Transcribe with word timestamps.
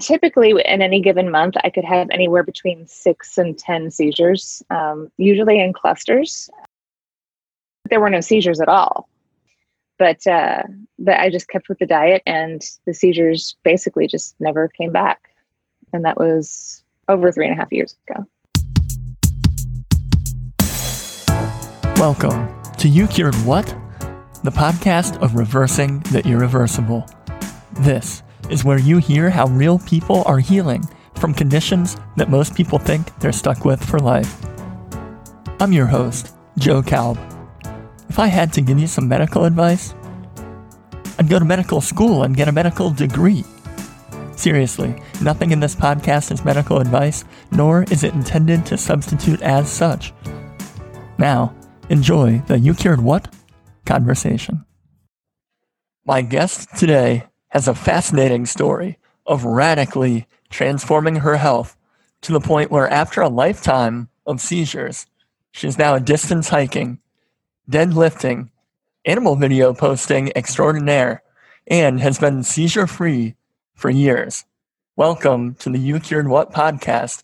typically 0.00 0.50
in 0.50 0.82
any 0.82 1.00
given 1.00 1.30
month, 1.30 1.54
I 1.62 1.70
could 1.70 1.84
have 1.84 2.08
anywhere 2.10 2.42
between 2.42 2.86
six 2.86 3.38
and 3.38 3.56
10 3.56 3.90
seizures, 3.90 4.62
um, 4.70 5.10
usually 5.16 5.60
in 5.60 5.72
clusters. 5.72 6.50
There 7.90 8.00
were 8.00 8.10
no 8.10 8.20
seizures 8.20 8.60
at 8.60 8.68
all. 8.68 9.08
But, 9.98 10.26
uh, 10.26 10.64
but 10.98 11.20
I 11.20 11.30
just 11.30 11.48
kept 11.48 11.68
with 11.68 11.78
the 11.78 11.86
diet, 11.86 12.22
and 12.26 12.60
the 12.84 12.94
seizures 12.94 13.54
basically 13.62 14.08
just 14.08 14.34
never 14.40 14.68
came 14.68 14.90
back. 14.90 15.30
And 15.92 16.04
that 16.04 16.18
was 16.18 16.82
over 17.08 17.30
three 17.30 17.46
and 17.46 17.54
a 17.54 17.56
half 17.56 17.72
years 17.72 17.96
ago. 18.08 18.26
Welcome 21.96 22.48
to 22.78 22.88
You 22.88 23.06
Cured 23.06 23.36
What? 23.46 23.66
The 24.42 24.50
podcast 24.50 25.22
of 25.22 25.36
reversing 25.36 26.00
the 26.00 26.22
irreversible. 26.26 27.06
This 27.74 28.24
is 28.50 28.64
where 28.64 28.78
you 28.78 28.98
hear 28.98 29.30
how 29.30 29.46
real 29.46 29.78
people 29.80 30.22
are 30.26 30.38
healing 30.38 30.82
from 31.14 31.34
conditions 31.34 31.96
that 32.16 32.30
most 32.30 32.54
people 32.54 32.78
think 32.78 33.16
they're 33.20 33.32
stuck 33.32 33.64
with 33.64 33.82
for 33.84 33.98
life. 33.98 34.44
I'm 35.60 35.72
your 35.72 35.86
host, 35.86 36.34
Joe 36.58 36.82
Kalb. 36.82 37.18
If 38.08 38.18
I 38.18 38.26
had 38.26 38.52
to 38.54 38.60
give 38.60 38.78
you 38.78 38.86
some 38.86 39.08
medical 39.08 39.44
advice, 39.44 39.94
I'd 41.18 41.28
go 41.28 41.38
to 41.38 41.44
medical 41.44 41.80
school 41.80 42.24
and 42.24 42.36
get 42.36 42.48
a 42.48 42.52
medical 42.52 42.90
degree. 42.90 43.44
Seriously, 44.36 45.00
nothing 45.22 45.52
in 45.52 45.60
this 45.60 45.74
podcast 45.74 46.32
is 46.32 46.44
medical 46.44 46.78
advice, 46.78 47.24
nor 47.52 47.84
is 47.84 48.04
it 48.04 48.14
intended 48.14 48.66
to 48.66 48.76
substitute 48.76 49.40
as 49.42 49.70
such. 49.70 50.12
Now, 51.18 51.54
enjoy 51.88 52.42
the 52.46 52.58
You 52.58 52.74
Cured 52.74 53.00
What 53.00 53.32
conversation. 53.86 54.64
My 56.04 56.20
guest 56.20 56.68
today 56.76 57.26
has 57.54 57.68
a 57.68 57.74
fascinating 57.74 58.44
story 58.44 58.98
of 59.26 59.44
radically 59.44 60.26
transforming 60.50 61.14
her 61.16 61.36
health 61.36 61.76
to 62.20 62.32
the 62.32 62.40
point 62.40 62.70
where, 62.70 62.88
after 62.90 63.20
a 63.20 63.28
lifetime 63.28 64.08
of 64.26 64.40
seizures, 64.40 65.06
she's 65.52 65.78
now 65.78 65.94
a 65.94 66.00
distance 66.00 66.48
hiking, 66.48 66.98
deadlifting, 67.70 68.50
animal 69.04 69.36
video 69.36 69.72
posting 69.72 70.32
extraordinaire, 70.34 71.22
and 71.68 72.00
has 72.00 72.18
been 72.18 72.42
seizure 72.42 72.88
free 72.88 73.36
for 73.76 73.88
years. 73.88 74.44
Welcome 74.96 75.54
to 75.56 75.70
the 75.70 75.78
You 75.78 76.00
Cured 76.00 76.26
What 76.26 76.52
podcast, 76.52 77.22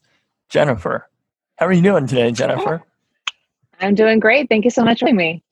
Jennifer. 0.48 1.08
How 1.56 1.66
are 1.66 1.72
you 1.72 1.82
doing 1.82 2.06
today, 2.06 2.30
Jennifer? 2.30 2.82
I'm 3.80 3.96
doing 3.96 4.20
great. 4.20 4.48
Thank 4.48 4.64
you 4.64 4.70
so 4.70 4.84
much 4.84 5.00
for 5.00 5.06
having 5.06 5.16
me. 5.16 5.42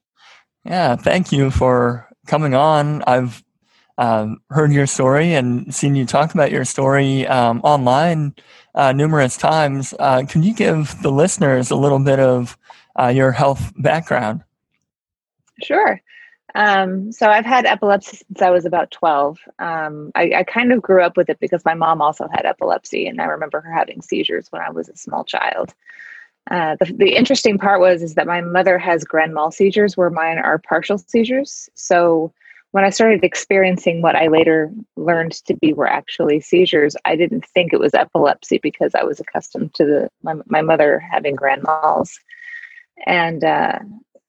Yeah, 0.64 0.94
thank 0.94 1.32
you 1.32 1.50
for 1.50 2.08
coming 2.28 2.54
on. 2.54 3.02
I've 3.08 3.42
um, 3.98 4.40
heard 4.50 4.72
your 4.72 4.86
story 4.86 5.34
and 5.34 5.74
seen 5.74 5.94
you 5.94 6.06
talk 6.06 6.32
about 6.32 6.52
your 6.52 6.64
story 6.64 7.26
um, 7.26 7.60
online 7.62 8.34
uh, 8.74 8.92
numerous 8.92 9.36
times. 9.36 9.92
Uh, 9.98 10.22
can 10.26 10.42
you 10.42 10.54
give 10.54 10.94
the 11.02 11.10
listeners 11.10 11.70
a 11.70 11.76
little 11.76 11.98
bit 11.98 12.20
of 12.20 12.56
uh, 12.98 13.08
your 13.08 13.32
health 13.32 13.72
background? 13.76 14.44
Sure. 15.62 16.00
Um, 16.54 17.12
so 17.12 17.28
I've 17.28 17.44
had 17.44 17.66
epilepsy 17.66 18.18
since 18.18 18.40
I 18.40 18.50
was 18.50 18.64
about 18.64 18.90
12. 18.92 19.38
Um, 19.58 20.12
I, 20.14 20.32
I, 20.38 20.44
kind 20.44 20.72
of 20.72 20.80
grew 20.80 21.02
up 21.02 21.16
with 21.16 21.28
it 21.28 21.38
because 21.40 21.64
my 21.64 21.74
mom 21.74 22.00
also 22.00 22.26
had 22.32 22.46
epilepsy, 22.46 23.06
and 23.06 23.20
I 23.20 23.26
remember 23.26 23.60
her 23.60 23.72
having 23.72 24.00
seizures 24.00 24.50
when 24.50 24.62
I 24.62 24.70
was 24.70 24.88
a 24.88 24.96
small 24.96 25.24
child. 25.24 25.74
Uh, 26.50 26.76
the, 26.80 26.86
the 26.94 27.14
interesting 27.14 27.58
part 27.58 27.80
was 27.80 28.02
is 28.02 28.14
that 28.14 28.26
my 28.26 28.40
mother 28.40 28.78
has 28.78 29.04
grand 29.04 29.34
mal 29.34 29.50
seizures, 29.50 29.96
where 29.96 30.08
mine 30.08 30.38
are 30.38 30.58
partial 30.58 30.96
seizures. 30.96 31.68
So 31.74 32.32
when 32.72 32.84
I 32.84 32.90
started 32.90 33.24
experiencing 33.24 34.02
what 34.02 34.16
I 34.16 34.28
later 34.28 34.70
learned 34.96 35.32
to 35.46 35.54
be 35.54 35.72
were 35.72 35.88
actually 35.88 36.40
seizures, 36.40 36.96
I 37.04 37.16
didn't 37.16 37.46
think 37.46 37.72
it 37.72 37.80
was 37.80 37.94
epilepsy 37.94 38.58
because 38.62 38.94
I 38.94 39.04
was 39.04 39.20
accustomed 39.20 39.74
to 39.74 39.84
the 39.84 40.08
my, 40.22 40.34
my 40.46 40.62
mother 40.62 40.98
having 40.98 41.34
grand 41.34 41.62
mals, 41.62 42.10
and 43.06 43.42
uh, 43.42 43.78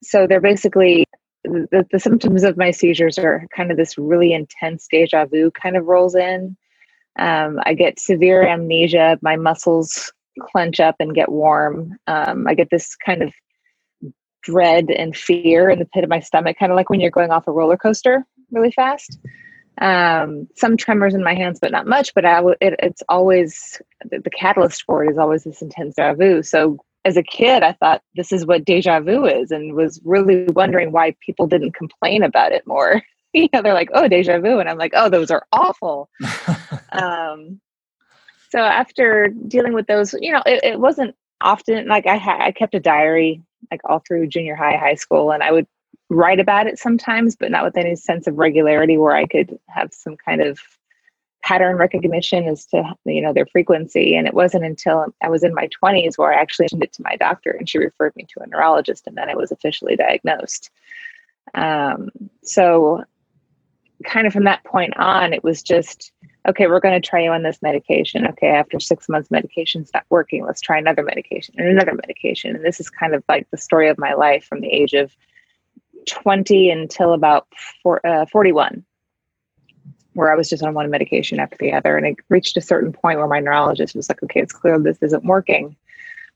so 0.02 0.26
they're 0.26 0.40
basically 0.40 1.06
the, 1.44 1.86
the 1.90 2.00
symptoms 2.00 2.42
of 2.42 2.56
my 2.56 2.70
seizures 2.70 3.18
are 3.18 3.46
kind 3.54 3.70
of 3.70 3.76
this 3.76 3.98
really 3.98 4.32
intense 4.32 4.86
deja 4.90 5.26
vu 5.26 5.50
kind 5.50 5.76
of 5.76 5.86
rolls 5.86 6.14
in. 6.14 6.56
Um, 7.18 7.58
I 7.64 7.74
get 7.74 7.98
severe 7.98 8.46
amnesia. 8.46 9.18
My 9.22 9.36
muscles 9.36 10.12
clench 10.40 10.80
up 10.80 10.96
and 11.00 11.14
get 11.14 11.30
warm. 11.30 11.96
Um, 12.06 12.46
I 12.46 12.54
get 12.54 12.70
this 12.70 12.94
kind 12.96 13.22
of 13.22 13.32
dread 14.42 14.90
and 14.90 15.16
fear 15.16 15.70
in 15.70 15.78
the 15.78 15.84
pit 15.84 16.04
of 16.04 16.10
my 16.10 16.20
stomach, 16.20 16.56
kind 16.58 16.72
of 16.72 16.76
like 16.76 16.90
when 16.90 17.00
you're 17.00 17.10
going 17.10 17.30
off 17.30 17.46
a 17.46 17.52
roller 17.52 17.76
coaster 17.76 18.24
really 18.50 18.72
fast. 18.72 19.18
Um, 19.80 20.46
some 20.56 20.76
tremors 20.76 21.14
in 21.14 21.22
my 21.22 21.34
hands, 21.34 21.58
but 21.60 21.72
not 21.72 21.86
much. 21.86 22.12
But 22.14 22.24
I 22.24 22.36
w- 22.36 22.56
it, 22.60 22.74
it's 22.80 23.02
always 23.08 23.80
the 24.10 24.30
catalyst 24.30 24.82
for 24.84 25.04
it 25.04 25.10
is 25.10 25.18
always 25.18 25.44
this 25.44 25.62
intense 25.62 25.94
deja 25.94 26.14
vu. 26.14 26.42
So 26.42 26.78
as 27.04 27.16
a 27.16 27.22
kid, 27.22 27.62
I 27.62 27.72
thought 27.72 28.02
this 28.14 28.30
is 28.30 28.44
what 28.44 28.64
deja 28.64 29.00
vu 29.00 29.24
is, 29.24 29.50
and 29.50 29.74
was 29.74 30.00
really 30.04 30.44
wondering 30.48 30.92
why 30.92 31.16
people 31.24 31.46
didn't 31.46 31.72
complain 31.74 32.22
about 32.22 32.52
it 32.52 32.66
more. 32.66 33.02
you 33.32 33.48
know, 33.52 33.62
they're 33.62 33.74
like, 33.74 33.90
"Oh, 33.94 34.08
deja 34.08 34.38
vu," 34.38 34.58
and 34.58 34.68
I'm 34.68 34.78
like, 34.78 34.92
"Oh, 34.94 35.08
those 35.08 35.30
are 35.30 35.46
awful." 35.52 36.10
um, 36.92 37.60
so 38.50 38.58
after 38.58 39.28
dealing 39.46 39.72
with 39.72 39.86
those, 39.86 40.14
you 40.20 40.32
know, 40.32 40.42
it, 40.44 40.62
it 40.64 40.80
wasn't 40.80 41.14
often 41.40 41.86
like 41.88 42.06
I 42.06 42.16
had 42.16 42.40
I 42.40 42.52
kept 42.52 42.74
a 42.74 42.80
diary 42.80 43.42
like 43.70 43.80
all 43.84 44.02
through 44.06 44.26
junior 44.28 44.56
high, 44.56 44.76
high 44.76 44.94
school, 44.94 45.32
and 45.32 45.42
I 45.42 45.52
would 45.52 45.66
write 46.08 46.40
about 46.40 46.66
it 46.66 46.78
sometimes, 46.78 47.36
but 47.36 47.50
not 47.50 47.64
with 47.64 47.76
any 47.76 47.96
sense 47.96 48.26
of 48.26 48.36
regularity 48.36 48.98
where 48.98 49.14
I 49.14 49.26
could 49.26 49.58
have 49.68 49.92
some 49.92 50.16
kind 50.16 50.40
of 50.40 50.58
pattern 51.42 51.76
recognition 51.76 52.44
as 52.46 52.66
to 52.66 52.94
you 53.06 53.22
know 53.22 53.32
their 53.32 53.46
frequency. 53.46 54.14
And 54.14 54.26
it 54.26 54.34
wasn't 54.34 54.64
until 54.64 55.14
I 55.22 55.28
was 55.28 55.42
in 55.42 55.54
my 55.54 55.68
20s 55.82 56.18
where 56.18 56.32
I 56.32 56.40
actually 56.40 56.64
mentioned 56.64 56.84
it 56.84 56.92
to 56.94 57.02
my 57.02 57.16
doctor, 57.16 57.50
and 57.50 57.68
she 57.68 57.78
referred 57.78 58.14
me 58.16 58.26
to 58.34 58.42
a 58.42 58.46
neurologist, 58.46 59.06
and 59.06 59.16
then 59.16 59.30
I 59.30 59.34
was 59.34 59.50
officially 59.50 59.96
diagnosed. 59.96 60.70
Um, 61.54 62.10
so, 62.42 63.04
kind 64.04 64.26
of 64.26 64.32
from 64.32 64.44
that 64.44 64.64
point 64.64 64.96
on, 64.96 65.32
it 65.32 65.44
was 65.44 65.62
just 65.62 66.12
okay, 66.48 66.66
we're 66.66 66.80
going 66.80 67.00
to 67.00 67.06
try 67.06 67.22
you 67.22 67.30
on 67.30 67.42
this 67.42 67.60
medication. 67.62 68.26
Okay, 68.26 68.48
after 68.48 68.80
six 68.80 69.08
months, 69.08 69.30
medication's 69.30 69.90
not 69.92 70.04
working. 70.10 70.44
Let's 70.44 70.60
try 70.60 70.78
another 70.78 71.02
medication 71.02 71.54
and 71.58 71.68
another 71.68 71.94
medication. 71.94 72.56
And 72.56 72.64
this 72.64 72.80
is 72.80 72.90
kind 72.90 73.14
of 73.14 73.22
like 73.28 73.48
the 73.50 73.58
story 73.58 73.88
of 73.88 73.98
my 73.98 74.14
life 74.14 74.44
from 74.44 74.60
the 74.60 74.68
age 74.68 74.94
of 74.94 75.14
20 76.08 76.70
until 76.70 77.12
about 77.12 77.46
four, 77.82 78.04
uh, 78.06 78.26
41, 78.26 78.84
where 80.14 80.32
I 80.32 80.36
was 80.36 80.48
just 80.48 80.62
on 80.62 80.74
one 80.74 80.90
medication 80.90 81.38
after 81.40 81.56
the 81.58 81.72
other. 81.72 81.96
And 81.96 82.06
it 82.06 82.16
reached 82.28 82.56
a 82.56 82.62
certain 82.62 82.92
point 82.92 83.18
where 83.18 83.28
my 83.28 83.40
neurologist 83.40 83.94
was 83.94 84.08
like, 84.08 84.22
okay, 84.22 84.40
it's 84.40 84.52
clear 84.52 84.78
this 84.78 84.98
isn't 85.02 85.24
working. 85.24 85.76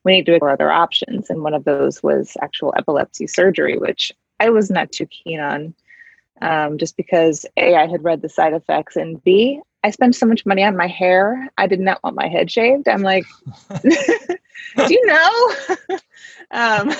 We 0.04 0.12
need 0.12 0.26
to 0.26 0.34
explore 0.34 0.50
other 0.50 0.70
options. 0.70 1.30
And 1.30 1.42
one 1.42 1.54
of 1.54 1.64
those 1.64 2.02
was 2.02 2.36
actual 2.42 2.74
epilepsy 2.76 3.26
surgery, 3.26 3.78
which 3.78 4.12
I 4.38 4.50
was 4.50 4.70
not 4.70 4.92
too 4.92 5.06
keen 5.06 5.40
on. 5.40 5.74
Um, 6.42 6.78
just 6.78 6.96
because 6.96 7.46
A, 7.56 7.76
I 7.76 7.86
had 7.86 8.04
read 8.04 8.20
the 8.20 8.28
side 8.28 8.52
effects, 8.52 8.96
and 8.96 9.22
B, 9.22 9.60
I 9.84 9.90
spent 9.90 10.16
so 10.16 10.24
much 10.24 10.46
money 10.46 10.64
on 10.64 10.78
my 10.78 10.86
hair. 10.86 11.50
I 11.58 11.66
did 11.66 11.78
not 11.78 12.02
want 12.02 12.16
my 12.16 12.26
head 12.26 12.50
shaved. 12.50 12.88
I'm 12.88 13.02
like, 13.02 13.26
do 13.82 14.94
you 14.94 15.06
know? 15.06 15.98
um, 16.50 16.90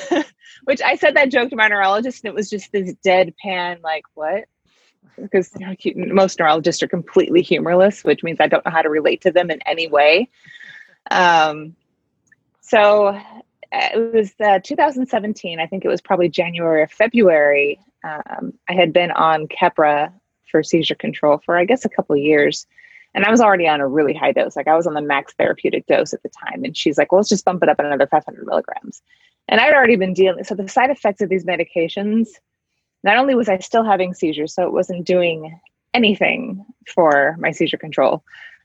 which 0.64 0.82
I 0.82 0.96
said 0.96 1.16
that 1.16 1.30
joke 1.30 1.48
to 1.50 1.56
my 1.56 1.68
neurologist, 1.68 2.22
and 2.22 2.28
it 2.28 2.34
was 2.34 2.50
just 2.50 2.70
this 2.72 2.94
deadpan, 3.04 3.82
like, 3.82 4.04
what? 4.12 4.44
Because 5.16 5.50
you 5.58 5.66
know, 5.66 6.14
most 6.14 6.38
neurologists 6.38 6.82
are 6.82 6.88
completely 6.88 7.40
humorless, 7.40 8.04
which 8.04 8.22
means 8.22 8.38
I 8.38 8.48
don't 8.48 8.64
know 8.66 8.72
how 8.72 8.82
to 8.82 8.90
relate 8.90 9.22
to 9.22 9.32
them 9.32 9.50
in 9.50 9.60
any 9.64 9.88
way. 9.88 10.28
Um, 11.10 11.76
so 12.60 13.06
uh, 13.06 13.20
it 13.72 14.12
was 14.12 14.34
uh, 14.44 14.58
2017. 14.62 15.58
I 15.58 15.66
think 15.66 15.86
it 15.86 15.88
was 15.88 16.02
probably 16.02 16.28
January 16.28 16.82
or 16.82 16.88
February. 16.88 17.80
Um, 18.02 18.52
I 18.68 18.74
had 18.74 18.92
been 18.92 19.10
on 19.10 19.48
Keppra 19.48 20.12
for 20.54 20.62
seizure 20.62 20.94
control 20.94 21.42
for 21.44 21.58
I 21.58 21.64
guess 21.64 21.84
a 21.84 21.88
couple 21.88 22.16
years. 22.16 22.64
And 23.12 23.24
I 23.24 23.30
was 23.32 23.40
already 23.40 23.66
on 23.66 23.80
a 23.80 23.88
really 23.88 24.14
high 24.14 24.30
dose. 24.30 24.54
Like 24.54 24.68
I 24.68 24.76
was 24.76 24.86
on 24.86 24.94
the 24.94 25.02
max 25.02 25.32
therapeutic 25.34 25.86
dose 25.88 26.14
at 26.14 26.22
the 26.22 26.28
time. 26.28 26.62
And 26.62 26.76
she's 26.76 26.96
like, 26.96 27.10
well, 27.10 27.18
let's 27.18 27.28
just 27.28 27.44
bump 27.44 27.64
it 27.64 27.68
up 27.68 27.80
another 27.80 28.06
500 28.06 28.46
milligrams. 28.46 29.02
And 29.48 29.60
I'd 29.60 29.74
already 29.74 29.96
been 29.96 30.14
dealing. 30.14 30.44
So 30.44 30.54
the 30.54 30.68
side 30.68 30.90
effects 30.90 31.22
of 31.22 31.28
these 31.28 31.44
medications, 31.44 32.28
not 33.02 33.16
only 33.16 33.34
was 33.34 33.48
I 33.48 33.58
still 33.58 33.82
having 33.82 34.14
seizures, 34.14 34.54
so 34.54 34.62
it 34.62 34.72
wasn't 34.72 35.04
doing 35.04 35.58
anything 35.92 36.64
for 36.86 37.34
my 37.40 37.50
seizure 37.50 37.76
control, 37.76 38.22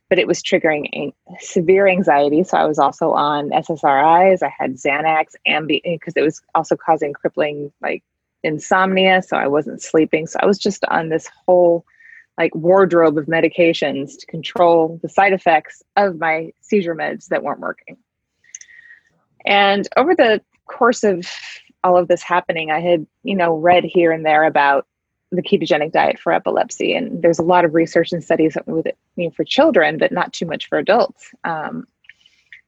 but 0.10 0.20
it 0.20 0.28
was 0.28 0.44
triggering 0.44 1.12
severe 1.40 1.88
anxiety. 1.88 2.44
So 2.44 2.56
I 2.56 2.66
was 2.66 2.78
also 2.78 3.14
on 3.14 3.50
SSRIs. 3.50 4.44
I 4.44 4.54
had 4.56 4.76
Xanax, 4.76 5.34
Ambien, 5.48 5.82
because 6.00 6.14
it 6.16 6.22
was 6.22 6.40
also 6.54 6.76
causing 6.76 7.14
crippling 7.14 7.72
like 7.82 8.04
insomnia, 8.44 9.22
so 9.22 9.38
I 9.38 9.48
wasn't 9.48 9.82
sleeping. 9.82 10.28
So 10.28 10.40
I 10.42 10.46
was 10.46 10.58
just 10.58 10.86
on 10.86 11.10
this 11.10 11.30
whole 11.46 11.86
like 12.38 12.56
wardrobe 12.56 13.18
of 13.18 13.26
medications 13.26 14.18
to 14.18 14.26
control 14.26 14.98
the 15.02 15.10
side 15.10 15.34
effects 15.34 15.84
of 15.98 16.20
my 16.20 16.52
seizure 16.62 16.96
meds 16.96 17.28
that 17.28 17.44
weren't 17.44 17.60
working. 17.60 17.98
And 19.46 19.88
over 19.98 20.16
the 20.16 20.42
course 20.66 21.04
of 21.04 21.28
all 21.84 21.98
of 21.98 22.08
this 22.08 22.24
happening, 22.24 22.72
I 22.72 22.80
had, 22.80 23.06
you 23.24 23.36
know, 23.36 23.58
read 23.58 23.84
here 23.84 24.12
and 24.12 24.26
there 24.26 24.46
about 24.46 24.88
the 25.32 25.42
ketogenic 25.42 25.92
diet 25.92 26.18
for 26.18 26.32
epilepsy. 26.32 26.96
And 26.96 27.22
there's 27.22 27.40
a 27.40 27.44
lot 27.44 27.66
of 27.66 27.74
research 27.74 28.12
and 28.12 28.24
studies 28.24 28.58
with 28.66 28.88
it 28.88 28.98
I 28.98 29.14
mean, 29.18 29.32
for 29.32 29.44
children, 29.44 29.98
but 29.98 30.12
not 30.12 30.34
too 30.34 30.46
much 30.46 30.68
for 30.68 30.78
adults. 30.78 31.32
Um, 31.44 31.88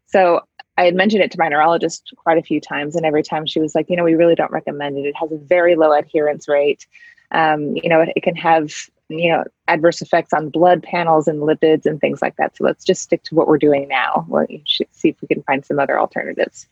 so 0.05 0.41
I 0.81 0.85
had 0.85 0.95
mentioned 0.95 1.21
it 1.21 1.29
to 1.29 1.37
my 1.37 1.47
neurologist 1.47 2.11
quite 2.17 2.39
a 2.39 2.41
few 2.41 2.59
times, 2.59 2.95
and 2.95 3.05
every 3.05 3.21
time 3.21 3.45
she 3.45 3.59
was 3.59 3.75
like, 3.75 3.87
you 3.87 3.95
know, 3.95 4.03
we 4.03 4.15
really 4.15 4.33
don't 4.33 4.51
recommend 4.51 4.97
it. 4.97 5.05
It 5.05 5.15
has 5.15 5.31
a 5.31 5.37
very 5.37 5.75
low 5.75 5.93
adherence 5.93 6.47
rate. 6.47 6.87
Um, 7.29 7.75
you 7.75 7.87
know, 7.87 8.01
it, 8.01 8.09
it, 8.15 8.23
can 8.23 8.35
have 8.35 8.73
you 9.07 9.31
know 9.31 9.43
adverse 9.67 10.01
effects 10.01 10.33
on 10.33 10.49
blood 10.49 10.81
panels 10.81 11.27
and 11.27 11.43
lipids 11.43 11.85
and 11.85 12.01
things 12.01 12.19
like 12.19 12.35
that. 12.37 12.57
So 12.57 12.63
let's 12.63 12.83
just 12.83 13.03
stick 13.03 13.21
to 13.25 13.35
what 13.35 13.47
we're 13.47 13.59
doing 13.59 13.87
now. 13.89 14.25
Well, 14.27 14.47
see 14.65 15.09
if 15.09 15.21
we 15.21 15.27
can 15.27 15.43
find 15.43 15.63
some 15.63 15.77
other 15.77 15.99
alternatives. 15.99 16.67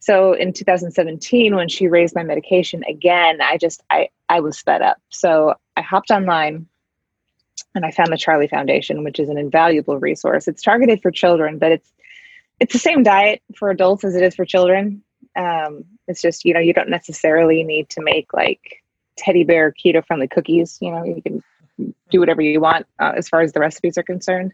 So 0.00 0.32
in 0.32 0.52
2017, 0.52 1.54
when 1.54 1.68
she 1.68 1.86
raised 1.86 2.16
my 2.16 2.24
medication 2.24 2.82
again, 2.88 3.40
I 3.40 3.56
just 3.56 3.84
I 3.88 4.08
I 4.28 4.40
was 4.40 4.58
fed 4.58 4.82
up. 4.82 5.00
So 5.10 5.54
I 5.76 5.82
hopped 5.82 6.10
online 6.10 6.66
and 7.76 7.86
I 7.86 7.92
found 7.92 8.12
the 8.12 8.18
Charlie 8.18 8.48
Foundation, 8.48 9.04
which 9.04 9.20
is 9.20 9.28
an 9.28 9.38
invaluable 9.38 10.00
resource. 10.00 10.48
It's 10.48 10.60
targeted 10.60 11.00
for 11.00 11.12
children, 11.12 11.58
but 11.58 11.70
it's 11.70 11.92
it's 12.60 12.72
the 12.72 12.78
same 12.78 13.02
diet 13.02 13.42
for 13.56 13.70
adults 13.70 14.04
as 14.04 14.14
it 14.14 14.22
is 14.22 14.34
for 14.34 14.44
children. 14.44 15.02
Um, 15.36 15.84
it's 16.06 16.22
just 16.22 16.44
you 16.44 16.54
know 16.54 16.60
you 16.60 16.72
don't 16.72 16.88
necessarily 16.88 17.62
need 17.62 17.88
to 17.90 18.02
make 18.02 18.32
like 18.32 18.82
teddy 19.16 19.44
bear 19.44 19.72
keto 19.72 20.04
friendly 20.04 20.28
cookies. 20.28 20.78
You 20.80 20.90
know 20.90 21.04
you 21.04 21.22
can 21.22 21.42
do 22.10 22.20
whatever 22.20 22.42
you 22.42 22.60
want 22.60 22.86
uh, 22.98 23.12
as 23.16 23.28
far 23.28 23.40
as 23.40 23.52
the 23.52 23.60
recipes 23.60 23.96
are 23.96 24.02
concerned. 24.02 24.52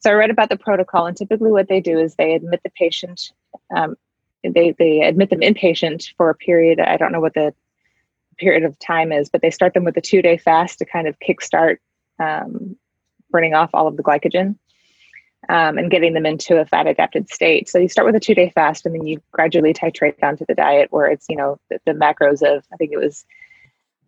So 0.00 0.10
I 0.10 0.14
read 0.14 0.30
about 0.30 0.48
the 0.48 0.56
protocol, 0.56 1.06
and 1.06 1.16
typically 1.16 1.50
what 1.50 1.68
they 1.68 1.80
do 1.80 1.98
is 1.98 2.14
they 2.14 2.34
admit 2.34 2.60
the 2.62 2.70
patient, 2.70 3.32
um, 3.74 3.96
they 4.42 4.74
they 4.78 5.02
admit 5.02 5.30
them 5.30 5.40
inpatient 5.40 6.12
for 6.16 6.30
a 6.30 6.34
period. 6.34 6.80
I 6.80 6.96
don't 6.96 7.12
know 7.12 7.20
what 7.20 7.34
the 7.34 7.54
period 8.38 8.64
of 8.64 8.78
time 8.78 9.12
is, 9.12 9.28
but 9.28 9.40
they 9.40 9.50
start 9.50 9.74
them 9.74 9.84
with 9.84 9.96
a 9.96 10.00
two 10.00 10.22
day 10.22 10.36
fast 10.36 10.78
to 10.78 10.84
kind 10.84 11.06
of 11.06 11.16
kickstart 11.20 11.78
um, 12.18 12.76
burning 13.30 13.54
off 13.54 13.70
all 13.72 13.86
of 13.86 13.96
the 13.96 14.02
glycogen 14.02 14.56
um, 15.48 15.78
and 15.78 15.90
getting 15.90 16.14
them 16.14 16.26
into 16.26 16.60
a 16.60 16.66
fat 16.66 16.86
adapted 16.86 17.28
state. 17.30 17.68
So 17.68 17.78
you 17.78 17.88
start 17.88 18.06
with 18.06 18.16
a 18.16 18.20
two 18.20 18.34
day 18.34 18.50
fast, 18.54 18.86
and 18.86 18.94
then 18.94 19.06
you 19.06 19.20
gradually 19.32 19.72
titrate 19.72 20.20
down 20.20 20.36
to 20.38 20.44
the 20.46 20.54
diet 20.54 20.88
where 20.90 21.06
it's 21.06 21.26
you 21.28 21.36
know 21.36 21.58
the, 21.70 21.80
the 21.86 21.92
macros 21.92 22.42
of 22.42 22.64
I 22.72 22.76
think 22.76 22.92
it 22.92 22.98
was 22.98 23.24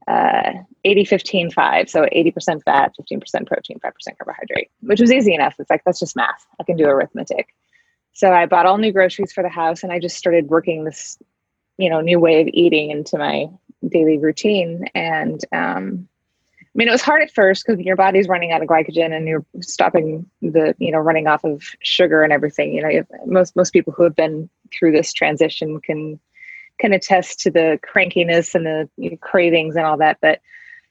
uh, 0.07 0.53
80 0.85 1.05
15 1.05 1.51
5 1.51 1.91
so 1.91 2.07
80% 2.07 2.63
fat 2.65 2.95
15% 2.99 3.47
protein 3.47 3.79
5% 3.79 3.93
carbohydrate 4.17 4.71
which 4.81 5.01
was 5.01 5.13
easy 5.13 5.35
enough. 5.35 5.57
It's 5.59 5.69
like 5.69 5.83
that's 5.85 6.01
just 6.01 6.17
math. 6.17 6.47
I 6.59 6.65
can 6.65 6.77
do 6.77 6.87
arithmetic. 6.87 7.55
So 8.15 8.33
i 8.33 8.47
bought 8.47 8.67
all 8.67 8.79
new 8.79 8.93
groceries 8.93 9.33
for 9.33 9.43
the 9.43 9.51
house 9.51 9.83
and 9.83 9.93
i 9.93 9.99
just 9.99 10.17
started 10.17 10.49
working 10.49 10.85
this 10.85 11.19
you 11.77 11.91
know 11.91 12.01
new 12.01 12.19
way 12.19 12.41
of 12.41 12.49
eating 12.53 12.91
into 12.91 13.19
my 13.19 13.49
daily 13.87 14.19
routine. 14.19 14.87
And 14.95 15.41
um, 15.53 16.09
i 16.79 16.81
mean 16.81 16.89
it 16.89 16.93
was 16.93 17.03
hard 17.03 17.23
at 17.23 17.31
first 17.31 17.67
because 17.67 17.81
your 17.81 17.97
body's 17.97 18.29
running 18.29 18.53
out 18.53 18.63
of 18.63 18.69
glycogen 18.69 19.15
and 19.15 19.27
you're 19.27 19.45
stopping 19.61 20.29
the 20.43 20.75
you 20.79 20.93
know 20.93 20.99
running 20.99 21.27
off 21.27 21.45
of 21.45 21.63
sugar 21.83 22.23
and 22.23 22.33
everything 22.33 22.73
you 22.73 22.83
know 22.83 23.05
most 23.27 23.57
most 23.57 23.73
people 23.73 23.93
who 23.93 24.05
have 24.05 24.17
been 24.17 24.49
through 24.73 24.93
this 24.93 25.13
transition 25.13 25.81
can 25.81 26.19
can 26.79 26.93
attest 26.93 27.41
to 27.41 27.51
the 27.51 27.79
crankiness 27.83 28.55
and 28.55 28.65
the 28.65 28.89
you 28.97 29.11
know, 29.11 29.17
cravings 29.19 29.77
and 29.77 29.85
all 29.85 29.97
that. 29.99 30.19
But 30.21 30.41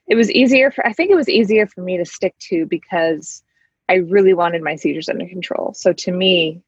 it 0.06 0.14
was 0.14 0.30
easier 0.30 0.70
for, 0.70 0.86
I 0.86 0.92
think 0.92 1.10
it 1.10 1.16
was 1.16 1.28
easier 1.28 1.66
for 1.66 1.82
me 1.82 1.96
to 1.96 2.04
stick 2.04 2.34
to 2.40 2.66
because 2.66 3.42
I 3.88 3.94
really 3.94 4.34
wanted 4.34 4.62
my 4.62 4.76
seizures 4.76 5.08
under 5.08 5.26
control. 5.26 5.72
So 5.74 5.92
to 5.94 6.12
me, 6.12 6.62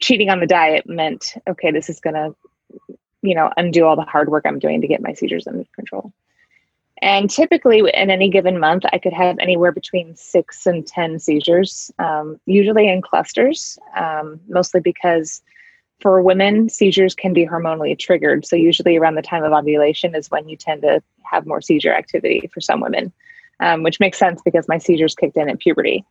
cheating 0.00 0.30
on 0.30 0.40
the 0.40 0.46
diet 0.46 0.88
meant, 0.88 1.34
okay, 1.48 1.70
this 1.70 1.90
is 1.90 2.00
to, 2.00 2.34
you 3.22 3.34
know, 3.34 3.50
undo 3.56 3.84
all 3.84 3.96
the 3.96 4.02
hard 4.02 4.28
work 4.28 4.44
I'm 4.46 4.58
doing 4.58 4.80
to 4.80 4.88
get 4.88 5.02
my 5.02 5.12
seizures 5.12 5.46
under 5.46 5.64
control. 5.74 6.12
And 7.02 7.28
typically, 7.28 7.80
in 7.80 8.10
any 8.10 8.30
given 8.30 8.60
month, 8.60 8.84
I 8.92 8.98
could 8.98 9.12
have 9.12 9.36
anywhere 9.40 9.72
between 9.72 10.14
six 10.14 10.66
and 10.66 10.86
10 10.86 11.18
seizures, 11.18 11.90
um, 11.98 12.38
usually 12.46 12.88
in 12.88 13.02
clusters, 13.02 13.76
um, 13.96 14.40
mostly 14.48 14.80
because 14.80 15.42
for 15.98 16.22
women, 16.22 16.68
seizures 16.68 17.16
can 17.16 17.32
be 17.32 17.44
hormonally 17.44 17.98
triggered. 17.98 18.46
So, 18.46 18.54
usually 18.54 18.96
around 18.96 19.16
the 19.16 19.22
time 19.22 19.42
of 19.42 19.52
ovulation 19.52 20.14
is 20.14 20.30
when 20.30 20.48
you 20.48 20.56
tend 20.56 20.82
to 20.82 21.02
have 21.24 21.44
more 21.44 21.60
seizure 21.60 21.92
activity 21.92 22.48
for 22.54 22.60
some 22.60 22.80
women, 22.80 23.12
um, 23.58 23.82
which 23.82 23.98
makes 23.98 24.16
sense 24.16 24.40
because 24.44 24.68
my 24.68 24.78
seizures 24.78 25.16
kicked 25.16 25.36
in 25.36 25.50
at 25.50 25.58
puberty. 25.58 26.04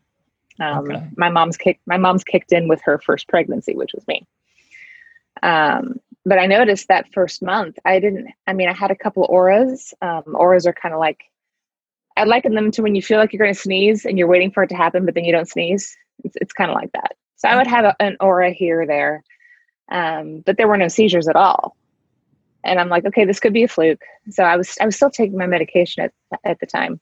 Um, 0.60 0.92
okay. 0.92 1.08
My 1.16 1.30
mom's 1.30 1.56
kicked. 1.56 1.88
My 1.88 1.98
mom's 1.98 2.26
kicked 2.26 2.52
in 2.52 2.68
with 2.68 2.82
her 2.82 3.00
first 3.00 3.30
pregnancy, 3.30 3.76
which 3.76 3.94
was 3.94 4.06
me. 4.10 4.28
Um, 5.42 6.02
but 6.26 6.38
I 6.38 6.46
noticed 6.46 6.88
that 6.88 7.12
first 7.14 7.42
month, 7.42 7.78
I 7.86 8.00
didn't. 8.00 8.28
I 8.48 8.54
mean, 8.54 8.70
I 8.70 8.74
had 8.74 8.92
a 8.92 8.96
couple 8.96 9.26
auras. 9.30 9.94
Um, 10.02 10.24
auras 10.36 10.66
are 10.68 10.74
kind 10.74 10.94
of 10.94 11.00
like 11.00 11.24
I 12.18 12.26
liken 12.26 12.56
them 12.56 12.72
to 12.72 12.82
when 12.82 12.96
you 12.96 13.02
feel 13.02 13.18
like 13.18 13.34
you're 13.34 13.44
going 13.44 13.54
to 13.54 13.60
sneeze 13.60 14.06
and 14.06 14.18
you're 14.18 14.28
waiting 14.28 14.52
for 14.52 14.64
it 14.64 14.70
to 14.70 14.76
happen, 14.76 15.06
but 15.06 15.16
then 15.16 15.26
you 15.26 15.32
don't 15.32 15.50
sneeze. 15.50 15.96
It's, 16.24 16.36
it's 16.36 16.54
kind 16.54 16.70
of 16.70 16.76
like 16.76 16.92
that. 16.92 17.16
So 17.38 17.48
I 17.48 17.56
would 17.56 17.68
have 17.68 17.86
a, 17.86 17.96
an 18.00 18.18
aura 18.20 18.52
here 18.52 18.82
or 18.82 18.86
there 18.86 19.24
um, 19.92 20.40
but 20.46 20.58
there 20.58 20.68
were 20.68 20.78
no 20.78 20.88
seizures 20.88 21.28
at 21.28 21.36
all. 21.36 21.76
And 22.64 22.80
I'm 22.80 22.90
like, 22.90 23.06
okay, 23.06 23.26
this 23.26 23.40
could 23.40 23.54
be 23.54 23.64
a 23.64 23.68
fluke. 23.68 24.04
So 24.30 24.44
I 24.44 24.56
was 24.56 24.78
I 24.80 24.86
was 24.86 24.96
still 24.96 25.10
taking 25.10 25.38
my 25.38 25.48
medication 25.48 26.04
at 26.04 26.14
at 26.44 26.60
the 26.60 26.66
time, 26.66 27.00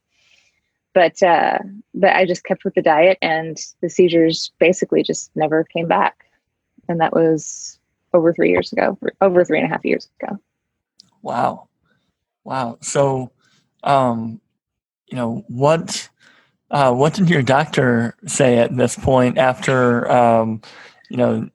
but 0.94 1.22
uh, 1.22 1.60
but 1.94 2.16
I 2.16 2.26
just 2.26 2.46
kept 2.46 2.64
with 2.64 2.76
the 2.76 2.82
diet, 2.82 3.18
and 3.22 3.58
the 3.82 3.90
seizures 3.90 4.52
basically 4.60 5.04
just 5.04 5.32
never 5.36 5.64
came 5.66 5.88
back. 5.88 6.26
And 6.88 7.00
that 7.02 7.14
was 7.14 7.79
over 8.14 8.34
three 8.34 8.50
years 8.50 8.72
ago, 8.72 8.98
over 9.22 9.46
three 9.46 9.60
and 9.60 9.66
a 9.66 9.70
half 9.70 9.86
years 9.86 10.10
ago. 10.22 10.38
Wow, 11.22 11.70
wow. 12.44 12.78
So, 12.82 13.32
um, 13.84 14.40
you 15.08 15.18
know 15.18 15.44
what? 15.48 16.10
Uh, 16.72 16.94
what 16.94 17.14
did 17.14 17.30
your 17.30 17.42
doctor 17.42 18.16
say 18.28 18.60
at 18.60 18.76
this 18.78 18.96
point 18.96 19.38
after 19.40 20.10
um, 20.12 20.62
you 21.10 21.18
know 21.18 21.50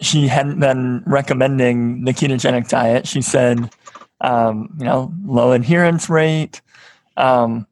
she 0.00 0.28
hadn't 0.28 0.60
been 0.60 1.02
recommending 1.06 2.04
the 2.04 2.12
ketogenic 2.12 2.68
diet. 2.68 3.06
She 3.06 3.20
said, 3.22 3.70
um, 4.20 4.74
you 4.78 4.84
know, 4.84 5.12
low 5.24 5.52
adherence 5.52 6.08
rate. 6.08 6.62
Um, 7.16 7.66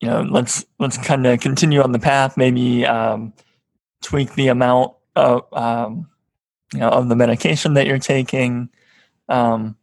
you 0.00 0.08
know, 0.08 0.22
let's 0.22 0.64
let's 0.78 0.98
kind 0.98 1.26
of 1.26 1.40
continue 1.40 1.82
on 1.82 1.92
the 1.92 1.98
path. 1.98 2.36
Maybe 2.36 2.86
um, 2.86 3.32
tweak 4.02 4.34
the 4.34 4.48
amount 4.48 4.94
of 5.16 5.44
um, 5.52 6.09
you 6.72 6.80
know 6.80 6.88
of 6.88 7.08
the 7.08 7.16
medication 7.16 7.74
that 7.74 7.86
you're 7.86 7.98
taking. 7.98 8.68
Um, 9.28 9.76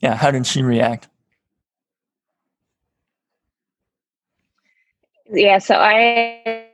yeah, 0.00 0.14
how 0.14 0.30
did 0.30 0.46
she 0.46 0.62
react? 0.62 1.08
Yeah, 5.30 5.58
so 5.58 5.76
I 5.76 6.66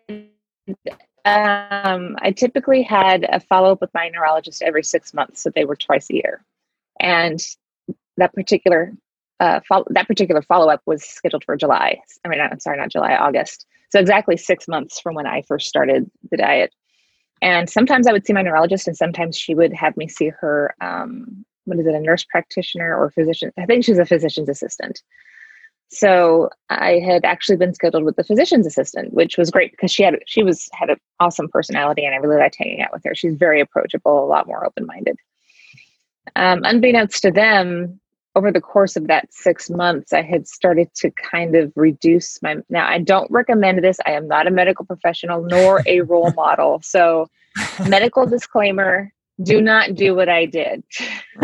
um, 1.25 2.17
I 2.21 2.33
typically 2.35 2.83
had 2.83 3.27
a 3.31 3.41
follow 3.41 3.73
up 3.73 3.81
with 3.81 3.93
my 3.95 4.09
neurologist 4.09 4.63
every 4.63 4.83
six 4.83 5.13
months, 5.15 5.43
so 5.43 5.51
they 5.51 5.65
were 5.65 5.77
twice 5.77 6.11
a 6.11 6.15
year, 6.15 6.45
and 7.01 7.41
that 8.17 8.35
particular 8.35 8.93
uh, 9.41 9.61
follow, 9.69 9.85
that 9.91 10.07
particular 10.07 10.43
follow 10.43 10.69
up 10.69 10.83
was 10.87 11.05
scheduled 11.05 11.45
for 11.45 11.57
July. 11.57 11.99
I 12.25 12.29
mean, 12.29 12.41
I'm 12.41 12.61
sorry, 12.61 12.79
not 12.79 12.91
July, 12.91 13.15
August. 13.15 13.67
So 13.91 14.01
exactly 14.01 14.37
six 14.37 14.69
months 14.69 15.01
from 15.01 15.15
when 15.15 15.27
I 15.27 15.43
first 15.43 15.69
started 15.69 16.11
the 16.31 16.37
diet. 16.37 16.75
And 17.41 17.69
sometimes 17.69 18.07
I 18.07 18.13
would 18.13 18.27
see 18.27 18.33
my 18.33 18.43
neurologist, 18.43 18.89
and 18.89 18.97
sometimes 18.97 19.37
she 19.37 19.55
would 19.55 19.73
have 19.73 19.97
me 19.97 20.09
see 20.09 20.29
her. 20.41 20.75
Um, 20.81 21.45
what 21.65 21.79
is 21.79 21.87
it, 21.87 21.95
a 21.95 22.01
nurse 22.01 22.25
practitioner 22.25 22.97
or 22.97 23.11
physician? 23.11 23.53
I 23.59 23.67
think 23.67 23.85
she's 23.85 23.99
a 23.99 24.07
physician's 24.07 24.49
assistant. 24.49 25.03
So 25.91 26.51
I 26.69 26.99
had 26.99 27.25
actually 27.25 27.57
been 27.57 27.75
scheduled 27.75 28.05
with 28.05 28.17
the 28.17 28.25
physician's 28.25 28.67
assistant, 28.67 29.15
which 29.15 29.39
was 29.39 29.51
great 29.51 29.71
because 29.71 29.91
she 29.91 30.03
had 30.03 30.19
she 30.27 30.43
was 30.43 30.69
had 30.73 30.91
an 30.91 30.99
awesome 31.19 31.49
personality 31.49 32.05
and 32.05 32.15
I 32.15 32.19
really 32.19 32.37
liked 32.37 32.57
hanging 32.59 32.83
out 32.83 32.93
with 32.93 33.03
her. 33.05 33.15
She's 33.15 33.35
very 33.35 33.61
approachable, 33.61 34.23
a 34.23 34.27
lot 34.27 34.47
more 34.47 34.67
open 34.67 34.85
minded. 34.87 35.17
Um, 36.37 36.61
unbeknownst 36.65 37.23
to 37.23 37.31
them, 37.31 38.01
over 38.39 38.53
the 38.53 38.61
course 38.61 38.95
of 38.95 39.09
that 39.09 39.35
six 39.35 39.69
months, 39.69 40.13
I 40.13 40.23
had 40.23 40.47
started 40.47 40.95
to 40.95 41.11
kind 41.11 41.57
of 41.57 41.73
reduce 41.75 42.41
my. 42.41 42.59
Now, 42.71 42.89
I 42.89 43.01
don't 43.01 43.29
recommend 43.33 43.83
this. 43.83 43.99
I 44.07 44.13
am 44.13 44.29
not 44.29 44.47
a 44.47 44.53
medical 44.53 44.85
professional 44.85 45.43
nor 45.43 45.83
a 45.87 46.01
role 46.13 46.31
model. 46.33 46.81
So, 46.85 47.29
medical 47.89 48.27
disclaimer 48.27 49.13
do 49.43 49.61
not 49.61 49.97
do 49.97 50.15
what 50.15 50.29
I 50.29 50.47
did. 50.47 50.85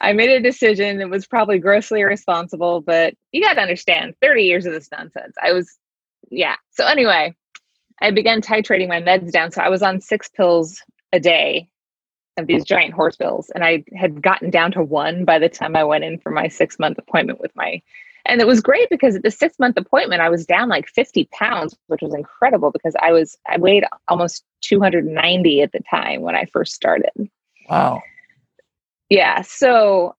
I 0.00 0.12
made 0.12 0.30
a 0.30 0.40
decision. 0.40 1.00
It 1.00 1.10
was 1.10 1.26
probably 1.26 1.58
grossly 1.58 2.00
irresponsible, 2.00 2.80
but 2.80 3.14
you 3.32 3.42
got 3.42 3.54
to 3.54 3.60
understand 3.60 4.14
30 4.22 4.44
years 4.44 4.66
of 4.66 4.72
this 4.72 4.88
nonsense. 4.92 5.34
I 5.42 5.52
was, 5.52 5.76
yeah. 6.30 6.54
So, 6.70 6.86
anyway, 6.86 7.34
I 8.00 8.12
began 8.12 8.40
titrating 8.40 8.86
my 8.86 9.02
meds 9.02 9.32
down. 9.32 9.50
So, 9.50 9.62
I 9.62 9.68
was 9.68 9.82
on 9.82 10.00
six 10.00 10.28
pills 10.28 10.80
a 11.12 11.18
day 11.18 11.68
of 12.36 12.46
these 12.46 12.64
giant 12.64 12.94
horse 12.94 13.16
bills. 13.16 13.50
and 13.54 13.64
I 13.64 13.84
had 13.94 14.22
gotten 14.22 14.50
down 14.50 14.72
to 14.72 14.82
one 14.82 15.24
by 15.24 15.38
the 15.38 15.48
time 15.48 15.76
I 15.76 15.84
went 15.84 16.04
in 16.04 16.18
for 16.18 16.30
my 16.30 16.48
six 16.48 16.78
month 16.78 16.98
appointment 16.98 17.40
with 17.40 17.54
my. 17.54 17.82
And 18.26 18.40
it 18.40 18.46
was 18.46 18.60
great 18.60 18.88
because 18.90 19.16
at 19.16 19.22
the 19.22 19.30
six 19.30 19.58
month 19.58 19.76
appointment, 19.76 20.20
I 20.20 20.28
was 20.28 20.46
down 20.46 20.68
like 20.68 20.88
50 20.88 21.28
pounds, 21.32 21.76
which 21.86 22.02
was 22.02 22.14
incredible 22.14 22.70
because 22.70 22.94
I 23.00 23.12
was, 23.12 23.36
I 23.48 23.56
weighed 23.56 23.84
almost 24.08 24.44
290 24.62 25.62
at 25.62 25.72
the 25.72 25.80
time 25.90 26.20
when 26.20 26.36
I 26.36 26.44
first 26.44 26.74
started. 26.74 27.10
Wow. 27.68 28.02
Yeah. 29.08 29.42
So 29.42 30.14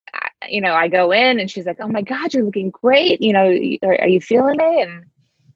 you 0.49 0.61
know, 0.61 0.73
I 0.73 0.87
go 0.87 1.11
in 1.11 1.39
and 1.39 1.49
she's 1.49 1.65
like, 1.65 1.77
"Oh 1.79 1.87
my 1.87 2.01
God, 2.01 2.33
you're 2.33 2.43
looking 2.43 2.69
great. 2.69 3.21
You 3.21 3.33
know, 3.33 3.45
are, 3.83 4.01
are 4.01 4.07
you 4.07 4.21
feeling 4.21 4.59
it?" 4.59 4.87
And 4.87 5.05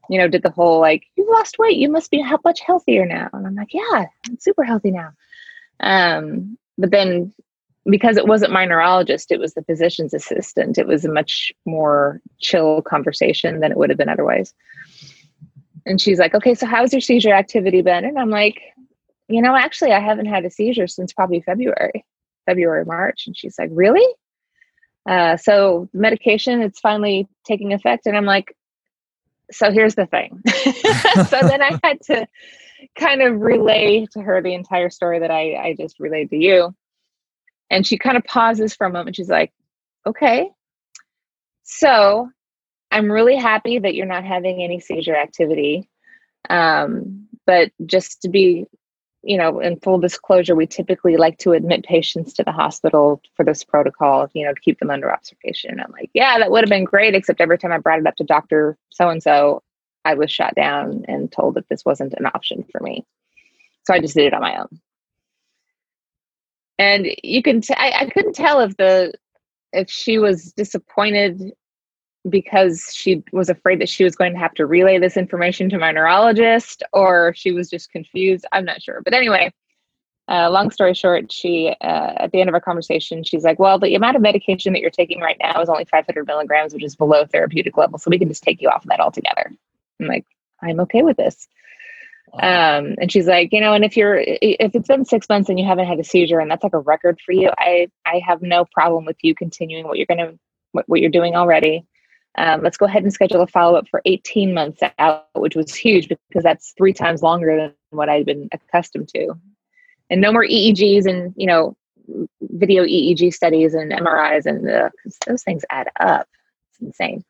you 0.10 0.20
know, 0.20 0.28
did 0.28 0.44
the 0.44 0.52
whole 0.52 0.80
like, 0.80 1.04
"You 1.16 1.30
lost 1.32 1.58
weight. 1.58 1.78
You 1.78 1.90
must 1.90 2.12
be 2.12 2.24
much 2.44 2.60
healthier 2.62 3.06
now." 3.06 3.30
And 3.34 3.46
I'm 3.48 3.56
like, 3.56 3.74
"Yeah, 3.74 4.06
I'm 4.28 4.40
super 4.40 4.64
healthy 4.64 4.92
now." 4.92 5.12
Um, 5.80 6.58
but 6.78 6.92
then 6.92 7.34
because 7.90 8.18
it 8.18 8.28
wasn't 8.28 8.52
my 8.52 8.66
neurologist, 8.66 9.32
it 9.32 9.40
was 9.40 9.54
the 9.54 9.64
physician's 9.64 10.14
assistant. 10.14 10.78
It 10.78 10.88
was 10.88 11.06
a 11.06 11.12
much 11.12 11.52
more 11.66 12.20
chill 12.40 12.82
conversation 12.82 13.60
than 13.60 13.72
it 13.72 13.78
would 13.78 13.90
have 13.90 13.98
been 13.98 14.10
otherwise. 14.10 14.54
And 15.86 16.02
she's 16.02 16.18
like, 16.18 16.34
"Okay, 16.34 16.56
so 16.56 16.66
how's 16.66 16.94
your 16.94 17.02
seizure 17.02 17.34
activity 17.34 17.82
been?" 17.82 18.06
And 18.06 18.18
I'm 18.18 18.32
like, 18.32 18.60
"You 19.28 19.42
know, 19.42 19.56
actually, 19.56 19.92
I 19.92 20.00
haven't 20.00 20.26
had 20.26 20.46
a 20.46 20.50
seizure 20.50 20.88
since 20.88 21.14
probably 21.14 21.42
February, 21.42 22.04
February, 22.48 22.86
March." 22.86 23.28
And 23.28 23.38
she's 23.38 23.60
like, 23.60 23.70
"Really?" 23.72 24.08
Uh, 25.06 25.38
so 25.38 25.88
medication, 25.94 26.62
it's 26.62 26.80
finally 26.80 27.28
taking 27.46 27.74
effect. 27.74 28.08
And 28.08 28.18
I'm 28.18 28.26
like, 28.26 28.56
so 29.52 29.72
here's 29.72 29.96
the 29.96 30.08
thing. 30.08 30.42
so 30.48 31.40
then 31.48 31.62
I 31.62 31.80
had 31.84 32.02
to 32.04 32.28
kind 32.98 33.22
of 33.22 33.40
relay 33.42 34.06
to 34.12 34.22
her 34.22 34.42
the 34.42 34.54
entire 34.54 34.90
story 34.90 35.20
that 35.20 35.32
I, 35.32 35.56
I 35.56 35.76
just 35.78 36.00
relayed 36.00 36.30
to 36.32 36.38
you. 36.38 36.76
And 37.70 37.86
she 37.86 37.98
kind 37.98 38.18
of 38.18 38.24
pauses 38.24 38.76
for 38.76 38.86
a 38.86 38.92
moment. 38.92 39.16
She's 39.16 39.30
like, 39.30 39.52
okay. 40.06 40.50
So 41.64 42.30
I'm 42.92 43.12
really 43.12 43.36
happy 43.36 43.80
that 43.80 43.96
you're 43.96 44.06
not 44.06 44.24
having 44.24 44.62
any 44.62 44.80
seizure 44.80 45.16
activity. 45.16 45.90
Um, 46.50 47.28
but 47.46 47.72
just 47.86 48.22
to 48.22 48.30
be 48.30 48.68
you 49.26 49.38
know, 49.38 49.60
in 49.60 49.80
full 49.80 49.98
disclosure, 49.98 50.56
we 50.56 50.68
typically 50.68 51.18
like 51.18 51.40
to 51.40 51.54
admit 51.54 51.84
patients 51.84 52.34
to 52.34 52.44
the 52.44 52.52
hospital 52.52 53.22
for 53.34 53.44
this 53.44 53.64
protocol, 53.64 54.30
you 54.34 54.46
know, 54.46 54.54
to 54.54 54.62
keep 54.62 54.80
them 54.80 54.92
under 54.92 55.12
observation. 55.12 55.80
I'm 55.80 55.92
like, 55.92 56.12
yeah, 56.14 56.38
that 56.38 56.52
would 56.52 56.64
have 56.64 56.70
been 56.70 56.84
great, 56.84 57.16
except 57.16 57.42
every 57.42 57.58
time 57.58 57.72
I 57.72 57.80
brought 57.80 58.00
it 58.00 58.08
up 58.08 58.16
to 58.18 58.24
Dr. 58.24 58.78
So 58.92 59.10
and 59.10 59.22
so, 59.22 59.64
I 60.06 60.14
was 60.14 60.32
shot 60.32 60.56
down 60.56 61.04
and 61.08 61.32
told 61.32 61.56
that 61.56 61.68
this 61.68 61.84
wasn't 61.84 62.14
an 62.14 62.28
option 62.28 62.64
for 62.72 62.80
me. 62.80 63.06
So 63.86 63.94
I 63.94 64.00
just 64.00 64.16
did 64.16 64.28
it 64.28 64.34
on 64.34 64.42
my 64.42 64.58
own. 64.58 64.80
And 66.78 67.08
you 67.24 67.42
can, 67.42 67.62
t- 67.62 67.74
I, 67.76 68.02
I 68.02 68.10
couldn't 68.10 68.34
tell 68.34 68.62
if 68.62 68.78
the, 68.78 69.14
if 69.74 69.90
she 69.90 70.18
was 70.18 70.54
disappointed 70.54 71.54
because 72.30 72.92
she 72.94 73.24
was 73.32 73.50
afraid 73.50 73.80
that 73.82 73.90
she 73.90 74.04
was 74.04 74.16
going 74.16 74.34
to 74.34 74.40
have 74.40 74.54
to 74.56 74.66
relay 74.66 74.98
this 75.00 75.18
information 75.18 75.70
to 75.70 75.78
my 75.78 75.92
neurologist 75.92 76.84
or 76.94 77.34
she 77.36 77.52
was 77.52 77.70
just 77.70 77.92
confused. 77.92 78.46
I'm 78.52 78.66
not 78.66 78.82
sure. 78.82 79.02
But 79.04 79.14
anyway, 79.14 79.54
uh, 80.28 80.50
long 80.50 80.72
story 80.72 80.96
short, 80.96 81.32
she, 81.32 81.76
uh, 81.82 82.14
at 82.18 82.32
the 82.32 82.40
end 82.40 82.50
of 82.50 82.56
our 82.56 82.62
conversation, 82.62 83.24
she's 83.24 83.44
like, 83.44 83.60
Well, 83.60 83.78
the 83.78 83.94
amount 83.94 84.16
of 84.16 84.24
medication 84.24 84.74
that 84.74 84.80
you're 84.80 84.90
taking 84.90 85.22
right 85.22 85.38
now 85.40 85.62
is 85.62 85.70
only 85.70 85.86
500 85.86 86.26
milligrams, 86.26 86.74
which 86.74 86.84
is 86.84 86.96
below 86.96 87.26
therapeutic 87.26 87.78
level. 87.78 88.00
So 88.00 88.10
we 88.10 88.18
can 88.18 88.28
just 88.28 88.44
take 88.44 88.62
you 88.62 88.70
off 88.70 88.84
of 88.84 88.90
that 88.90 89.00
altogether. 89.00 89.52
I'm 90.00 90.08
like, 90.08 90.26
I'm 90.62 90.80
okay 90.82 91.04
with 91.04 91.18
this. 91.18 91.48
Um, 92.34 92.96
and 93.00 93.12
she's 93.12 93.28
like, 93.28 93.54
you 93.54 93.62
know, 93.62 93.74
and 93.74 93.86
if 93.86 93.96
you're, 93.96 94.18
if 94.18 94.76
it's 94.76 94.88
been 94.88 95.06
six 95.06 95.30
months 95.30 95.50
and 95.50 95.58
you 95.58 95.66
haven't 95.66 95.88
had 95.88 96.00
a 96.00 96.04
seizure 96.04 96.40
and 96.40 96.52
that's 96.52 96.64
like 96.64 96.74
a 96.74 96.80
record 96.80 97.20
for 97.26 97.32
you, 97.32 97.50
I, 97.58 97.88
I 98.06 98.22
have 98.26 98.42
no 98.42 98.66
problem 98.66 99.06
with 99.06 99.18
you 99.22 99.34
continuing 99.36 99.86
what 99.86 99.98
you're 99.98 100.08
going 100.08 100.18
to, 100.18 100.38
what, 100.72 100.86
what 100.88 101.00
you're 101.00 101.10
doing 101.10 101.36
already. 101.36 101.86
Um, 102.38 102.62
let's 102.62 102.78
go 102.78 102.86
ahead 102.86 103.04
and 103.04 103.14
schedule 103.14 103.42
a 103.42 103.48
follow 103.48 103.78
up 103.78 103.88
for 103.88 104.02
18 104.04 104.54
months 104.54 104.82
out, 105.00 105.28
which 105.34 105.56
was 105.56 105.74
huge 105.74 106.10
because 106.10 106.44
that's 106.44 106.74
three 106.78 106.92
times 106.92 107.22
longer 107.22 107.56
than 107.56 107.74
what 107.92 108.10
I'd 108.10 108.26
been 108.26 108.50
accustomed 108.52 109.08
to. 109.10 109.36
And 110.10 110.20
no 110.20 110.34
more 110.34 110.46
EEGs 110.46 111.06
and, 111.06 111.34
you 111.38 111.48
know, 111.48 111.78
video 112.42 112.84
EEG 112.84 113.34
studies 113.34 113.74
and 113.74 113.92
MRIs 113.92 114.46
and 114.46 114.70
uh, 114.70 114.90
those 115.26 115.44
things 115.44 115.64
add 115.70 115.90
up. 116.00 116.28
It's 116.72 116.82
insane. 116.82 117.24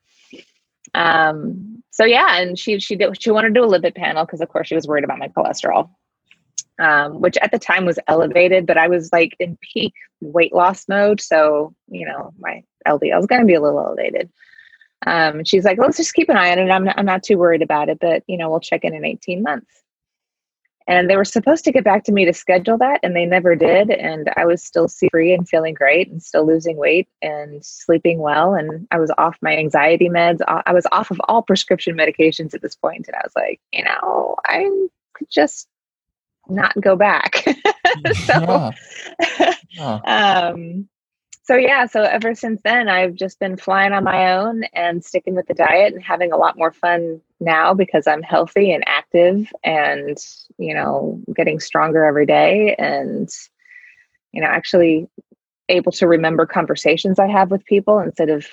Um, 0.96 1.84
so 1.92 2.06
yeah, 2.06 2.40
and 2.42 2.58
she 2.58 2.80
she 2.80 2.96
did 2.96 3.22
she 3.22 3.32
wanted 3.32 3.50
to 3.50 3.54
do 3.54 3.64
a 3.64 3.68
lipid 3.68 3.96
panel 3.96 4.26
because 4.26 4.42
of 4.42 4.50
course 4.50 4.68
she 4.68 4.76
was 4.76 4.88
worried 4.88 5.04
about 5.04 5.20
my 5.20 5.28
cholesterol, 5.28 5.90
um, 6.80 7.22
which 7.22 7.38
at 7.42 7.52
the 7.52 7.60
time 7.60 7.86
was 7.86 8.00
elevated, 8.08 8.66
but 8.66 8.78
I 8.78 8.88
was 8.88 9.12
like 9.14 9.36
in 9.40 9.58
peak 9.62 9.94
weight 10.22 10.54
loss 10.54 10.88
mode, 10.88 11.22
so 11.22 11.76
you 11.90 12.06
know 12.08 12.34
my 12.40 12.64
LDL 12.88 13.20
is 13.20 13.28
going 13.28 13.42
to 13.42 13.48
be 13.48 13.54
a 13.56 13.62
little 13.62 13.80
elevated. 13.80 14.32
Um, 15.06 15.44
she's 15.44 15.66
like, 15.66 15.78
let's 15.78 15.98
just 15.98 16.14
keep 16.14 16.30
an 16.30 16.38
eye 16.38 16.52
on 16.52 16.60
it. 16.60 16.72
I'm 16.72 16.86
not, 16.86 16.98
I'm 16.98 17.06
not 17.06 17.24
too 17.24 17.38
worried 17.38 17.62
about 17.62 17.90
it, 17.90 18.00
but 18.00 18.24
you 18.28 18.38
know, 18.38 18.50
we'll 18.50 18.60
check 18.60 18.84
in 18.84 18.96
in 18.96 19.06
18 19.06 19.44
months. 19.44 19.85
And 20.88 21.10
they 21.10 21.16
were 21.16 21.26
supposed 21.26 21.64
to 21.66 21.72
get 21.72 21.84
back 21.84 22.04
to 22.04 22.12
me 22.12 22.26
to 22.26 22.34
schedule 22.34 22.78
that, 22.78 23.00
and 23.02 23.16
they 23.16 23.26
never 23.26 23.56
did. 23.56 23.90
And 23.90 24.30
I 24.38 24.46
was 24.46 24.64
still 24.64 24.88
free 25.12 25.34
and 25.34 25.48
feeling 25.48 25.74
great, 25.74 26.10
and 26.10 26.22
still 26.22 26.46
losing 26.46 26.78
weight 26.78 27.08
and 27.22 27.66
sleeping 27.66 28.20
well. 28.20 28.54
And 28.54 28.88
I 28.92 29.00
was 29.00 29.12
off 29.18 29.38
my 29.42 29.58
anxiety 29.58 30.10
meds. 30.10 30.42
I 30.48 30.74
was 30.74 30.86
off 30.92 31.10
of 31.10 31.20
all 31.28 31.42
prescription 31.42 31.98
medications 31.98 32.54
at 32.54 32.62
this 32.62 32.76
point. 32.76 33.08
and 33.08 33.16
I 33.16 33.22
was 33.24 33.34
like, 33.36 33.60
you 33.72 33.84
know, 33.84 34.36
I 34.46 34.70
could 35.16 35.30
just 35.32 35.68
not 36.48 36.80
go 36.80 36.96
back. 36.96 37.38
so, 38.26 38.72
yeah. 39.28 39.54
Yeah. 39.78 40.52
um, 40.54 40.88
so 41.46 41.56
yeah, 41.56 41.86
so 41.86 42.02
ever 42.02 42.34
since 42.34 42.60
then, 42.64 42.90
I've 42.90 43.14
just 43.14 43.40
been 43.40 43.56
flying 43.56 43.94
on 43.94 44.04
my 44.04 44.34
own 44.34 44.64
and 44.74 45.06
sticking 45.06 45.36
with 45.36 45.46
the 45.46 45.54
diet 45.54 45.94
and 45.94 46.04
having 46.04 46.32
a 46.32 46.38
lot 46.38 46.58
more 46.58 46.72
fun 46.72 47.22
now 47.40 47.76
because 47.76 48.08
I'm 48.08 48.24
healthy 48.24 48.72
and 48.72 48.84
active 48.88 49.54
and, 49.64 50.18
you 50.58 50.74
know, 50.74 51.22
getting 51.36 51.60
stronger 51.60 52.04
every 52.04 52.26
day 52.26 52.76
and, 52.80 53.30
you 54.32 54.42
know, 54.42 54.48
actually 54.48 55.08
able 55.70 55.92
to 55.92 56.08
remember 56.08 56.48
conversations 56.48 57.20
I 57.20 57.28
have 57.28 57.52
with 57.52 57.64
people 57.66 58.00
instead 58.00 58.30
of 58.30 58.48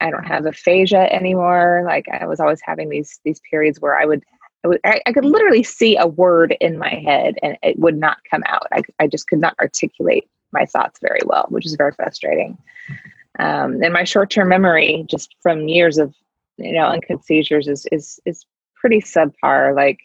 I 0.00 0.10
don't 0.10 0.26
have 0.26 0.44
aphasia 0.44 1.12
anymore. 1.12 1.84
Like 1.86 2.06
I 2.08 2.26
was 2.26 2.40
always 2.40 2.60
having 2.64 2.88
these 2.88 3.20
these 3.24 3.40
periods 3.48 3.80
where 3.80 3.96
I 3.96 4.06
would 4.06 4.24
I, 4.64 4.68
would, 4.68 4.80
I, 4.84 5.12
could 5.12 5.26
literally 5.26 5.62
see 5.62 5.98
a 5.98 6.06
word 6.06 6.56
in 6.58 6.78
my 6.78 6.88
head 6.88 7.34
and 7.42 7.58
it 7.62 7.78
would 7.78 7.98
not 7.98 8.16
come 8.30 8.42
out. 8.46 8.66
I, 8.72 8.82
I 8.98 9.06
just 9.06 9.28
could 9.28 9.38
not 9.38 9.54
articulate 9.60 10.26
my 10.54 10.64
thoughts 10.64 10.98
very 11.00 11.20
well, 11.26 11.46
which 11.50 11.66
is 11.66 11.74
very 11.74 11.92
frustrating. 11.92 12.56
Um, 13.38 13.82
and 13.82 13.92
my 13.92 14.04
short-term 14.04 14.48
memory, 14.48 15.04
just 15.08 15.34
from 15.42 15.68
years 15.68 15.98
of 15.98 16.14
you 16.56 16.72
know 16.72 16.84
uncut 16.84 17.24
seizures, 17.24 17.68
is 17.68 17.86
is 17.92 18.20
is 18.24 18.46
pretty 18.74 19.00
subpar. 19.00 19.74
Like 19.74 19.98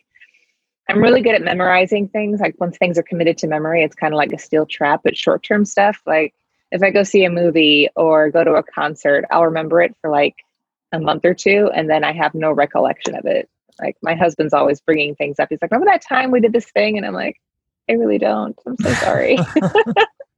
I'm 0.90 1.02
really 1.02 1.22
good 1.22 1.36
at 1.36 1.44
memorizing 1.44 2.10
things. 2.10 2.40
Like 2.40 2.56
once 2.60 2.78
things 2.78 2.98
are 2.98 3.04
committed 3.04 3.38
to 3.40 3.48
memory, 3.48 3.84
it's 3.84 3.96
kind 3.96 4.14
of 4.14 4.18
like 4.18 4.34
a 4.34 4.40
steel 4.40 4.66
trap. 4.66 5.02
But 5.04 5.16
short-term 5.16 5.66
stuff, 5.66 6.02
like 6.06 6.34
if 6.72 6.82
I 6.84 6.90
go 6.92 7.04
see 7.04 7.24
a 7.24 7.30
movie 7.30 7.90
or 7.96 8.30
go 8.32 8.44
to 8.44 8.54
a 8.54 8.64
concert, 8.64 9.26
I'll 9.32 9.46
remember 9.46 9.82
it 9.82 9.96
for 10.02 10.10
like 10.10 10.36
a 10.92 11.00
month 11.00 11.26
or 11.26 11.34
two, 11.34 11.70
and 11.74 11.90
then 11.90 12.04
I 12.04 12.14
have 12.14 12.34
no 12.34 12.52
recollection 12.52 13.16
of 13.16 13.26
it. 13.26 13.48
Like 13.80 13.96
my 14.02 14.16
husband's 14.16 14.54
always 14.54 14.82
bringing 14.82 15.16
things 15.16 15.40
up. 15.40 15.50
He's 15.50 15.60
like, 15.62 15.72
"Remember 15.72 15.92
that 15.92 16.02
time 16.02 16.32
we 16.32 16.40
did 16.42 16.54
this 16.54 16.70
thing?" 16.72 16.98
And 16.98 17.06
I'm 17.06 17.14
like, 17.14 17.40
"I 17.90 17.94
really 17.94 18.18
don't. 18.18 18.58
I'm 18.66 18.76
so 18.82 18.92
sorry." 18.94 19.38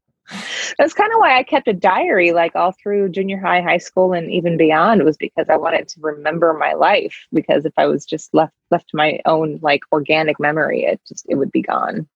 That's 0.77 0.93
kind 0.93 1.11
of 1.13 1.19
why 1.19 1.37
I 1.37 1.43
kept 1.43 1.67
a 1.67 1.73
diary 1.73 2.31
like 2.31 2.55
all 2.55 2.71
through 2.71 3.09
junior 3.09 3.39
high, 3.39 3.61
high 3.61 3.77
school, 3.77 4.13
and 4.13 4.31
even 4.31 4.57
beyond 4.57 5.03
was 5.03 5.17
because 5.17 5.47
I 5.49 5.57
wanted 5.57 5.87
to 5.89 5.99
remember 5.99 6.53
my 6.53 6.73
life. 6.73 7.27
Because 7.33 7.65
if 7.65 7.73
I 7.77 7.85
was 7.85 8.05
just 8.05 8.33
left 8.33 8.53
left 8.69 8.89
to 8.89 8.97
my 8.97 9.19
own 9.25 9.59
like 9.61 9.81
organic 9.91 10.39
memory, 10.39 10.83
it 10.83 11.01
just 11.07 11.25
it 11.27 11.35
would 11.35 11.51
be 11.51 11.61
gone. 11.61 12.07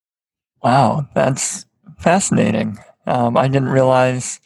Wow, 0.64 1.08
that's 1.14 1.66
fascinating. 1.98 2.78
Um, 3.06 3.38
I 3.38 3.48
didn't 3.48 3.70
realize. 3.70 4.40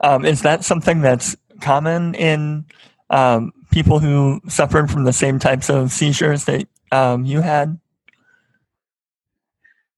Um, 0.00 0.24
is 0.24 0.42
that 0.42 0.64
something 0.64 1.00
that's 1.00 1.36
common 1.60 2.14
in 2.14 2.66
um, 3.10 3.52
people 3.70 3.98
who 3.98 4.40
suffered 4.48 4.90
from 4.90 5.04
the 5.04 5.12
same 5.12 5.38
types 5.38 5.70
of 5.70 5.92
seizures 5.92 6.44
that 6.44 6.66
um, 6.92 7.24
you 7.24 7.40
had? 7.40 7.78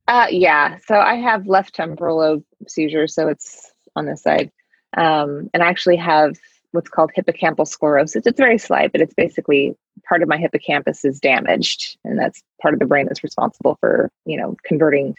Uh, 0.09 0.27
yeah. 0.31 0.79
So 0.87 0.97
I 0.97 1.15
have 1.17 1.47
left 1.47 1.75
temporal 1.75 2.19
lobe 2.19 2.45
seizure, 2.69 3.07
so 3.09 3.29
it's 3.29 3.73
on 3.97 4.07
this 4.07 4.23
side, 4.23 4.53
um, 4.97 5.51
and 5.53 5.63
I 5.63 5.67
actually 5.67 5.97
have 5.97 6.37
what's 6.73 6.91
called 6.91 7.11
hippocampal 7.17 7.67
sclerosis. 7.67 8.27
It's 8.27 8.39
very 8.39 8.59
slight, 8.59 8.93
but 8.93 9.01
it's 9.01 9.15
basically 9.15 9.75
part 10.09 10.23
of 10.23 10.29
my 10.29 10.37
hippocampus 10.37 11.05
is 11.05 11.19
damaged, 11.19 11.97
and 12.05 12.19
that's 12.19 12.43
part 12.63 12.75
of 12.75 12.81
the 12.81 12.87
brain 12.87 13.07
that's 13.07 13.25
responsible 13.25 13.77
for 13.81 14.11
you 14.27 14.37
know 14.37 14.57
converting 14.65 15.17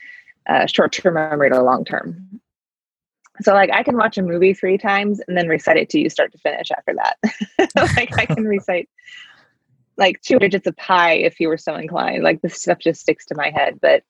uh, 0.48 0.65
short-term 0.67 1.15
memory 1.15 1.50
to 1.50 1.62
long-term. 1.62 2.39
So 3.41 3.53
like 3.53 3.70
I 3.72 3.84
can 3.84 3.98
watch 3.98 4.17
a 4.17 4.24
movie 4.24 4.53
three 4.53 4.77
times 4.77 5.22
and 5.27 5.38
then 5.38 5.48
recite 5.48 5.77
it 5.77 5.89
to 5.89 6.00
you 6.00 6.10
start 6.10 6.32
to 6.32 6.38
finish 6.38 6.72
after 6.72 6.96
that. 6.96 7.72
like 7.98 8.17
I 8.17 8.25
can 8.25 8.46
recite 8.46 8.89
like 9.98 10.22
two 10.22 10.39
digits 10.39 10.67
of 10.67 10.75
pi 10.75 11.13
if 11.13 11.39
you 11.39 11.48
were 11.48 11.58
so 11.58 11.75
inclined. 11.75 12.24
Like 12.24 12.41
this 12.41 12.62
stuff 12.62 12.79
just 12.79 13.01
sticks 13.01 13.25
to 13.27 13.36
my 13.36 13.51
head, 13.51 13.79
but 13.82 14.03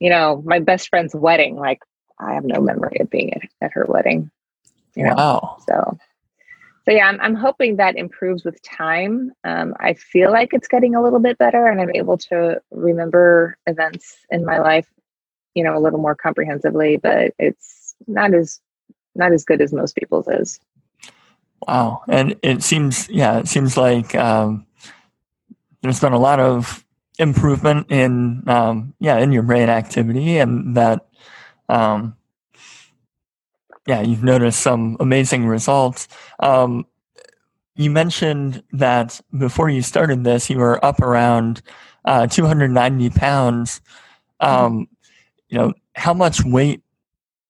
you 0.00 0.10
know, 0.10 0.42
my 0.44 0.58
best 0.58 0.88
friend's 0.88 1.14
wedding, 1.14 1.56
like 1.56 1.80
I 2.18 2.34
have 2.34 2.44
no 2.44 2.60
memory 2.60 2.98
of 3.00 3.10
being 3.10 3.34
at, 3.34 3.42
at 3.60 3.72
her 3.72 3.86
wedding. 3.88 4.30
You 4.94 5.04
know? 5.04 5.14
Wow. 5.14 5.56
So, 5.68 5.98
so 6.84 6.90
yeah, 6.90 7.08
I'm, 7.08 7.20
I'm 7.20 7.34
hoping 7.34 7.76
that 7.76 7.96
improves 7.96 8.44
with 8.44 8.62
time. 8.62 9.32
Um, 9.44 9.74
I 9.80 9.94
feel 9.94 10.30
like 10.30 10.54
it's 10.54 10.68
getting 10.68 10.94
a 10.94 11.02
little 11.02 11.18
bit 11.18 11.36
better 11.36 11.66
and 11.66 11.80
I'm 11.80 11.94
able 11.94 12.16
to 12.18 12.62
remember 12.70 13.58
events 13.66 14.16
in 14.30 14.44
my 14.44 14.58
life, 14.58 14.88
you 15.54 15.64
know, 15.64 15.76
a 15.76 15.80
little 15.80 15.98
more 15.98 16.14
comprehensively, 16.14 16.96
but 16.96 17.34
it's 17.38 17.94
not 18.06 18.32
as, 18.32 18.60
not 19.14 19.32
as 19.32 19.44
good 19.44 19.60
as 19.60 19.72
most 19.72 19.96
people's 19.96 20.28
is. 20.28 20.60
Wow. 21.66 22.02
And 22.08 22.36
it 22.42 22.62
seems, 22.62 23.08
yeah, 23.08 23.38
it 23.38 23.48
seems 23.48 23.76
like 23.76 24.14
um, 24.14 24.66
there's 25.82 26.00
been 26.00 26.12
a 26.12 26.18
lot 26.18 26.40
of 26.40 26.85
improvement 27.18 27.90
in, 27.90 28.42
um, 28.48 28.94
yeah, 28.98 29.18
in 29.18 29.32
your 29.32 29.42
brain 29.42 29.68
activity 29.68 30.38
and 30.38 30.76
that, 30.76 31.06
um, 31.68 32.16
yeah, 33.86 34.00
you've 34.00 34.24
noticed 34.24 34.60
some 34.60 34.96
amazing 35.00 35.46
results. 35.46 36.08
Um, 36.40 36.86
you 37.76 37.90
mentioned 37.90 38.62
that 38.72 39.20
before 39.36 39.68
you 39.68 39.82
started 39.82 40.24
this, 40.24 40.50
you 40.50 40.58
were 40.58 40.84
up 40.84 41.00
around 41.00 41.62
uh, 42.04 42.26
290 42.26 43.10
pounds. 43.10 43.80
Um, 44.40 44.88
you 45.48 45.58
know, 45.58 45.72
how 45.94 46.14
much 46.14 46.44
weight 46.44 46.82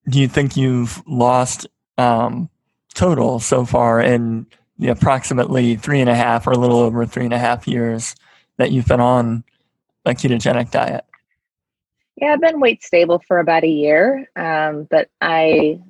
do 0.08 0.20
you 0.20 0.28
think 0.28 0.56
you've 0.56 1.02
lost 1.06 1.66
um, 1.98 2.48
total 2.94 3.38
so 3.40 3.64
far 3.64 4.00
in 4.00 4.46
the 4.78 4.88
approximately 4.88 5.76
three 5.76 6.00
and 6.00 6.10
a 6.10 6.14
half 6.14 6.46
or 6.46 6.52
a 6.52 6.58
little 6.58 6.80
over 6.80 7.06
three 7.06 7.24
and 7.24 7.34
a 7.34 7.38
half 7.38 7.66
years 7.66 8.14
that 8.58 8.72
you've 8.72 8.86
been 8.86 9.00
on 9.00 9.44
a 10.06 10.14
ketogenic 10.14 10.70
diet? 10.70 11.04
Yeah, 12.16 12.32
I've 12.32 12.40
been 12.40 12.60
weight 12.60 12.82
stable 12.82 13.22
for 13.26 13.38
about 13.38 13.64
a 13.64 13.68
year, 13.68 14.30
um, 14.36 14.86
but 14.90 15.10
I 15.20 15.80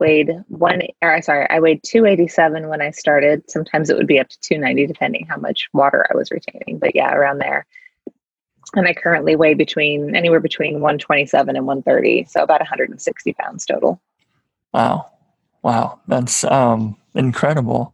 weighed 0.00 0.30
one 0.48 0.82
or 1.00 1.22
sorry, 1.22 1.48
I 1.48 1.60
weighed 1.60 1.82
287 1.84 2.68
when 2.68 2.82
I 2.82 2.90
started. 2.90 3.48
Sometimes 3.48 3.88
it 3.88 3.96
would 3.96 4.06
be 4.06 4.18
up 4.18 4.28
to 4.28 4.38
290 4.40 4.86
depending 4.86 5.26
how 5.26 5.36
much 5.36 5.68
water 5.72 6.04
I 6.12 6.16
was 6.16 6.30
retaining, 6.30 6.78
but 6.78 6.94
yeah, 6.94 7.14
around 7.14 7.38
there. 7.38 7.66
And 8.74 8.88
I 8.88 8.94
currently 8.94 9.36
weigh 9.36 9.54
between 9.54 10.16
anywhere 10.16 10.40
between 10.40 10.80
127 10.80 11.54
and 11.54 11.66
130, 11.66 12.24
so 12.24 12.42
about 12.42 12.60
160 12.60 13.32
pounds 13.34 13.64
total. 13.64 14.00
Wow. 14.74 15.12
Wow, 15.62 16.00
that's 16.06 16.44
um, 16.44 16.96
incredible. 17.14 17.92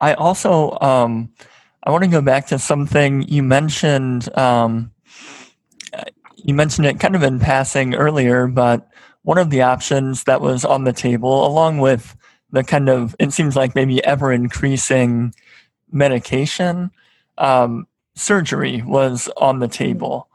I 0.00 0.14
also 0.14 0.78
um, 0.80 1.32
I 1.82 1.90
want 1.90 2.02
to 2.04 2.08
go 2.08 2.22
back 2.22 2.46
to 2.46 2.58
something 2.58 3.28
you 3.28 3.42
mentioned. 3.42 4.34
Um, 4.38 4.93
you 6.44 6.54
mentioned 6.54 6.86
it 6.86 7.00
kind 7.00 7.16
of 7.16 7.22
in 7.22 7.40
passing 7.40 7.94
earlier, 7.94 8.46
but 8.46 8.86
one 9.22 9.38
of 9.38 9.48
the 9.48 9.62
options 9.62 10.24
that 10.24 10.42
was 10.42 10.62
on 10.64 10.84
the 10.84 10.92
table, 10.92 11.46
along 11.46 11.78
with 11.78 12.14
the 12.50 12.62
kind 12.62 12.90
of, 12.90 13.16
it 13.18 13.32
seems 13.32 13.56
like 13.56 13.74
maybe 13.74 14.04
ever 14.04 14.30
increasing 14.30 15.34
medication, 15.90 16.90
um, 17.38 17.86
surgery 18.14 18.82
was 18.82 19.30
on 19.38 19.60
the 19.60 19.68
table. 19.68 20.28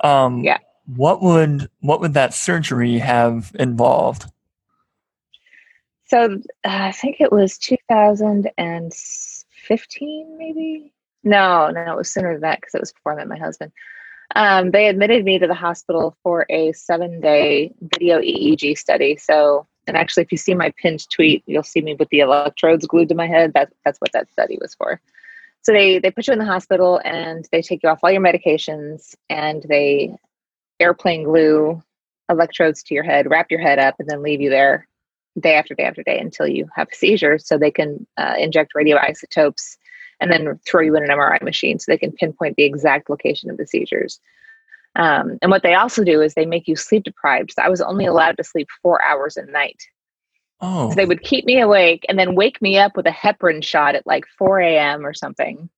Um, 0.00 0.44
yeah. 0.44 0.58
What 0.94 1.22
would 1.22 1.68
what 1.80 2.00
would 2.00 2.14
that 2.14 2.32
surgery 2.32 2.98
have 2.98 3.50
involved? 3.58 4.26
So 6.04 6.38
uh, 6.64 6.64
I 6.64 6.92
think 6.92 7.20
it 7.20 7.32
was 7.32 7.58
2015, 7.58 10.38
maybe. 10.38 10.92
No, 11.24 11.70
no, 11.70 11.92
it 11.92 11.96
was 11.96 12.12
sooner 12.12 12.34
than 12.34 12.42
that 12.42 12.60
because 12.60 12.74
it 12.74 12.80
was 12.80 12.92
before 12.92 13.14
I 13.14 13.16
met 13.16 13.26
my 13.26 13.38
husband. 13.38 13.72
Um, 14.34 14.70
they 14.70 14.88
admitted 14.88 15.24
me 15.24 15.38
to 15.38 15.46
the 15.46 15.54
hospital 15.54 16.16
for 16.22 16.46
a 16.50 16.72
seven 16.72 17.20
day 17.20 17.72
video 17.80 18.20
EEG 18.20 18.76
study. 18.76 19.16
So, 19.16 19.66
and 19.86 19.96
actually, 19.96 20.24
if 20.24 20.32
you 20.32 20.38
see 20.38 20.54
my 20.54 20.72
pinned 20.76 21.08
tweet, 21.10 21.44
you'll 21.46 21.62
see 21.62 21.80
me 21.80 21.94
with 21.94 22.08
the 22.08 22.20
electrodes 22.20 22.86
glued 22.86 23.08
to 23.10 23.14
my 23.14 23.26
head. 23.28 23.52
That, 23.54 23.72
that's 23.84 24.00
what 24.00 24.12
that 24.12 24.30
study 24.32 24.58
was 24.60 24.74
for. 24.74 25.00
So 25.62 25.72
they 25.72 25.98
they 25.98 26.10
put 26.10 26.26
you 26.26 26.32
in 26.32 26.38
the 26.38 26.44
hospital 26.44 27.00
and 27.04 27.48
they 27.50 27.62
take 27.62 27.82
you 27.82 27.88
off 27.88 28.00
all 28.02 28.10
your 28.10 28.22
medications 28.22 29.16
and 29.28 29.64
they 29.68 30.16
airplane 30.78 31.24
glue 31.24 31.82
electrodes 32.28 32.82
to 32.84 32.94
your 32.94 33.04
head, 33.04 33.28
wrap 33.28 33.50
your 33.50 33.60
head 33.60 33.78
up, 33.78 33.96
and 33.98 34.08
then 34.08 34.22
leave 34.22 34.40
you 34.40 34.50
there 34.50 34.86
day 35.40 35.54
after 35.54 35.74
day 35.74 35.84
after 35.84 36.02
day 36.02 36.18
until 36.18 36.46
you 36.46 36.68
have 36.74 36.88
a 36.92 36.94
seizure. 36.94 37.38
So 37.38 37.58
they 37.58 37.70
can 37.70 38.06
uh, 38.16 38.34
inject 38.38 38.72
radioisotopes 38.76 39.76
and 40.20 40.30
then 40.30 40.58
throw 40.66 40.80
you 40.80 40.96
in 40.96 41.02
an 41.02 41.10
MRI 41.10 41.42
machine 41.42 41.78
so 41.78 41.90
they 41.90 41.98
can 41.98 42.12
pinpoint 42.12 42.56
the 42.56 42.64
exact 42.64 43.10
location 43.10 43.50
of 43.50 43.56
the 43.56 43.66
seizures. 43.66 44.20
Um, 44.96 45.38
and 45.42 45.50
what 45.50 45.62
they 45.62 45.74
also 45.74 46.04
do 46.04 46.22
is 46.22 46.34
they 46.34 46.46
make 46.46 46.66
you 46.66 46.74
sleep 46.74 47.04
deprived. 47.04 47.52
So 47.52 47.62
I 47.62 47.68
was 47.68 47.82
only 47.82 48.06
allowed 48.06 48.38
to 48.38 48.44
sleep 48.44 48.68
four 48.82 49.02
hours 49.02 49.36
a 49.36 49.44
night. 49.44 49.82
Oh. 50.60 50.88
So 50.88 50.94
they 50.94 51.04
would 51.04 51.22
keep 51.22 51.44
me 51.44 51.60
awake 51.60 52.06
and 52.08 52.18
then 52.18 52.34
wake 52.34 52.62
me 52.62 52.78
up 52.78 52.96
with 52.96 53.06
a 53.06 53.10
heparin 53.10 53.62
shot 53.62 53.94
at 53.94 54.06
like 54.06 54.24
4 54.38 54.60
a.m. 54.60 55.04
or 55.04 55.12
something. 55.12 55.68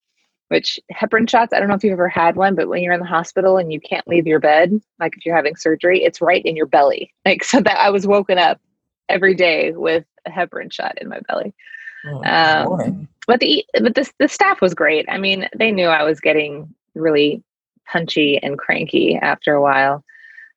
Which 0.49 0.81
heparin 0.93 1.29
shots, 1.29 1.53
I 1.53 1.59
don't 1.59 1.69
know 1.69 1.75
if 1.75 1.85
you've 1.85 1.93
ever 1.93 2.09
had 2.09 2.37
one, 2.37 2.55
but 2.55 2.69
when 2.69 2.83
you're 2.83 2.95
in 2.95 3.01
the 3.01 3.07
hospital 3.07 3.59
and 3.59 3.71
you 3.71 3.81
can't 3.81 4.07
leave 4.09 4.27
your 4.27 4.41
bed, 4.41 4.81
like 4.99 5.15
if 5.17 5.27
you're 5.27 5.37
having 5.37 5.57
surgery, 5.57 6.05
it's 6.05 6.23
right 6.23 6.43
in 6.45 6.57
your 6.57 6.67
belly. 6.67 7.13
Like 7.27 7.45
so 7.45 7.61
that 7.61 7.79
I 7.79 7.91
was 7.91 8.07
woken 8.07 8.39
up 8.39 8.61
every 9.09 9.35
day 9.35 9.73
with 9.73 10.05
a 10.27 10.31
heparin 10.31 10.73
shot 10.73 10.97
in 11.01 11.09
my 11.09 11.21
belly. 11.29 11.55
Oh, 12.07 12.25
um, 12.25 13.09
but 13.29 13.41
the 13.41 13.65
but 13.75 13.95
the 13.95 14.11
the 14.19 14.27
staff 14.27 14.61
was 14.61 14.75
great. 14.75 15.07
I 15.09 15.19
mean, 15.19 15.49
they 15.55 15.71
knew 15.71 15.87
I 15.87 16.03
was 16.03 16.19
getting 16.19 16.75
really 16.95 17.45
punchy 17.87 18.39
and 18.43 18.59
cranky 18.59 19.17
after 19.17 19.55
a 19.55 19.63
while. 19.63 20.03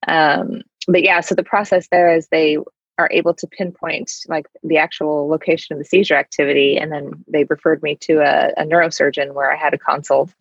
Um, 0.08 0.64
but 0.88 1.04
yeah, 1.04 1.20
so 1.20 1.36
the 1.36 1.44
process 1.44 1.88
there 1.92 2.16
is 2.16 2.28
they 2.28 2.58
are 2.98 3.10
able 3.12 3.34
to 3.36 3.48
pinpoint 3.48 4.12
like 4.28 4.48
the 4.64 4.78
actual 4.78 5.28
location 5.28 5.74
of 5.74 5.80
the 5.80 5.86
seizure 5.86 6.16
activity, 6.16 6.78
and 6.78 6.92
then 6.92 7.12
they 7.28 7.44
referred 7.44 7.84
me 7.84 7.98
to 7.98 8.20
a, 8.20 8.54
a 8.58 8.66
neurosurgeon 8.66 9.34
where 9.34 9.52
I 9.52 9.58
had 9.58 9.74
a 9.74 9.78
consult. 9.78 10.34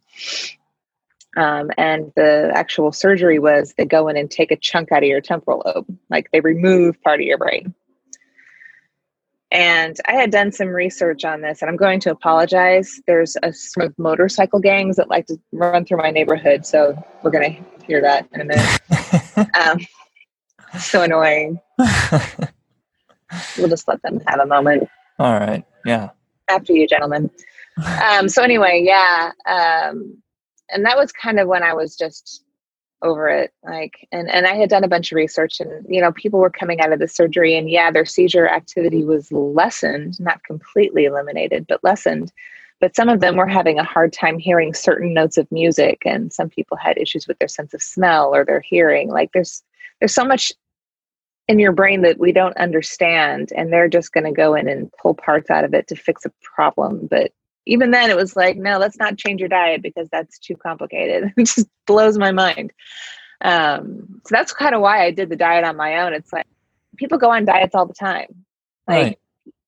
Um, 1.37 1.71
and 1.77 2.13
the 2.17 2.51
actual 2.55 2.93
surgery 2.93 3.39
was 3.39 3.75
they 3.77 3.85
go 3.85 4.09
in 4.09 4.17
and 4.17 4.31
take 4.31 4.51
a 4.51 4.57
chunk 4.57 4.93
out 4.93 5.03
of 5.03 5.09
your 5.09 5.21
temporal 5.21 5.63
lobe, 5.65 5.99
like 6.11 6.31
they 6.33 6.41
remove 6.41 7.01
part 7.03 7.21
of 7.21 7.27
your 7.27 7.39
brain. 7.39 7.75
And 9.53 9.97
I 10.07 10.13
had 10.13 10.31
done 10.31 10.53
some 10.53 10.69
research 10.69 11.25
on 11.25 11.41
this, 11.41 11.61
and 11.61 11.69
I'm 11.69 11.77
going 11.77 11.99
to 12.01 12.11
apologize. 12.11 13.01
There's 13.07 13.37
a 13.43 13.53
sort 13.53 13.87
of 13.87 13.99
motorcycle 13.99 14.61
gangs 14.61 14.97
that 14.97 15.09
like 15.09 15.27
to 15.27 15.41
run 15.53 15.85
through 15.85 15.99
my 15.99 16.11
neighborhood, 16.11 16.65
so 16.65 16.97
we're 17.23 17.33
going 17.33 17.57
to 17.57 17.85
hear 17.85 18.01
that 18.01 18.29
in 18.33 18.43
a 18.43 18.45
minute. 18.45 18.81
um, 19.61 19.79
so 20.79 21.03
annoying. 21.03 21.59
we'll 23.59 23.69
just 23.69 23.89
let 23.89 24.01
them 24.03 24.21
have 24.29 24.39
a 24.39 24.47
moment. 24.47 24.89
All 25.19 25.39
right. 25.39 25.65
Yeah. 25.85 26.11
After 26.49 26.73
you, 26.73 26.87
gentlemen. 26.87 27.31
Um, 28.09 28.29
so 28.29 28.43
anyway, 28.43 28.83
yeah. 28.85 29.33
Um, 29.47 30.23
and 30.69 30.85
that 30.85 30.97
was 30.97 31.11
kind 31.13 31.41
of 31.41 31.49
when 31.49 31.63
I 31.63 31.75
was 31.75 31.97
just 31.97 32.45
over 33.03 33.29
it 33.29 33.53
like 33.65 34.07
and 34.13 34.31
and 34.31 34.47
i 34.47 34.55
had 34.55 34.69
done 34.69 34.85
a 34.85 34.89
bunch 34.89 35.11
of 35.11 35.17
research 35.17 35.59
and 35.61 35.87
you 35.89 36.01
know 36.01 36.13
people 36.13 36.39
were 36.39 36.51
coming 36.51 36.81
out 36.81 36.93
of 36.93 36.99
the 36.99 37.09
surgery 37.09 37.57
and 37.57 37.71
yeah 37.71 37.91
their 37.91 38.05
seizure 38.05 38.49
activity 38.49 39.05
was 39.05 39.33
lessened 39.33 40.21
not 40.21 40.45
completely 40.45 41.05
eliminated 41.07 41.67
but 41.67 41.83
lessened. 41.83 42.33
But 42.81 42.97
some 42.97 43.11
of 43.11 43.21
them 43.21 43.37
were 43.37 43.47
having 43.47 43.79
a 43.79 43.85
hard 43.85 44.13
time 44.13 44.39
hearing 44.39 44.73
certain 44.73 45.13
notes 45.13 45.37
of 45.37 45.51
music 45.53 46.03
and 46.07 46.33
some 46.33 46.49
people 46.49 46.79
had 46.79 46.97
issues 46.97 47.29
with 47.29 47.39
their 47.39 47.49
sense 47.49 47.75
of 47.75 47.83
smell 47.83 48.35
or 48.35 48.45
their 48.45 48.61
hearing. 48.61 49.11
Like 49.11 49.33
there's 49.33 49.63
there's 50.01 50.15
so 50.15 50.25
much 50.25 50.51
in 51.47 51.59
your 51.59 51.73
brain 51.73 52.01
that 52.03 52.19
we 52.19 52.33
don't 52.33 52.57
understand 52.57 53.53
and 53.55 53.71
they're 53.71 53.89
just 53.89 54.13
going 54.13 54.25
to 54.25 54.33
go 54.33 54.55
in 54.55 54.67
and 54.67 54.91
pull 54.93 55.15
parts 55.15 55.51
out 55.51 55.65
of 55.65 55.75
it 55.75 55.89
to 55.89 55.97
fix 55.97 56.25
a 56.25 56.33
problem. 56.43 57.07
But 57.11 57.33
even 57.67 57.91
then 57.91 58.11
it 58.11 58.17
was 58.17 58.37
like 58.37 58.57
no 58.57 58.79
let's 58.79 58.99
not 58.99 59.19
change 59.19 59.41
your 59.41 59.49
diet 59.49 59.83
because 59.83 60.09
that's 60.11 60.39
too 60.39 60.57
complicated. 60.57 61.33
It 61.37 61.47
just 61.47 61.69
blows 61.87 62.19
my 62.19 62.33
mind. 62.33 62.73
Um, 63.43 64.21
so 64.27 64.35
that's 64.35 64.53
kind 64.53 64.75
of 64.75 64.83
why 64.83 65.05
i 65.05 65.11
did 65.11 65.31
the 65.31 65.37
diet 65.37 65.65
on 65.65 65.77
my 65.77 66.01
own. 66.01 66.13
It's 66.13 66.33
like 66.33 66.47
people 66.97 67.19
go 67.19 67.31
on 67.31 67.45
diets 67.45 67.75
all 67.75 67.87
the 67.87 67.95
time. 67.95 68.45
Like 68.87 69.05
right. 69.05 69.19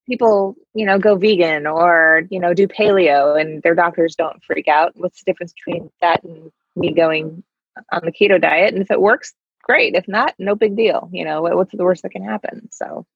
people 0.06 0.56
you 0.74 0.86
know 0.86 0.98
go 0.98 1.16
vegan 1.16 1.66
or 1.66 2.22
you 2.30 2.40
know 2.40 2.54
do 2.54 2.66
paleo 2.66 3.40
and 3.40 3.62
their 3.62 3.74
doctors 3.74 4.14
don't 4.16 4.42
freak 4.44 4.68
out. 4.68 4.92
What's 4.94 5.22
the 5.22 5.30
difference 5.30 5.52
between 5.52 5.90
that 6.00 6.22
and 6.24 6.50
me 6.76 6.92
going 6.92 7.42
on 7.90 8.02
the 8.04 8.12
keto 8.12 8.40
diet? 8.40 8.74
And 8.74 8.82
if 8.82 8.90
it 8.90 9.00
works 9.00 9.34
great. 9.62 9.94
If 9.94 10.06
not 10.08 10.34
no 10.38 10.54
big 10.54 10.76
deal. 10.76 11.08
You 11.12 11.24
know 11.24 11.42
what's 11.42 11.74
the 11.74 11.84
worst 11.84 12.02
that 12.02 12.10
can 12.10 12.24
happen? 12.24 12.68
So 12.70 13.06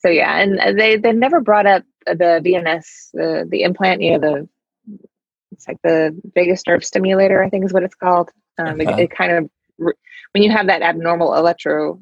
so 0.00 0.08
yeah, 0.08 0.38
and 0.38 0.78
they 0.78 0.96
they 0.96 1.12
never 1.12 1.40
brought 1.40 1.66
up 1.66 1.82
the 2.14 2.40
VNS, 2.44 3.10
the 3.12 3.48
the 3.48 3.62
implant, 3.62 4.02
you 4.02 4.18
know, 4.18 4.18
the 4.18 4.48
it's 5.52 5.66
like 5.66 5.78
the 5.82 6.18
vagus 6.34 6.62
nerve 6.66 6.84
stimulator, 6.84 7.42
I 7.42 7.50
think 7.50 7.64
is 7.64 7.72
what 7.72 7.82
it's 7.82 7.94
called. 7.94 8.30
Um, 8.58 8.80
okay. 8.80 8.92
it, 8.92 8.98
it, 9.00 9.10
kind 9.10 9.32
of 9.32 9.50
when 9.76 10.42
you 10.42 10.50
have 10.50 10.66
that 10.66 10.82
abnormal 10.82 11.34
electro 11.34 12.00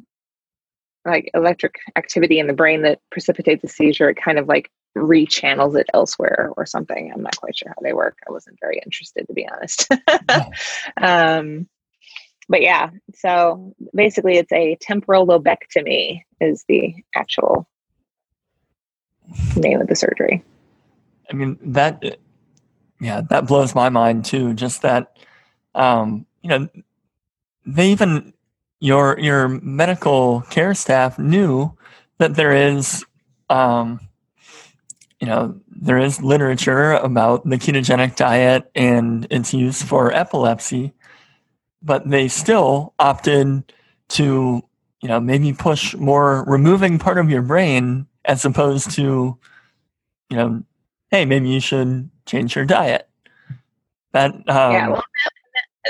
like 1.04 1.30
electric 1.34 1.76
activity 1.96 2.40
in 2.40 2.48
the 2.48 2.52
brain 2.52 2.82
that 2.82 3.00
precipitates 3.10 3.62
a 3.62 3.68
seizure, 3.68 4.10
it 4.10 4.16
kind 4.16 4.38
of 4.38 4.48
like 4.48 4.70
rechannels 4.96 5.78
it 5.78 5.88
elsewhere 5.94 6.50
or 6.56 6.66
something. 6.66 7.12
I'm 7.14 7.22
not 7.22 7.36
quite 7.36 7.56
sure 7.56 7.68
how 7.68 7.80
they 7.82 7.92
work. 7.92 8.18
I 8.28 8.32
wasn't 8.32 8.58
very 8.60 8.80
interested 8.84 9.26
to 9.26 9.32
be 9.32 9.48
honest. 9.48 9.88
um, 11.00 11.68
but 12.48 12.62
yeah, 12.62 12.90
so 13.14 13.74
basically 13.94 14.36
it's 14.36 14.52
a 14.52 14.76
temporal 14.80 15.26
lobectomy 15.26 16.22
is 16.40 16.64
the 16.68 16.94
actual 17.14 17.68
name 19.56 19.80
of 19.80 19.88
the 19.88 19.96
surgery. 19.96 20.44
I 21.30 21.34
mean 21.34 21.58
that, 21.62 22.18
yeah, 23.00 23.22
that 23.28 23.46
blows 23.46 23.74
my 23.74 23.88
mind 23.88 24.24
too. 24.24 24.54
Just 24.54 24.82
that, 24.82 25.16
um, 25.74 26.26
you 26.42 26.50
know, 26.50 26.68
they 27.66 27.90
even 27.90 28.32
your 28.80 29.18
your 29.18 29.48
medical 29.48 30.42
care 30.50 30.74
staff 30.74 31.18
knew 31.18 31.76
that 32.18 32.36
there 32.36 32.52
is 32.52 33.04
um, 33.50 34.00
you 35.20 35.26
know, 35.26 35.58
there 35.68 35.98
is 35.98 36.22
literature 36.22 36.92
about 36.92 37.48
the 37.48 37.56
ketogenic 37.56 38.16
diet 38.16 38.70
and 38.74 39.26
its 39.30 39.54
use 39.54 39.82
for 39.82 40.12
epilepsy, 40.12 40.92
but 41.82 42.08
they 42.08 42.28
still 42.28 42.92
opted 42.98 43.72
to, 44.08 44.62
you 45.00 45.08
know, 45.08 45.20
maybe 45.20 45.52
push 45.52 45.94
more 45.94 46.44
removing 46.46 46.98
part 46.98 47.18
of 47.18 47.30
your 47.30 47.42
brain 47.42 48.06
as 48.26 48.44
opposed 48.44 48.90
to, 48.92 49.38
you 50.30 50.36
know, 50.36 50.62
hey, 51.10 51.24
maybe 51.24 51.48
you 51.48 51.60
should 51.60 52.10
change 52.26 52.54
your 52.54 52.64
diet. 52.64 53.08
That 54.12 54.34
um, 54.34 54.72
yeah, 54.72 54.88
well, 54.88 55.04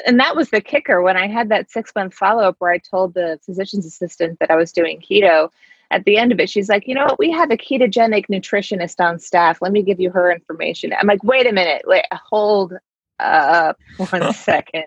and 0.07 0.21
that 0.21 0.37
was 0.37 0.51
the 0.51 0.61
kicker 0.61 1.03
when 1.03 1.17
I 1.17 1.27
had 1.27 1.49
that 1.49 1.71
six 1.71 1.93
month 1.95 2.15
follow 2.15 2.43
up 2.43 2.57
where 2.59 2.73
I 2.73 2.79
told 2.79 3.15
the 3.15 3.39
physician's 3.45 3.87
assistant 3.87 4.39
that 4.41 4.51
I 4.51 4.57
was 4.57 4.73
doing 4.73 5.01
keto. 5.01 5.51
At 5.93 6.05
the 6.05 6.17
end 6.19 6.33
of 6.33 6.41
it, 6.41 6.51
she's 6.51 6.69
like, 6.69 6.89
you 6.89 6.95
know 6.95 7.05
what? 7.05 7.19
We 7.19 7.31
have 7.31 7.53
a 7.53 7.57
ketogenic 7.57 8.27
nutritionist 8.27 8.99
on 8.99 9.21
staff. 9.21 9.63
Let 9.63 9.71
me 9.71 9.83
give 9.83 10.01
you 10.01 10.11
her 10.11 10.33
information. 10.33 10.93
I'm 10.99 11.07
like, 11.07 11.23
wait 11.23 11.47
a 11.47 11.53
minute, 11.53 11.83
wait, 11.87 12.05
hold 12.13 12.75
up 13.21 13.79
one 13.97 14.33
second. 14.35 14.85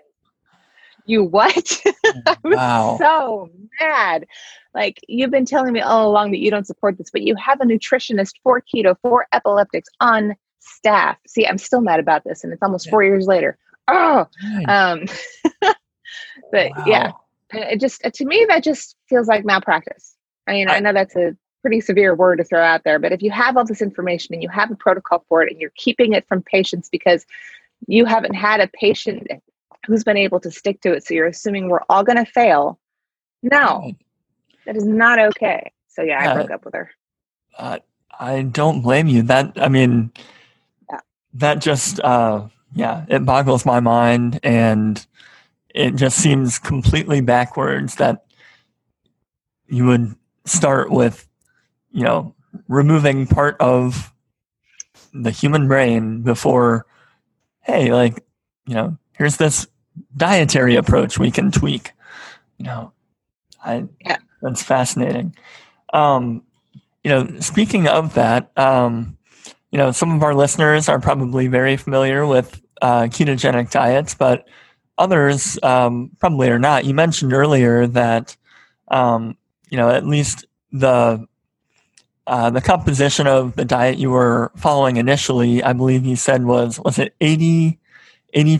You 1.06 1.24
what? 1.24 1.80
I 2.26 2.36
was 2.44 2.56
wow. 2.56 2.96
so 3.00 3.50
mad. 3.80 4.26
Like 4.74 5.00
you've 5.08 5.30
been 5.30 5.44
telling 5.44 5.72
me 5.72 5.80
all 5.80 6.08
along 6.08 6.30
that 6.30 6.38
you 6.38 6.50
don't 6.50 6.66
support 6.66 6.96
this, 6.98 7.10
but 7.10 7.22
you 7.22 7.34
have 7.36 7.60
a 7.60 7.64
nutritionist 7.64 8.34
for 8.42 8.62
keto 8.62 8.96
for 9.02 9.26
epileptics 9.32 9.88
on 10.00 10.36
staff. 10.60 11.18
See, 11.26 11.46
I'm 11.46 11.58
still 11.58 11.80
mad 11.80 12.00
about 12.00 12.24
this, 12.24 12.44
and 12.44 12.52
it's 12.52 12.62
almost 12.62 12.86
yeah. 12.86 12.90
four 12.90 13.02
years 13.02 13.26
later. 13.26 13.58
Oh, 13.88 14.26
um, 14.68 15.06
but 16.52 16.70
wow. 16.76 16.84
yeah, 16.86 17.12
it 17.52 17.80
just 17.80 18.02
to 18.02 18.24
me 18.24 18.46
that 18.48 18.62
just 18.62 18.96
feels 19.08 19.26
like 19.26 19.44
malpractice. 19.44 20.16
I 20.46 20.52
mean, 20.52 20.68
I, 20.68 20.76
I 20.76 20.80
know 20.80 20.92
that's 20.92 21.16
a 21.16 21.36
pretty 21.62 21.80
severe 21.80 22.14
word 22.14 22.36
to 22.36 22.44
throw 22.44 22.62
out 22.62 22.84
there, 22.84 22.98
but 22.98 23.12
if 23.12 23.22
you 23.22 23.30
have 23.30 23.56
all 23.56 23.64
this 23.64 23.82
information 23.82 24.34
and 24.34 24.42
you 24.42 24.48
have 24.48 24.70
a 24.70 24.76
protocol 24.76 25.24
for 25.28 25.42
it, 25.42 25.50
and 25.50 25.60
you're 25.60 25.72
keeping 25.76 26.12
it 26.12 26.26
from 26.28 26.42
patients 26.42 26.88
because 26.88 27.26
you 27.88 28.04
haven't 28.04 28.34
had 28.34 28.60
a 28.60 28.68
patient 28.68 29.26
who's 29.86 30.04
been 30.04 30.16
able 30.16 30.38
to 30.40 30.50
stick 30.50 30.80
to 30.82 30.92
it, 30.92 31.04
so 31.04 31.14
you're 31.14 31.26
assuming 31.26 31.68
we're 31.68 31.80
all 31.88 32.04
going 32.04 32.24
to 32.24 32.30
fail. 32.30 32.78
No, 33.42 33.94
that 34.70 34.76
is 34.76 34.86
not 34.86 35.18
okay. 35.18 35.72
So 35.88 36.02
yeah, 36.02 36.30
I 36.30 36.32
broke 36.32 36.52
up 36.52 36.64
with 36.64 36.74
her. 36.74 36.92
Uh, 37.58 37.80
I 38.20 38.42
don't 38.42 38.82
blame 38.82 39.08
you. 39.08 39.22
That 39.22 39.52
I 39.56 39.68
mean, 39.68 40.12
yeah. 40.88 41.00
that 41.34 41.54
just 41.58 41.98
uh, 41.98 42.46
yeah, 42.72 43.04
it 43.08 43.24
boggles 43.24 43.66
my 43.66 43.80
mind, 43.80 44.38
and 44.44 45.04
it 45.74 45.96
just 45.96 46.18
seems 46.18 46.60
completely 46.60 47.20
backwards 47.20 47.96
that 47.96 48.26
you 49.66 49.86
would 49.86 50.14
start 50.44 50.92
with, 50.92 51.26
you 51.90 52.04
know, 52.04 52.32
removing 52.68 53.26
part 53.26 53.56
of 53.58 54.14
the 55.12 55.32
human 55.32 55.66
brain 55.66 56.22
before, 56.22 56.86
hey, 57.62 57.92
like, 57.92 58.24
you 58.68 58.74
know, 58.74 58.96
here's 59.18 59.36
this 59.36 59.66
dietary 60.16 60.76
approach 60.76 61.18
we 61.18 61.32
can 61.32 61.50
tweak. 61.50 61.90
You 62.58 62.66
know, 62.66 62.92
I 63.64 63.88
yeah. 64.00 64.18
That's 64.42 64.62
fascinating. 64.62 65.34
Um, 65.92 66.42
you 67.04 67.10
know, 67.10 67.40
speaking 67.40 67.88
of 67.88 68.14
that, 68.14 68.56
um, 68.58 69.16
you 69.70 69.78
know, 69.78 69.92
some 69.92 70.14
of 70.14 70.22
our 70.22 70.34
listeners 70.34 70.88
are 70.88 71.00
probably 71.00 71.46
very 71.46 71.76
familiar 71.76 72.26
with 72.26 72.60
uh, 72.82 73.02
ketogenic 73.02 73.70
diets, 73.70 74.14
but 74.14 74.46
others 74.98 75.58
um, 75.62 76.10
probably 76.18 76.48
are 76.50 76.58
not. 76.58 76.84
You 76.84 76.94
mentioned 76.94 77.32
earlier 77.32 77.86
that, 77.86 78.36
um, 78.88 79.36
you 79.70 79.76
know, 79.76 79.88
at 79.88 80.06
least 80.06 80.46
the 80.72 81.26
uh, 82.26 82.50
the 82.50 82.60
composition 82.60 83.26
of 83.26 83.56
the 83.56 83.64
diet 83.64 83.98
you 83.98 84.10
were 84.10 84.52
following 84.56 84.98
initially, 84.98 85.62
I 85.64 85.72
believe 85.72 86.04
you 86.04 86.16
said 86.16 86.44
was 86.44 86.78
was 86.78 86.98
it 86.98 87.14
80 87.20 87.78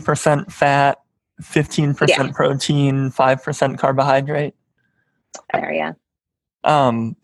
percent 0.03 0.51
fat, 0.51 0.99
fifteen 1.41 1.93
percent 1.93 2.33
protein, 2.33 3.11
five 3.11 3.43
percent 3.43 3.79
carbohydrate. 3.79 4.55
Yeah. 5.53 5.93
Um, 6.63 7.15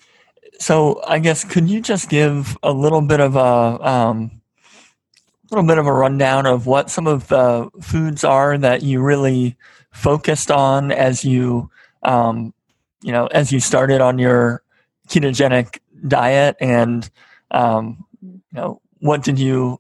so 0.60 1.02
I 1.08 1.20
guess 1.20 1.44
could 1.44 1.70
you 1.70 1.82
just 1.82 2.10
give 2.10 2.58
a 2.64 2.72
little 2.72 3.02
bit 3.02 3.20
of 3.20 3.36
a 3.36 3.88
um, 3.88 4.42
little 5.52 5.68
bit 5.68 5.78
of 5.78 5.86
a 5.86 5.94
rundown 5.94 6.46
of 6.46 6.66
what 6.66 6.90
some 6.90 7.08
of 7.08 7.28
the 7.28 7.70
foods 7.82 8.24
are 8.24 8.58
that 8.58 8.84
you 8.84 9.02
really 9.02 9.56
focused 9.92 10.52
on 10.52 10.92
as 10.92 11.24
you 11.24 11.70
um, 12.04 12.54
you 13.02 13.12
know 13.12 13.28
as 13.28 13.52
you 13.52 13.60
started 13.60 14.02
on 14.02 14.18
your 14.18 14.64
ketogenic 15.10 15.80
diet? 16.08 16.56
And 16.60 17.10
um, 17.52 18.06
you 18.22 18.42
know 18.54 18.82
what 19.00 19.24
did 19.24 19.40
you 19.40 19.80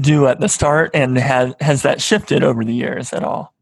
do 0.00 0.26
at 0.26 0.40
the 0.40 0.48
start? 0.48 0.90
And 0.94 1.16
has 1.18 1.54
has 1.60 1.82
that 1.82 2.00
shifted 2.00 2.42
over 2.42 2.64
the 2.64 2.74
years 2.74 3.12
at 3.12 3.24
all 3.24 3.53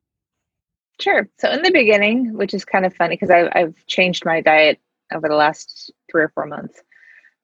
sure 1.00 1.28
so 1.38 1.50
in 1.50 1.62
the 1.62 1.70
beginning 1.70 2.37
which 2.37 2.55
is 2.55 2.64
kind 2.64 2.87
of 2.87 2.94
funny 2.94 3.16
because 3.16 3.31
I've, 3.31 3.74
changed 3.87 4.24
my 4.24 4.40
diet 4.40 4.81
over 5.14 5.28
the 5.28 5.35
last 5.35 5.92
three 6.11 6.22
or 6.22 6.28
four 6.28 6.46
months. 6.46 6.83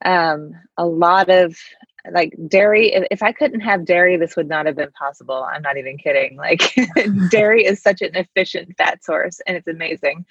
Um, 0.04 0.52
a 0.76 0.86
lot 0.86 1.28
of 1.28 1.56
like 2.12 2.34
dairy. 2.46 2.92
If, 2.92 3.06
if 3.10 3.22
I 3.22 3.32
couldn't 3.32 3.60
have 3.60 3.84
dairy, 3.84 4.16
this 4.16 4.36
would 4.36 4.48
not 4.48 4.66
have 4.66 4.76
been 4.76 4.92
possible. 4.92 5.42
I'm 5.42 5.62
not 5.62 5.76
even 5.76 5.98
kidding. 5.98 6.36
Like 6.36 6.74
dairy 7.30 7.64
is 7.64 7.82
such 7.82 8.02
an 8.02 8.14
efficient 8.14 8.76
fat 8.76 9.04
source, 9.04 9.40
and 9.46 9.56
it's 9.56 9.66
amazing. 9.66 10.24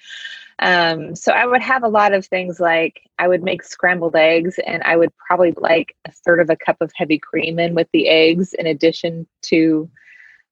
Um, 0.60 1.14
so 1.14 1.32
I 1.32 1.46
would 1.46 1.62
have 1.62 1.84
a 1.84 1.88
lot 1.88 2.12
of 2.12 2.26
things 2.26 2.58
like 2.58 3.02
I 3.18 3.28
would 3.28 3.42
make 3.42 3.62
scrambled 3.62 4.16
eggs, 4.16 4.58
and 4.66 4.82
I 4.84 4.96
would 4.96 5.16
probably 5.16 5.52
like 5.56 5.94
a 6.06 6.12
third 6.12 6.40
of 6.40 6.50
a 6.50 6.56
cup 6.56 6.78
of 6.80 6.90
heavy 6.94 7.18
cream 7.18 7.58
in 7.58 7.74
with 7.74 7.88
the 7.92 8.08
eggs, 8.08 8.54
in 8.54 8.66
addition 8.66 9.26
to 9.42 9.88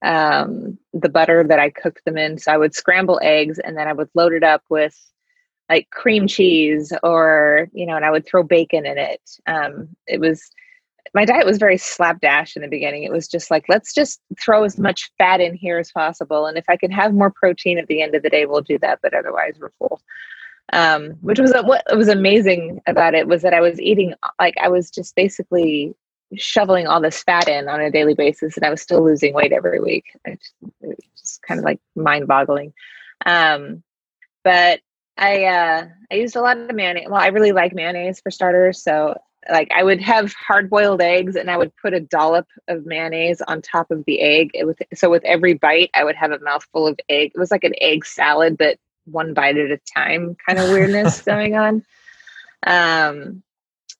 um, 0.03 0.77
the 0.93 1.09
butter 1.09 1.43
that 1.43 1.59
I 1.59 1.69
cooked 1.69 2.05
them 2.05 2.17
in. 2.17 2.37
So 2.37 2.51
I 2.51 2.57
would 2.57 2.75
scramble 2.75 3.19
eggs, 3.23 3.59
and 3.59 3.77
then 3.77 3.87
I 3.87 3.93
would 3.93 4.09
load 4.13 4.33
it 4.33 4.43
up 4.43 4.63
with 4.69 4.97
like 5.69 5.89
cream 5.89 6.27
cheese 6.27 6.93
or 7.03 7.67
you 7.73 7.85
know 7.85 7.97
and 7.97 8.05
i 8.05 8.11
would 8.11 8.25
throw 8.25 8.43
bacon 8.43 8.85
in 8.85 8.97
it. 8.97 9.21
Um, 9.47 9.89
it 10.07 10.19
was 10.19 10.49
my 11.13 11.25
diet 11.25 11.45
was 11.45 11.57
very 11.57 11.77
slapdash 11.77 12.55
in 12.55 12.61
the 12.61 12.67
beginning. 12.67 13.03
It 13.03 13.11
was 13.11 13.27
just 13.27 13.49
like 13.49 13.65
let's 13.67 13.93
just 13.93 14.21
throw 14.39 14.63
as 14.63 14.77
much 14.77 15.11
fat 15.17 15.41
in 15.41 15.55
here 15.55 15.79
as 15.79 15.91
possible 15.91 16.45
and 16.45 16.57
if 16.57 16.65
i 16.69 16.77
can 16.77 16.91
have 16.91 17.13
more 17.13 17.31
protein 17.31 17.77
at 17.77 17.87
the 17.87 18.01
end 18.01 18.15
of 18.15 18.23
the 18.23 18.29
day 18.29 18.45
we'll 18.45 18.61
do 18.61 18.77
that 18.79 18.99
but 19.01 19.13
otherwise 19.13 19.55
we're 19.59 19.71
full. 19.79 20.01
Um, 20.73 21.11
which 21.21 21.39
was 21.39 21.53
what 21.63 21.83
was 21.95 22.09
amazing 22.09 22.81
about 22.87 23.15
it 23.15 23.25
was 23.25 23.41
that 23.41 23.53
i 23.53 23.61
was 23.61 23.79
eating 23.79 24.13
like 24.37 24.55
i 24.61 24.67
was 24.67 24.91
just 24.91 25.15
basically 25.15 25.95
shoveling 26.35 26.87
all 26.87 27.01
this 27.01 27.23
fat 27.23 27.47
in 27.47 27.69
on 27.69 27.79
a 27.79 27.91
daily 27.91 28.13
basis 28.13 28.57
and 28.57 28.65
i 28.65 28.69
was 28.69 28.81
still 28.81 29.03
losing 29.03 29.33
weight 29.33 29.53
every 29.53 29.79
week 29.79 30.05
it's 30.25 30.53
just 31.17 31.41
kind 31.41 31.59
of 31.59 31.63
like 31.63 31.79
mind 31.95 32.27
boggling 32.27 32.73
um, 33.25 33.83
but 34.43 34.79
I 35.17 35.45
uh 35.45 35.87
I 36.11 36.15
used 36.15 36.35
a 36.35 36.41
lot 36.41 36.57
of 36.57 36.75
mayonnaise. 36.75 37.07
Well, 37.09 37.19
I 37.19 37.27
really 37.27 37.51
like 37.51 37.73
mayonnaise 37.73 38.19
for 38.19 38.31
starters, 38.31 38.81
so 38.81 39.15
like 39.49 39.69
I 39.75 39.83
would 39.83 40.01
have 40.01 40.33
hard 40.33 40.69
boiled 40.69 41.01
eggs 41.01 41.35
and 41.35 41.49
I 41.49 41.57
would 41.57 41.75
put 41.77 41.93
a 41.93 41.99
dollop 41.99 42.47
of 42.67 42.85
mayonnaise 42.85 43.41
on 43.41 43.61
top 43.61 43.91
of 43.91 44.03
the 44.05 44.19
egg. 44.21 44.51
It 44.53 44.65
was 44.65 44.75
so 44.93 45.09
with 45.09 45.23
every 45.25 45.53
bite 45.53 45.89
I 45.93 46.03
would 46.03 46.15
have 46.15 46.31
a 46.31 46.39
mouthful 46.39 46.87
of 46.87 46.99
egg. 47.09 47.31
It 47.33 47.39
was 47.39 47.51
like 47.51 47.63
an 47.63 47.73
egg 47.81 48.05
salad, 48.05 48.57
but 48.57 48.77
one 49.05 49.33
bite 49.33 49.57
at 49.57 49.71
a 49.71 49.79
time 49.95 50.35
kind 50.45 50.59
of 50.59 50.69
weirdness 50.69 51.21
going 51.25 51.55
on. 51.55 51.83
Um 52.65 53.43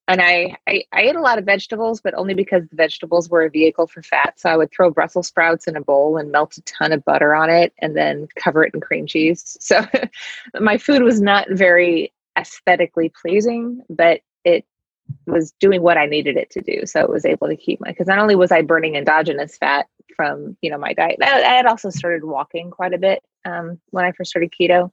and 0.08 0.22
I, 0.22 0.56
I, 0.68 0.84
I 0.94 1.02
ate 1.02 1.16
a 1.16 1.22
lot 1.22 1.38
of 1.38 1.46
vegetables, 1.46 2.00
but 2.00 2.14
only 2.14 2.34
because 2.34 2.64
the 2.68 2.76
vegetables 2.76 3.30
were 3.30 3.44
a 3.44 3.50
vehicle 3.50 3.88
for 3.88 4.02
fat. 4.02 4.40
So 4.40 4.50
I 4.50 4.56
would 4.56 4.72
throw 4.72 4.90
Brussels 4.90 5.28
sprouts 5.28 5.68
in 5.68 5.76
a 5.76 5.82
bowl 5.82 6.18
and 6.18 6.32
melt 6.32 6.58
a 6.58 6.62
ton 6.62 6.94
of 6.94 7.04
butter 7.04 7.36
on 7.36 7.50
it, 7.50 7.74
and 7.80 7.96
then 7.96 8.28
cover 8.36 8.64
it 8.64 8.74
in 8.74 8.80
cream 8.80 9.06
cheese. 9.06 9.58
So 9.60 9.86
my 10.60 10.78
food 10.78 11.04
was 11.04 11.20
not 11.20 11.48
very 11.52 12.14
aesthetically 12.38 13.12
pleasing, 13.22 13.82
but 13.90 14.22
it 14.46 14.66
was 15.26 15.52
doing 15.60 15.82
what 15.82 15.98
I 15.98 16.06
needed 16.06 16.38
it 16.38 16.50
to 16.52 16.62
do. 16.62 16.86
So 16.86 17.02
it 17.02 17.10
was 17.10 17.26
able 17.26 17.48
to 17.48 17.58
keep 17.58 17.82
my 17.82 17.90
because 17.90 18.08
not 18.08 18.20
only 18.20 18.36
was 18.36 18.52
I 18.52 18.62
burning 18.62 18.96
endogenous 18.96 19.58
fat 19.58 19.88
from 20.16 20.56
you 20.62 20.70
know 20.70 20.78
my 20.78 20.94
diet, 20.94 21.18
I, 21.22 21.44
I 21.44 21.54
had 21.56 21.66
also 21.66 21.90
started 21.90 22.24
walking 22.24 22.72
quite 22.72 22.94
a 22.94 22.98
bit 22.98 23.24
um, 23.44 23.80
when 23.90 24.06
I 24.06 24.14
first 24.14 24.30
started 24.30 24.54
keto 24.58 24.92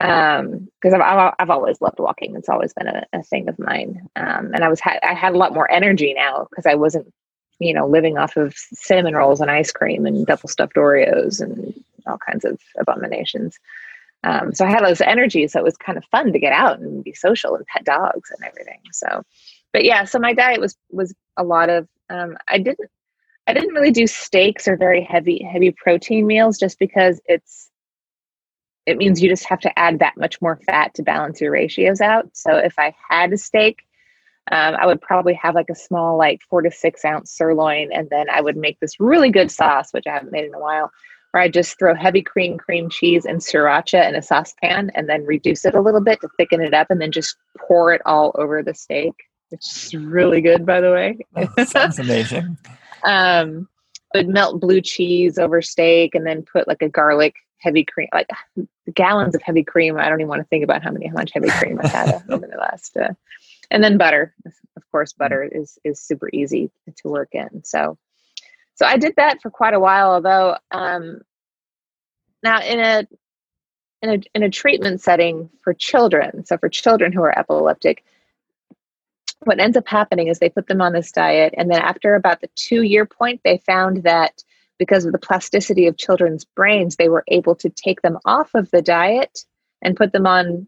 um 0.00 0.68
because 0.80 0.94
I've, 0.94 1.34
I've 1.38 1.50
always 1.50 1.80
loved 1.80 1.98
walking. 2.00 2.34
It's 2.36 2.48
always 2.48 2.72
been 2.72 2.88
a, 2.88 3.04
a 3.12 3.22
thing 3.22 3.48
of 3.48 3.58
mine. 3.58 4.08
Um 4.16 4.52
and 4.54 4.64
i 4.64 4.68
was 4.68 4.80
ha- 4.80 4.98
i 5.02 5.14
had 5.14 5.34
a 5.34 5.38
lot 5.38 5.54
more 5.54 5.70
energy 5.70 6.14
now 6.14 6.46
because 6.50 6.66
i 6.66 6.74
wasn't 6.74 7.12
you 7.60 7.74
know 7.74 7.86
living 7.86 8.18
off 8.18 8.36
of 8.36 8.54
cinnamon 8.56 9.14
rolls 9.14 9.40
and 9.40 9.50
ice 9.50 9.70
cream 9.72 10.06
and 10.06 10.26
double 10.26 10.48
stuffed 10.48 10.76
oreos 10.76 11.40
and 11.40 11.74
all 12.06 12.18
kinds 12.18 12.44
of 12.44 12.58
abominations. 12.80 13.58
Um 14.24 14.52
so 14.54 14.64
i 14.64 14.70
had 14.70 14.84
this 14.84 15.00
energy 15.00 15.46
so 15.48 15.60
it 15.60 15.64
was 15.64 15.76
kind 15.76 15.98
of 15.98 16.04
fun 16.06 16.32
to 16.32 16.38
get 16.38 16.52
out 16.52 16.80
and 16.80 17.04
be 17.04 17.12
social 17.14 17.54
and 17.54 17.66
pet 17.66 17.84
dogs 17.84 18.30
and 18.30 18.44
everything. 18.46 18.80
So 18.92 19.22
but 19.72 19.84
yeah 19.84 20.04
so 20.04 20.18
my 20.18 20.32
diet 20.34 20.60
was 20.60 20.76
was 20.90 21.14
a 21.36 21.44
lot 21.44 21.70
of 21.70 21.88
um 22.10 22.36
i 22.48 22.58
didn't 22.58 22.90
i 23.46 23.52
didn't 23.54 23.74
really 23.74 23.90
do 23.90 24.06
steaks 24.06 24.66
or 24.68 24.76
very 24.76 25.02
heavy 25.02 25.42
heavy 25.42 25.70
protein 25.72 26.26
meals 26.26 26.58
just 26.58 26.78
because 26.78 27.20
it's 27.26 27.70
it 28.86 28.96
means 28.96 29.22
you 29.22 29.28
just 29.28 29.44
have 29.44 29.60
to 29.60 29.78
add 29.78 30.00
that 30.00 30.16
much 30.16 30.40
more 30.40 30.58
fat 30.66 30.94
to 30.94 31.02
balance 31.02 31.40
your 31.40 31.52
ratios 31.52 32.00
out. 32.00 32.28
So 32.32 32.56
if 32.56 32.78
I 32.78 32.94
had 33.08 33.32
a 33.32 33.38
steak, 33.38 33.84
um, 34.50 34.74
I 34.74 34.86
would 34.86 35.00
probably 35.00 35.34
have 35.34 35.54
like 35.54 35.70
a 35.70 35.74
small, 35.74 36.18
like 36.18 36.42
four 36.42 36.62
to 36.62 36.70
six 36.70 37.04
ounce 37.04 37.30
sirloin, 37.30 37.92
and 37.92 38.10
then 38.10 38.28
I 38.28 38.40
would 38.40 38.56
make 38.56 38.80
this 38.80 38.98
really 38.98 39.30
good 39.30 39.50
sauce, 39.50 39.92
which 39.92 40.06
I 40.06 40.14
haven't 40.14 40.32
made 40.32 40.44
in 40.44 40.54
a 40.54 40.58
while, 40.58 40.90
where 41.30 41.42
I 41.42 41.48
just 41.48 41.78
throw 41.78 41.94
heavy 41.94 42.22
cream, 42.22 42.58
cream 42.58 42.90
cheese, 42.90 43.24
and 43.24 43.38
sriracha 43.38 44.08
in 44.08 44.16
a 44.16 44.22
saucepan, 44.22 44.90
and 44.94 45.08
then 45.08 45.24
reduce 45.24 45.64
it 45.64 45.76
a 45.76 45.80
little 45.80 46.00
bit 46.00 46.20
to 46.22 46.28
thicken 46.36 46.60
it 46.60 46.74
up, 46.74 46.88
and 46.90 47.00
then 47.00 47.12
just 47.12 47.36
pour 47.56 47.92
it 47.92 48.02
all 48.04 48.32
over 48.34 48.64
the 48.64 48.74
steak. 48.74 49.12
It's 49.52 49.94
really 49.94 50.40
good, 50.40 50.66
by 50.66 50.80
the 50.80 50.90
way. 50.90 51.18
sounds 51.64 52.00
amazing. 52.00 52.56
um, 53.04 53.68
would 54.14 54.28
melt 54.28 54.60
blue 54.60 54.80
cheese 54.80 55.38
over 55.38 55.62
steak, 55.62 56.14
and 56.14 56.26
then 56.26 56.42
put 56.42 56.68
like 56.68 56.82
a 56.82 56.88
garlic 56.88 57.34
heavy 57.58 57.84
cream, 57.84 58.08
like 58.12 58.28
gallons 58.94 59.34
of 59.34 59.42
heavy 59.42 59.62
cream. 59.62 59.96
I 59.96 60.08
don't 60.08 60.20
even 60.20 60.28
want 60.28 60.40
to 60.40 60.48
think 60.48 60.64
about 60.64 60.82
how 60.82 60.90
many 60.90 61.06
how 61.06 61.14
much 61.14 61.32
heavy 61.32 61.48
cream 61.50 61.80
I've 61.82 61.90
had 61.90 62.22
over 62.28 62.46
the 62.46 62.58
last. 62.58 62.96
Uh, 62.96 63.14
and 63.70 63.82
then 63.82 63.98
butter, 63.98 64.34
of 64.76 64.90
course, 64.90 65.12
butter 65.12 65.44
is 65.44 65.78
is 65.84 66.00
super 66.00 66.28
easy 66.32 66.70
to 66.96 67.08
work 67.08 67.30
in. 67.32 67.64
So, 67.64 67.96
so 68.74 68.86
I 68.86 68.96
did 68.96 69.14
that 69.16 69.40
for 69.40 69.50
quite 69.50 69.74
a 69.74 69.80
while. 69.80 70.12
Although, 70.12 70.56
um, 70.70 71.20
now 72.42 72.60
in 72.60 72.80
a 72.80 73.06
in 74.02 74.10
a 74.10 74.22
in 74.34 74.42
a 74.42 74.50
treatment 74.50 75.00
setting 75.00 75.48
for 75.62 75.72
children, 75.72 76.44
so 76.44 76.58
for 76.58 76.68
children 76.68 77.12
who 77.12 77.22
are 77.22 77.38
epileptic, 77.38 78.04
what 79.44 79.60
ends 79.60 79.76
up 79.76 79.88
happening 79.88 80.28
is 80.28 80.38
they 80.38 80.48
put 80.48 80.66
them 80.68 80.80
on 80.80 80.92
this 80.92 81.12
diet, 81.12 81.54
and 81.56 81.70
then 81.70 81.80
after 81.80 82.14
about 82.14 82.40
the 82.40 82.50
two 82.54 82.82
year 82.82 83.06
point, 83.06 83.40
they 83.44 83.58
found 83.66 84.04
that 84.04 84.42
because 84.78 85.04
of 85.04 85.12
the 85.12 85.18
plasticity 85.18 85.86
of 85.86 85.96
children's 85.96 86.44
brains, 86.44 86.96
they 86.96 87.08
were 87.08 87.24
able 87.28 87.54
to 87.56 87.70
take 87.70 88.02
them 88.02 88.18
off 88.24 88.50
of 88.54 88.70
the 88.70 88.82
diet 88.82 89.44
and 89.82 89.96
put 89.96 90.12
them 90.12 90.26
on 90.26 90.66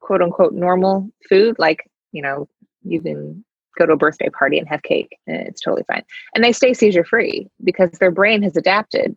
quote 0.00 0.22
unquote 0.22 0.52
normal 0.52 1.10
food, 1.28 1.56
like, 1.58 1.90
you 2.12 2.22
know, 2.22 2.48
you 2.82 3.00
can 3.00 3.44
go 3.78 3.86
to 3.86 3.92
a 3.92 3.96
birthday 3.96 4.28
party 4.28 4.58
and 4.58 4.68
have 4.68 4.82
cake. 4.82 5.18
Eh, 5.28 5.44
it's 5.46 5.60
totally 5.60 5.84
fine. 5.86 6.04
And 6.34 6.44
they 6.44 6.52
stay 6.52 6.74
seizure 6.74 7.04
free 7.04 7.48
because 7.62 7.90
their 7.92 8.10
brain 8.10 8.42
has 8.42 8.56
adapted 8.56 9.16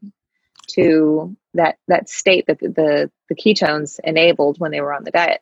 to 0.70 1.36
that 1.54 1.78
that 1.88 2.10
state 2.10 2.46
that 2.48 2.60
the, 2.60 2.70
the, 2.70 3.12
the 3.30 3.36
ketones 3.36 4.00
enabled 4.04 4.60
when 4.60 4.72
they 4.72 4.82
were 4.82 4.94
on 4.94 5.04
the 5.04 5.12
diet. 5.12 5.42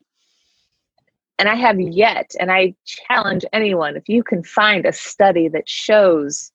And 1.38 1.50
I 1.50 1.56
have 1.56 1.80
yet, 1.80 2.32
and 2.40 2.52
I 2.52 2.76
challenge 2.86 3.44
anyone 3.52 3.98
if 3.98 4.08
you 4.08 4.24
can 4.24 4.44
find 4.44 4.86
a 4.86 4.94
study 4.94 5.50
that 5.50 5.68
shows 5.68 6.52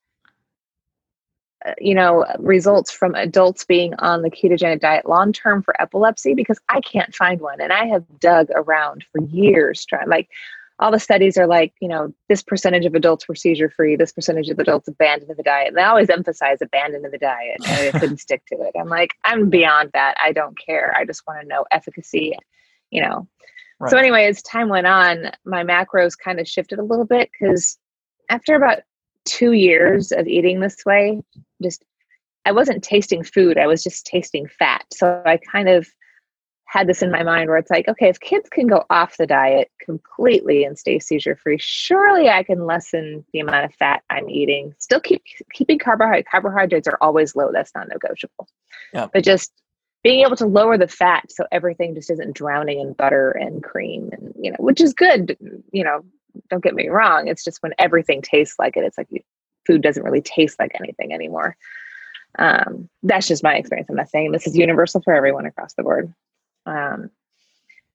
uh, 1.66 1.74
you 1.78 1.94
know 1.94 2.24
results 2.38 2.90
from 2.90 3.14
adults 3.14 3.66
being 3.66 3.92
on 3.98 4.22
the 4.22 4.30
ketogenic 4.30 4.80
diet 4.80 5.06
long 5.06 5.30
term 5.30 5.62
for 5.62 5.78
epilepsy 5.78 6.32
because 6.32 6.58
i 6.70 6.80
can't 6.80 7.14
find 7.14 7.38
one. 7.42 7.60
And 7.60 7.70
i 7.70 7.84
have 7.84 8.02
dug 8.18 8.48
around 8.54 9.04
for 9.12 9.22
years 9.24 9.84
trying 9.84 10.08
like 10.08 10.30
all 10.78 10.90
the 10.90 10.98
studies 10.98 11.36
are 11.36 11.46
like 11.46 11.74
you 11.82 11.88
know 11.88 12.14
this 12.30 12.42
percentage 12.42 12.86
of 12.86 12.94
adults 12.94 13.28
were 13.28 13.34
seizure 13.34 13.68
free 13.68 13.94
this 13.94 14.12
percentage 14.12 14.48
of 14.48 14.58
adults 14.58 14.88
abandoned 14.88 15.36
the 15.36 15.42
diet. 15.42 15.68
And 15.68 15.76
they 15.76 15.82
always 15.82 16.08
emphasize 16.08 16.62
abandoned 16.62 17.04
the 17.12 17.18
diet 17.18 17.58
and 17.66 17.94
they 17.94 17.98
couldn't 18.00 18.20
stick 18.20 18.42
to 18.46 18.54
it. 18.62 18.74
I'm 18.80 18.88
like 18.88 19.12
i'm 19.24 19.50
beyond 19.50 19.90
that. 19.92 20.14
I 20.24 20.32
don't 20.32 20.58
care. 20.58 20.94
I 20.96 21.04
just 21.04 21.26
want 21.26 21.42
to 21.42 21.46
know 21.46 21.66
efficacy 21.70 22.38
you 22.90 23.02
know 23.02 23.28
right. 23.80 23.90
so 23.90 23.96
anyway 23.96 24.26
as 24.26 24.42
time 24.42 24.68
went 24.68 24.86
on 24.86 25.30
my 25.44 25.64
macros 25.64 26.12
kind 26.22 26.38
of 26.38 26.46
shifted 26.46 26.78
a 26.78 26.84
little 26.84 27.06
bit 27.06 27.30
because 27.32 27.78
after 28.30 28.54
about 28.54 28.80
two 29.24 29.52
years 29.52 30.12
of 30.12 30.26
eating 30.26 30.60
this 30.60 30.84
way, 30.86 31.20
just 31.62 31.84
I 32.46 32.52
wasn't 32.52 32.82
tasting 32.82 33.22
food, 33.22 33.58
I 33.58 33.66
was 33.66 33.82
just 33.82 34.06
tasting 34.06 34.46
fat. 34.46 34.84
So 34.92 35.22
I 35.26 35.38
kind 35.52 35.68
of 35.68 35.86
had 36.64 36.86
this 36.86 37.02
in 37.02 37.10
my 37.10 37.24
mind 37.24 37.48
where 37.48 37.58
it's 37.58 37.70
like, 37.70 37.88
okay, 37.88 38.08
if 38.08 38.20
kids 38.20 38.48
can 38.48 38.68
go 38.68 38.84
off 38.90 39.16
the 39.16 39.26
diet 39.26 39.70
completely 39.80 40.64
and 40.64 40.78
stay 40.78 41.00
seizure 41.00 41.36
free, 41.36 41.58
surely 41.58 42.28
I 42.28 42.44
can 42.44 42.64
lessen 42.64 43.24
the 43.32 43.40
amount 43.40 43.64
of 43.64 43.74
fat 43.74 44.02
I'm 44.08 44.30
eating. 44.30 44.74
Still 44.78 45.00
keep 45.00 45.22
keeping 45.52 45.78
carbohydrates. 45.78 46.28
Carbohydrates 46.30 46.86
are 46.88 46.98
always 47.00 47.34
low. 47.34 47.50
That's 47.52 47.74
not 47.74 47.88
negotiable. 47.88 48.48
Yeah. 48.94 49.08
But 49.12 49.24
just 49.24 49.52
being 50.02 50.24
able 50.24 50.36
to 50.36 50.46
lower 50.46 50.78
the 50.78 50.88
fat 50.88 51.30
so 51.30 51.46
everything 51.52 51.94
just 51.94 52.10
isn't 52.10 52.34
drowning 52.34 52.80
in 52.80 52.92
butter 52.94 53.30
and 53.30 53.62
cream 53.62 54.10
and 54.12 54.32
you 54.40 54.50
know, 54.50 54.56
which 54.58 54.80
is 54.80 54.94
good, 54.94 55.36
you 55.72 55.84
know, 55.84 56.04
don't 56.48 56.64
get 56.64 56.74
me 56.74 56.88
wrong. 56.88 57.28
It's 57.28 57.44
just 57.44 57.62
when 57.62 57.74
everything 57.78 58.22
tastes 58.22 58.58
like 58.58 58.76
it, 58.76 58.84
it's 58.84 58.98
like 58.98 59.08
food 59.66 59.82
doesn't 59.82 60.02
really 60.02 60.22
taste 60.22 60.58
like 60.58 60.72
anything 60.78 61.12
anymore. 61.12 61.56
Um, 62.38 62.88
that's 63.02 63.26
just 63.26 63.42
my 63.42 63.56
experience. 63.56 63.88
I'm 63.90 63.96
not 63.96 64.08
saying 64.08 64.32
this 64.32 64.46
is 64.46 64.56
universal 64.56 65.02
for 65.02 65.12
everyone 65.12 65.46
across 65.46 65.74
the 65.74 65.82
board. 65.82 66.14
Um, 66.66 67.10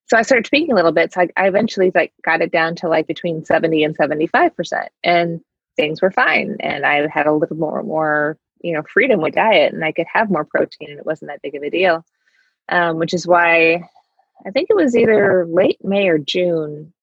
so 0.08 0.18
I 0.18 0.22
started 0.22 0.46
tweaking 0.46 0.72
a 0.72 0.76
little 0.76 0.92
bit. 0.92 1.14
So 1.14 1.22
I, 1.22 1.30
I 1.36 1.48
eventually 1.48 1.92
like 1.96 2.14
got 2.24 2.42
it 2.42 2.52
down 2.52 2.76
to 2.76 2.90
like 2.90 3.08
between 3.08 3.46
70 3.46 3.84
and 3.84 3.98
75%. 3.98 4.88
And 5.04 5.42
things 5.76 6.02
were 6.02 6.12
fine. 6.12 6.58
And 6.60 6.86
I 6.86 7.08
had 7.08 7.28
a 7.28 7.34
little 7.34 7.58
more, 7.58 7.82
more, 7.84 8.38
you 8.62 8.74
know, 8.74 8.82
freedom 8.92 9.22
with 9.22 9.36
diet 9.36 9.74
and 9.74 9.84
I 9.84 9.92
could 9.92 10.08
have 10.12 10.30
more 10.30 10.46
protein 10.46 10.90
and 10.90 11.00
it 11.00 11.06
wasn't 11.06 11.30
that 11.30 11.42
big 11.42 11.56
of 11.56 11.64
a 11.64 11.70
deal. 11.70 12.06
Um, 12.68 12.98
which 12.98 13.14
is 13.14 13.28
why 13.28 13.88
I 14.46 14.52
think 14.52 14.70
it 14.72 14.76
was 14.76 14.96
either 14.96 15.46
late 15.48 15.78
May 15.84 16.08
or 16.08 16.18
June 16.18 16.94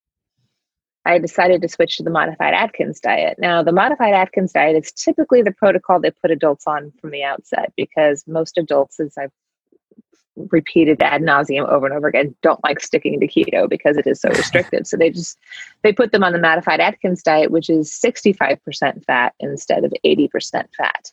I 1.04 1.18
decided 1.18 1.62
to 1.62 1.68
switch 1.68 1.96
to 1.96 2.02
the 2.02 2.10
modified 2.10 2.54
Atkins 2.54 3.00
diet. 3.00 3.36
Now, 3.38 3.62
the 3.62 3.72
modified 3.72 4.14
Atkins 4.14 4.52
diet 4.52 4.76
is 4.76 4.92
typically 4.92 5.42
the 5.42 5.50
protocol 5.50 5.98
they 6.00 6.12
put 6.12 6.30
adults 6.30 6.66
on 6.66 6.92
from 7.00 7.10
the 7.10 7.24
outset 7.24 7.72
because 7.76 8.24
most 8.28 8.56
adults, 8.56 9.00
as 9.00 9.14
I've 9.18 9.32
repeated 10.36 11.02
ad 11.02 11.20
nauseum 11.20 11.68
over 11.68 11.86
and 11.86 11.94
over 11.94 12.06
again, 12.06 12.34
don't 12.40 12.62
like 12.62 12.80
sticking 12.80 13.18
to 13.18 13.26
keto 13.26 13.68
because 13.68 13.96
it 13.96 14.06
is 14.06 14.20
so 14.20 14.28
restrictive. 14.30 14.86
so 14.86 14.96
they 14.96 15.10
just 15.10 15.38
they 15.82 15.92
put 15.92 16.12
them 16.12 16.22
on 16.22 16.32
the 16.32 16.38
modified 16.38 16.80
Atkins 16.80 17.22
diet, 17.22 17.50
which 17.50 17.68
is 17.68 17.90
65% 17.90 19.04
fat 19.04 19.34
instead 19.40 19.84
of 19.84 19.92
80% 20.06 20.68
fat. 20.76 21.12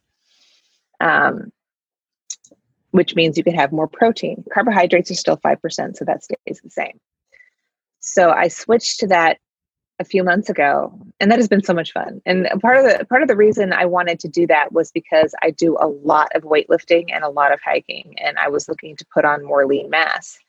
Um, 0.99 1.51
which 2.91 3.15
means 3.15 3.37
you 3.37 3.43
can 3.43 3.53
have 3.53 3.71
more 3.71 3.87
protein. 3.87 4.43
Carbohydrates 4.51 5.11
are 5.11 5.15
still 5.15 5.37
5%, 5.37 5.95
so 5.95 6.05
that 6.05 6.23
stays 6.23 6.59
the 6.63 6.71
same. 6.71 6.99
So 7.99 8.31
I 8.31 8.47
switched 8.47 8.99
to 9.01 9.07
that 9.07 9.37
a 9.99 10.05
few 10.05 10.23
months 10.23 10.49
ago 10.49 10.97
and 11.19 11.29
that 11.29 11.37
has 11.37 11.49
been 11.49 11.63
so 11.63 11.73
much 11.73 11.91
fun 11.91 12.21
and 12.25 12.47
part 12.61 12.77
of 12.77 12.83
the 12.85 13.05
part 13.05 13.21
of 13.21 13.27
the 13.27 13.35
reason 13.35 13.73
i 13.73 13.85
wanted 13.85 14.17
to 14.17 14.29
do 14.29 14.47
that 14.47 14.71
was 14.71 14.91
because 14.91 15.35
i 15.41 15.51
do 15.51 15.77
a 15.81 15.87
lot 15.87 16.29
of 16.35 16.43
weightlifting 16.43 17.07
and 17.13 17.23
a 17.23 17.29
lot 17.29 17.51
of 17.53 17.59
hiking 17.63 18.15
and 18.17 18.37
i 18.39 18.47
was 18.47 18.69
looking 18.69 18.95
to 18.95 19.05
put 19.13 19.25
on 19.25 19.43
more 19.43 19.65
lean 19.65 19.89
mass 19.89 20.39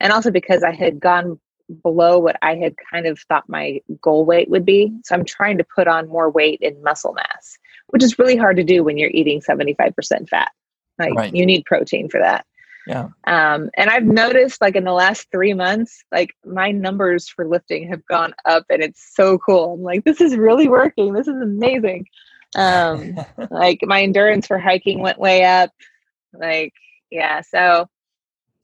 and 0.00 0.10
also 0.10 0.30
because 0.30 0.62
i 0.62 0.72
had 0.72 0.98
gone 0.98 1.38
below 1.82 2.18
what 2.18 2.36
i 2.40 2.54
had 2.54 2.74
kind 2.90 3.06
of 3.06 3.18
thought 3.20 3.46
my 3.46 3.78
goal 4.00 4.24
weight 4.24 4.48
would 4.48 4.64
be 4.64 4.90
so 5.04 5.14
i'm 5.14 5.24
trying 5.24 5.58
to 5.58 5.66
put 5.74 5.86
on 5.86 6.08
more 6.08 6.30
weight 6.30 6.60
in 6.62 6.82
muscle 6.82 7.12
mass 7.12 7.58
which 7.88 8.02
is 8.02 8.18
really 8.18 8.36
hard 8.36 8.56
to 8.56 8.64
do 8.64 8.82
when 8.82 8.98
you're 8.98 9.10
eating 9.10 9.40
75% 9.40 10.28
fat 10.28 10.50
like 10.98 11.14
right. 11.14 11.34
you 11.34 11.44
need 11.44 11.64
protein 11.64 12.08
for 12.08 12.20
that 12.20 12.46
yeah. 12.86 13.08
Um, 13.26 13.70
and 13.74 13.88
I've 13.88 14.04
noticed 14.04 14.60
like 14.60 14.76
in 14.76 14.84
the 14.84 14.92
last 14.92 15.30
three 15.30 15.54
months, 15.54 16.04
like 16.12 16.34
my 16.44 16.70
numbers 16.70 17.28
for 17.28 17.46
lifting 17.46 17.88
have 17.88 18.04
gone 18.06 18.34
up 18.44 18.64
and 18.68 18.82
it's 18.82 19.14
so 19.14 19.38
cool. 19.38 19.74
I'm 19.74 19.82
like, 19.82 20.04
this 20.04 20.20
is 20.20 20.36
really 20.36 20.68
working. 20.68 21.12
This 21.12 21.28
is 21.28 21.40
amazing. 21.40 22.06
Um, 22.56 23.16
like 23.50 23.80
my 23.82 24.02
endurance 24.02 24.46
for 24.46 24.58
hiking 24.58 25.00
went 25.00 25.18
way 25.18 25.44
up. 25.44 25.70
Like, 26.32 26.74
yeah. 27.10 27.40
So, 27.40 27.88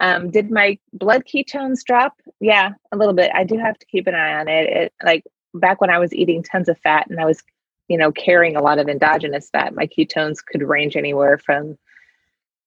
um, 0.01 0.31
did 0.31 0.51
my 0.51 0.79
blood 0.93 1.25
ketones 1.25 1.85
drop? 1.85 2.15
Yeah, 2.41 2.71
a 2.93 2.97
little 2.97 3.15
bit. 3.15 3.31
I 3.35 3.45
do 3.45 3.59
have 3.59 3.79
to 3.79 3.87
keep 3.87 4.07
an 4.07 4.15
eye 4.15 4.39
on 4.39 4.49
it. 4.49 4.69
It 4.69 4.93
like 5.03 5.25
back 5.55 5.81
when 5.81 5.91
I 5.91 5.99
was 5.99 6.15
eating 6.15 6.43
tons 6.43 6.69
of 6.69 6.79
fat 6.79 7.07
and 7.11 7.21
I 7.21 7.27
was, 7.27 7.43
you 7.91 7.99
know, 7.99 8.13
carrying 8.13 8.57
a 8.57 8.63
lot 8.63 8.79
of 8.79 8.89
endogenous 8.89 9.51
fat, 9.51 9.75
my 9.75 9.87
ketones 9.87 10.37
could 10.45 10.63
range 10.63 10.97
anywhere 10.97 11.37
from 11.37 11.77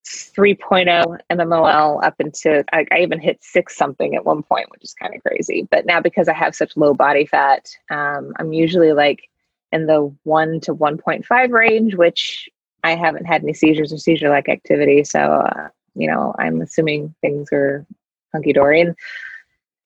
3.0 0.06 1.18
mmol 1.32 2.04
up 2.04 2.16
into 2.20 2.66
I, 2.74 2.86
I, 2.92 3.00
even 3.00 3.22
hit 3.22 3.42
six 3.42 3.78
something 3.78 4.16
at 4.16 4.26
one 4.26 4.44
point 4.44 4.70
which 4.70 4.84
is 4.84 4.94
kind 4.94 5.16
of 5.16 5.24
crazy. 5.24 5.66
But 5.72 5.86
now 5.86 6.02
because 6.02 6.28
i 6.28 6.34
have 6.34 6.54
such 6.54 6.76
low 6.76 6.94
body 6.94 7.26
fat 7.26 7.70
um, 7.90 8.34
i'm 8.38 8.52
usually 8.52 8.92
like 8.92 9.30
in 9.72 9.86
the 9.86 10.14
1 10.24 10.60
to 10.62 10.76
1.5 10.76 11.52
range 11.52 11.96
which 11.96 12.50
i 12.84 12.94
haven't 12.94 13.24
had 13.24 13.44
any 13.44 13.54
seizures 13.54 13.94
or 13.94 13.98
seizure 13.98 14.30
like 14.30 14.50
activity. 14.50 15.06
So 15.06 15.20
uh, 15.20 15.70
you 15.96 16.10
know 16.10 16.36
i'm 16.38 16.60
assuming 16.60 17.16
things 17.22 17.48
are 17.54 17.86
hunky-dory. 18.34 18.82
And 18.82 18.96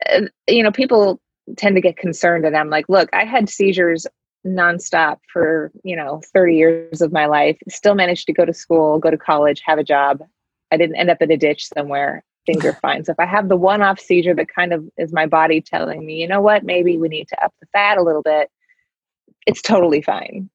uh, 0.09 0.29
you 0.47 0.63
know 0.63 0.71
people 0.71 1.21
tend 1.57 1.75
to 1.75 1.81
get 1.81 1.95
concerned 1.95 2.43
and 2.43 2.57
i'm 2.57 2.71
like 2.71 2.89
look 2.89 3.07
i 3.13 3.23
had 3.23 3.49
seizures 3.49 4.07
nonstop 4.47 5.19
for, 5.31 5.71
you 5.83 5.95
know, 5.95 6.21
30 6.33 6.55
years 6.55 7.01
of 7.01 7.11
my 7.11 7.25
life, 7.25 7.57
still 7.69 7.95
managed 7.95 8.25
to 8.27 8.33
go 8.33 8.45
to 8.45 8.53
school, 8.53 8.99
go 8.99 9.11
to 9.11 9.17
college, 9.17 9.61
have 9.65 9.79
a 9.79 9.83
job. 9.83 10.21
I 10.71 10.77
didn't 10.77 10.95
end 10.97 11.09
up 11.09 11.21
in 11.21 11.31
a 11.31 11.37
ditch 11.37 11.67
somewhere. 11.67 12.23
Things 12.45 12.65
are 12.65 12.73
fine. 12.81 13.03
So 13.05 13.11
if 13.11 13.19
I 13.19 13.25
have 13.25 13.49
the 13.49 13.57
one 13.57 13.81
off 13.81 13.99
seizure 13.99 14.35
that 14.35 14.47
kind 14.53 14.73
of 14.73 14.85
is 14.97 15.13
my 15.13 15.25
body 15.25 15.61
telling 15.61 16.05
me, 16.05 16.21
you 16.21 16.27
know 16.27 16.41
what, 16.41 16.63
maybe 16.63 16.97
we 16.97 17.07
need 17.07 17.27
to 17.29 17.43
up 17.43 17.53
the 17.59 17.67
fat 17.67 17.97
a 17.97 18.03
little 18.03 18.23
bit, 18.23 18.49
it's 19.45 19.61
totally 19.61 20.01
fine. 20.01 20.49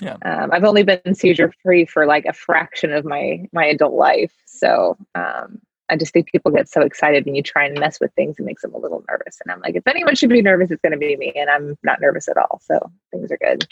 Yeah. 0.00 0.16
Um, 0.24 0.50
I've 0.52 0.64
only 0.64 0.82
been 0.82 1.14
seizure 1.14 1.52
free 1.62 1.84
for 1.86 2.06
like 2.06 2.26
a 2.26 2.32
fraction 2.32 2.92
of 2.92 3.04
my 3.04 3.48
my 3.52 3.64
adult 3.64 3.94
life. 3.94 4.32
So 4.44 4.96
um, 5.14 5.60
I 5.90 5.96
just 5.96 6.12
think 6.12 6.30
people 6.30 6.50
get 6.50 6.68
so 6.68 6.80
excited 6.80 7.26
when 7.26 7.34
you 7.34 7.42
try 7.42 7.66
and 7.66 7.78
mess 7.78 8.00
with 8.00 8.12
things. 8.14 8.36
It 8.38 8.44
makes 8.44 8.62
them 8.62 8.74
a 8.74 8.78
little 8.78 9.04
nervous. 9.08 9.38
And 9.44 9.52
I'm 9.52 9.60
like, 9.60 9.76
if 9.76 9.86
anyone 9.86 10.14
should 10.14 10.30
be 10.30 10.40
nervous, 10.40 10.70
it's 10.70 10.80
going 10.80 10.92
to 10.92 10.98
be 10.98 11.16
me. 11.16 11.32
And 11.36 11.50
I'm 11.50 11.76
not 11.82 12.00
nervous 12.00 12.28
at 12.28 12.38
all. 12.38 12.60
So 12.64 12.90
things 13.10 13.30
are 13.30 13.36
good. 13.36 13.66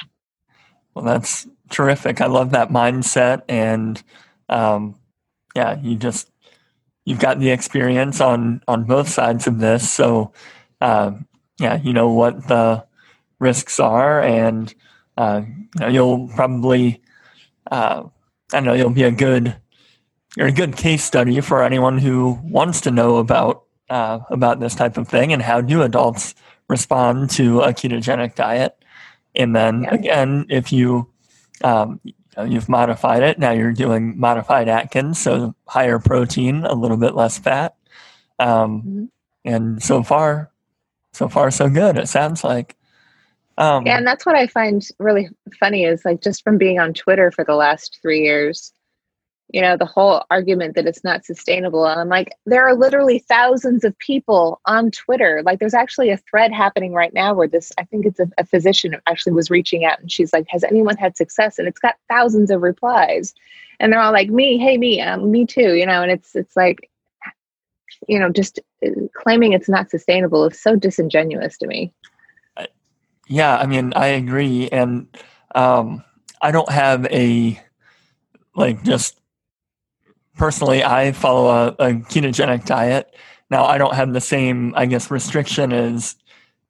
Well, 0.95 1.05
that's 1.05 1.49
terrific. 1.71 2.21
I 2.21 2.27
love 2.27 2.51
that 2.51 2.69
mindset. 2.69 3.43
And 3.49 4.03
um, 4.51 4.97
yeah, 5.57 5.81
you 5.81 5.97
just, 5.97 6.31
you've 7.07 7.19
got 7.19 7.41
the 7.41 7.51
experience 7.51 8.21
on, 8.21 8.63
on 8.69 8.85
both 8.85 9.09
sides 9.09 9.47
of 9.47 9.59
this. 9.59 9.91
So 9.91 10.33
uh, 10.83 11.13
yeah, 11.59 11.81
you 11.81 11.95
know 11.95 12.11
what 12.11 12.47
the 12.47 12.85
risks 13.39 13.81
are 13.81 14.23
and 14.23 14.75
uh, 15.17 15.43
you 15.81 15.89
you'll 15.89 16.29
probably, 16.29 17.03
uh, 17.71 18.05
I 18.53 18.61
know 18.61 18.75
you'll 18.75 18.91
be 18.91 19.05
a 19.05 19.11
good 19.11 19.57
you're 20.37 20.49
a 20.49 20.53
good 20.53 20.77
case 20.77 21.05
study 21.05 21.41
for 21.41 21.63
anyone 21.63 21.99
who 21.99 22.39
wants 22.43 22.81
to 22.83 22.91
know 22.91 23.17
about 23.17 23.65
uh, 23.91 24.21
about 24.31 24.61
this 24.61 24.75
type 24.75 24.97
of 24.97 25.09
thing 25.09 25.33
and 25.33 25.43
how 25.43 25.61
do 25.61 25.83
adults 25.83 26.35
respond 26.69 27.29
to 27.31 27.61
a 27.61 27.73
ketogenic 27.73 28.35
diet. 28.35 28.83
And 29.35 29.55
then 29.55 29.83
yeah. 29.83 29.95
again, 29.95 30.47
if 30.49 30.73
you 30.73 31.11
um, 31.63 32.01
you've 32.47 32.69
modified 32.69 33.23
it, 33.23 33.39
now 33.39 33.51
you're 33.51 33.73
doing 33.73 34.19
modified 34.19 34.69
Atkins, 34.69 35.19
so 35.19 35.55
higher 35.67 35.99
protein, 35.99 36.65
a 36.65 36.75
little 36.75 36.97
bit 36.97 37.15
less 37.15 37.39
fat. 37.39 37.77
Um, 38.39 38.83
mm-hmm. 38.83 39.05
And 39.45 39.83
so 39.83 40.03
far, 40.03 40.51
so 41.13 41.29
far 41.29 41.51
so 41.51 41.69
good. 41.69 41.99
It 41.99 42.09
sounds 42.09 42.45
like. 42.45 42.77
Um, 43.59 43.87
yeah, 43.87 43.99
and 43.99 44.07
that's 44.07 44.25
what 44.25 44.35
I 44.35 44.47
find 44.47 44.87
really 44.99 45.29
funny 45.61 45.85
is 45.85 46.05
like 46.05 46.23
just 46.23 46.43
from 46.43 46.57
being 46.57 46.79
on 46.79 46.95
Twitter 46.95 47.31
for 47.31 47.45
the 47.45 47.55
last 47.55 47.99
three 48.01 48.23
years, 48.23 48.73
you 49.53 49.61
know, 49.61 49.77
the 49.77 49.85
whole 49.85 50.25
argument 50.31 50.75
that 50.75 50.87
it's 50.87 51.05
not 51.05 51.27
sustainable. 51.27 51.85
And 51.87 52.01
I'm 52.01 52.09
like, 52.09 52.33
there 52.47 52.67
are 52.67 52.75
literally 52.75 53.19
thousands 53.19 53.85
of 53.85 53.97
people 53.99 54.61
on 54.65 54.91
Twitter. 54.91 55.43
Like, 55.45 55.59
there's 55.59 55.75
actually 55.75 56.09
a 56.09 56.17
thread 56.17 56.53
happening 56.53 56.95
right 56.95 57.13
now 57.13 57.35
where 57.35 57.47
this, 57.47 57.71
I 57.77 57.85
think 57.85 58.07
it's 58.07 58.19
a, 58.19 58.29
a 58.39 58.47
physician 58.47 58.97
actually 59.07 59.35
was 59.35 59.51
reaching 59.51 59.85
out 59.85 60.01
and 60.01 60.11
she's 60.11 60.33
like, 60.33 60.47
has 60.49 60.65
anyone 60.65 60.97
had 60.97 61.17
success? 61.19 61.59
And 61.59 61.69
it's 61.69 61.79
got 61.79 61.97
thousands 62.09 62.51
of 62.51 62.63
replies. 62.63 63.35
And 63.79 63.93
they're 63.93 64.01
all 64.01 64.13
like, 64.13 64.31
me, 64.31 64.57
hey, 64.59 64.79
me, 64.79 65.01
um, 65.03 65.31
me 65.31 65.45
too, 65.45 65.75
you 65.75 65.85
know, 65.85 66.03
and 66.03 66.11
it's, 66.11 66.35
it's 66.35 66.57
like, 66.57 66.91
you 68.09 68.19
know, 68.19 68.31
just 68.31 68.59
uh, 68.85 68.91
claiming 69.15 69.53
it's 69.53 69.69
not 69.69 69.91
sustainable 69.91 70.47
is 70.47 70.59
so 70.59 70.77
disingenuous 70.77 71.59
to 71.59 71.67
me. 71.67 71.93
Yeah, 73.29 73.57
I 73.57 73.67
mean, 73.67 73.93
I 73.95 74.09
agree. 74.09 74.69
And 74.71 75.07
um, 75.55 76.03
I 76.41 76.51
don't 76.51 76.71
have 76.71 77.07
a, 77.07 77.61
like, 78.57 78.83
just 78.83 79.21
personally, 80.37 80.83
I 80.83 81.13
follow 81.13 81.49
a, 81.49 81.67
a, 81.79 81.93
ketogenic 81.95 82.65
diet. 82.65 83.15
Now, 83.51 83.65
I 83.65 83.79
don't 83.79 83.95
have 83.95 84.13
the 84.13 84.21
same, 84.21 84.73
I 84.77 84.87
guess, 84.87 85.11
restriction 85.11 85.73
as 85.73 86.17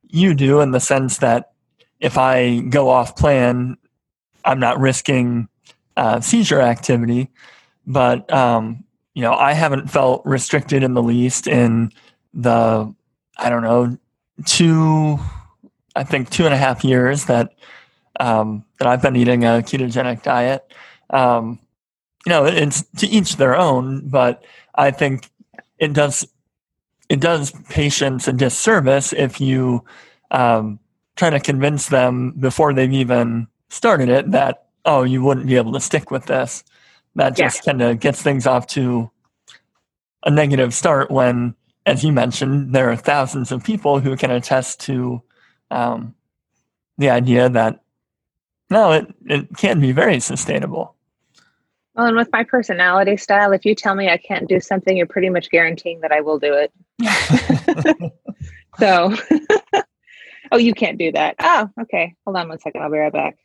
you 0.09 0.35
do 0.35 0.61
in 0.61 0.73
the 0.73 0.81
sense 0.81 1.19
that 1.19 1.53
if 2.01 2.19
I 2.19 2.61
go 2.61 2.89
off 2.89 3.17
plan, 3.17 3.77
I'm 4.45 4.59
not 4.59 4.81
risking 4.81 5.49
uh, 5.97 6.21
seizure 6.21 6.61
activity. 6.61 7.31
But, 7.87 8.33
um, 8.33 8.85
you 9.15 9.23
know, 9.23 9.33
I 9.33 9.53
haven't 9.53 9.91
felt 9.91 10.23
restricted 10.25 10.83
in 10.83 10.95
the 10.95 11.03
least 11.03 11.47
in 11.47 11.93
the, 12.35 12.93
I 13.39 13.51
don't 13.51 13.63
know, 13.63 13.97
two, 14.45 15.19
I 15.95 16.05
think 16.05 16.31
two 16.31 16.45
and 16.45 16.55
a 16.55 16.59
half 16.59 16.85
years 16.85 17.27
that 17.27 17.53
um, 18.21 18.65
that 18.79 18.87
I've 18.89 19.03
been 19.03 19.17
eating 19.17 19.45
a 19.45 19.63
ketogenic 19.63 20.23
diet. 20.23 20.73
Um, 21.11 21.59
you 22.27 22.31
know, 22.31 22.45
it's 22.45 22.83
to 22.99 23.07
each 23.07 23.37
their 23.37 23.57
own, 23.57 24.09
but 24.09 24.45
I 24.75 24.91
think 24.91 25.31
it 25.79 25.93
does 25.93 26.27
it 27.09 27.21
does 27.21 27.53
patients 27.69 28.29
a 28.29 28.33
disservice 28.33 29.13
if 29.13 29.41
you 29.41 29.85
um, 30.31 30.79
try 31.17 31.31
to 31.31 31.41
convince 31.41 31.89
them 31.89 32.33
before 32.39 32.73
they've 32.73 32.93
even 32.93 33.49
started 33.69 34.09
it 34.09 34.31
that 34.31 34.69
oh 34.85 35.03
you 35.03 35.23
wouldn't 35.23 35.47
be 35.47 35.57
able 35.57 35.73
to 35.73 35.81
stick 35.81 36.11
with 36.11 36.27
this. 36.27 36.65
That 37.15 37.37
just 37.37 37.59
yeah. 37.59 37.73
kind 37.73 37.83
of 37.83 38.01
gets 38.01 38.23
things 38.23 38.47
off 38.47 38.67
to 38.69 39.11
a 40.23 40.31
negative 40.31 40.73
start 40.73 41.11
when, 41.11 41.55
as 41.85 42.03
you 42.05 42.13
mentioned, 42.13 42.75
there 42.75 42.91
are 42.91 42.97
thousands 42.97 43.53
of 43.53 43.65
people 43.65 44.01
who 44.01 44.17
can 44.17 44.31
attest 44.31 44.81
to 44.83 45.21
um, 45.71 46.15
the 46.97 47.11
idea 47.11 47.49
that 47.49 47.83
no, 48.71 48.93
it, 48.93 49.15
it 49.27 49.57
can 49.57 49.81
be 49.81 49.93
very 49.93 50.19
sustainable. 50.21 50.95
Well, 51.95 52.07
and 52.07 52.17
with 52.17 52.33
my 52.33 52.43
personality 52.43 53.17
style, 53.19 53.53
if 53.53 53.67
you 53.67 53.75
tell 53.75 53.95
me 53.95 54.09
I 54.09 54.17
can't 54.17 54.49
do 54.49 54.61
something, 54.61 54.97
you're 54.97 55.07
pretty 55.07 55.29
much 55.29 55.51
guaranteeing 55.51 56.01
that 56.01 56.11
I 56.11 56.23
will 56.23 56.39
do 56.39 56.55
it. 56.55 56.73
so, 58.79 59.15
oh, 60.53 60.57
you 60.57 60.73
can't 60.73 60.99
do 60.99 61.13
that. 61.13 61.37
Oh, 61.39 61.69
okay. 61.83 62.15
Hold 62.25 62.39
on 62.39 62.49
one 62.49 62.59
second. 62.61 62.83
I'll 62.83 62.91
be 62.91 62.97
right 62.97 63.13
back. 63.13 63.37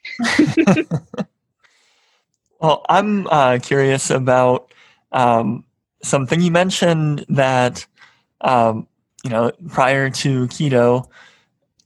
well, 2.62 2.86
I'm 2.88 3.28
uh, 3.28 3.60
curious 3.62 4.10
about 4.10 4.72
um, 5.12 5.66
something 6.02 6.40
you 6.40 6.52
mentioned 6.52 7.26
that, 7.28 7.86
um, 8.40 8.88
you 9.26 9.30
know, 9.30 9.52
prior 9.68 10.10
to 10.10 10.48
keto, 10.48 11.06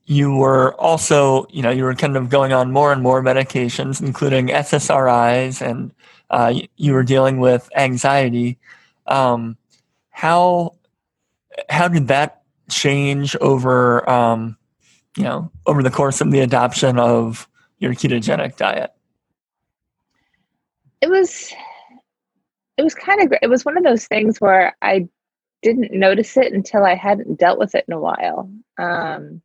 you 0.06 0.36
were 0.36 0.76
also, 0.76 1.48
you 1.50 1.64
know, 1.64 1.72
you 1.72 1.86
were 1.86 1.96
kind 1.96 2.18
of 2.18 2.30
going 2.30 2.54
on 2.54 2.72
more 2.72 2.92
and 2.92 3.02
more 3.02 3.24
medications, 3.24 4.00
including 4.00 4.50
SSRIs 4.50 5.62
and 5.62 5.92
uh, 6.32 6.54
you 6.78 6.94
were 6.94 7.04
dealing 7.04 7.40
with 7.40 7.70
anxiety. 7.76 8.58
Um, 9.06 9.58
how 10.10 10.76
how 11.70 11.88
did 11.88 12.08
that 12.08 12.42
change 12.70 13.36
over 13.36 14.10
um, 14.10 14.58
you 15.18 15.24
know 15.24 15.52
over 15.68 15.84
the 15.84 15.92
course 15.92 16.22
of 16.22 16.32
the 16.32 16.40
adoption 16.40 16.98
of 16.98 17.48
your 17.78 17.94
ketogenic 17.94 18.56
diet? 18.56 18.92
It 21.02 21.10
was 21.10 21.54
it 22.78 22.84
was 22.84 22.96
kind 22.96 23.22
of 23.22 23.38
it 23.42 23.48
was 23.48 23.66
one 23.66 23.78
of 23.78 23.84
those 23.84 24.08
things 24.08 24.40
where 24.40 24.76
I 24.82 25.10
didn't 25.62 25.92
notice 25.92 26.38
it 26.38 26.54
until 26.54 26.86
I 26.86 26.96
hadn't 26.96 27.40
dealt 27.40 27.60
with 27.60 27.76
it 27.76 27.86
in 27.88 27.94
a 27.94 28.00
while. 28.00 28.50
Um, 28.80 29.42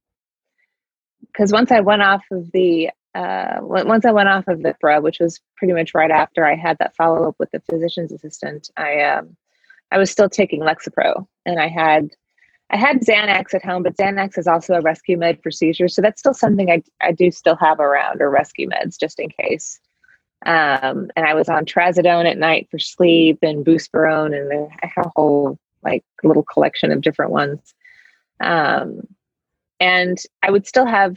because 1.27 1.53
once 1.53 1.70
I 1.70 1.81
went 1.81 2.01
off 2.01 2.22
of 2.31 2.51
the 2.53 2.90
uh, 3.16 3.59
once 3.62 4.05
I 4.05 4.12
went 4.12 4.29
off 4.29 4.46
of 4.46 4.59
Keppra, 4.59 5.00
which 5.00 5.20
was 5.20 5.40
pretty 5.57 5.72
much 5.72 5.94
right 5.94 6.11
after 6.11 6.44
I 6.44 6.55
had 6.55 6.76
that 6.79 6.94
follow 6.94 7.26
up 7.29 7.37
with 7.38 7.50
the 7.50 7.61
physician's 7.61 8.12
assistant, 8.12 8.70
I 8.76 9.00
um, 9.00 9.37
I 9.90 9.96
was 9.98 10.11
still 10.11 10.29
taking 10.29 10.61
Lexapro, 10.61 11.26
and 11.46 11.59
I 11.59 11.68
had 11.68 12.11
I 12.70 12.76
had 12.76 13.00
Xanax 13.00 13.55
at 13.55 13.64
home, 13.64 13.83
but 13.83 13.96
Xanax 13.96 14.37
is 14.37 14.46
also 14.46 14.74
a 14.74 14.83
rescue 14.83 15.16
med 15.16 15.42
for 15.42 15.50
seizures, 15.50 15.94
so 15.94 16.02
that's 16.02 16.20
still 16.20 16.35
something 16.35 16.70
I 16.70 16.83
I 17.00 17.12
do 17.12 17.31
still 17.31 17.57
have 17.57 17.81
around, 17.81 18.20
or 18.20 18.29
rescue 18.29 18.68
meds 18.68 19.00
just 19.00 19.18
in 19.18 19.31
case. 19.31 19.81
Um, 20.44 21.11
and 21.16 21.26
I 21.26 21.33
was 21.33 21.48
on 21.48 21.64
trazodone 21.64 22.31
at 22.31 22.37
night 22.37 22.68
for 22.70 22.79
sleep, 22.79 23.38
and 23.40 23.64
buspirone, 23.64 24.38
and 24.38 24.70
I 24.83 24.87
had 24.94 25.07
a 25.07 25.12
whole 25.16 25.59
like 25.83 26.05
little 26.22 26.42
collection 26.42 26.92
of 26.92 27.00
different 27.00 27.33
ones. 27.33 27.74
Um, 28.40 29.00
and 29.81 30.18
I 30.42 30.50
would 30.50 30.66
still 30.66 30.87
have 30.87 31.16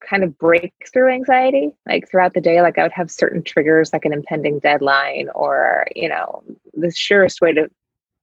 kind 0.00 0.22
of 0.22 0.36
breakthrough 0.38 1.12
anxiety 1.12 1.74
like 1.86 2.08
throughout 2.08 2.34
the 2.34 2.40
day 2.40 2.60
like 2.62 2.78
i 2.78 2.82
would 2.82 2.92
have 2.92 3.10
certain 3.10 3.42
triggers 3.42 3.92
like 3.92 4.04
an 4.04 4.12
impending 4.12 4.58
deadline 4.58 5.28
or 5.34 5.86
you 5.94 6.08
know 6.08 6.42
the 6.74 6.92
surest 6.92 7.40
way 7.40 7.52
to 7.52 7.68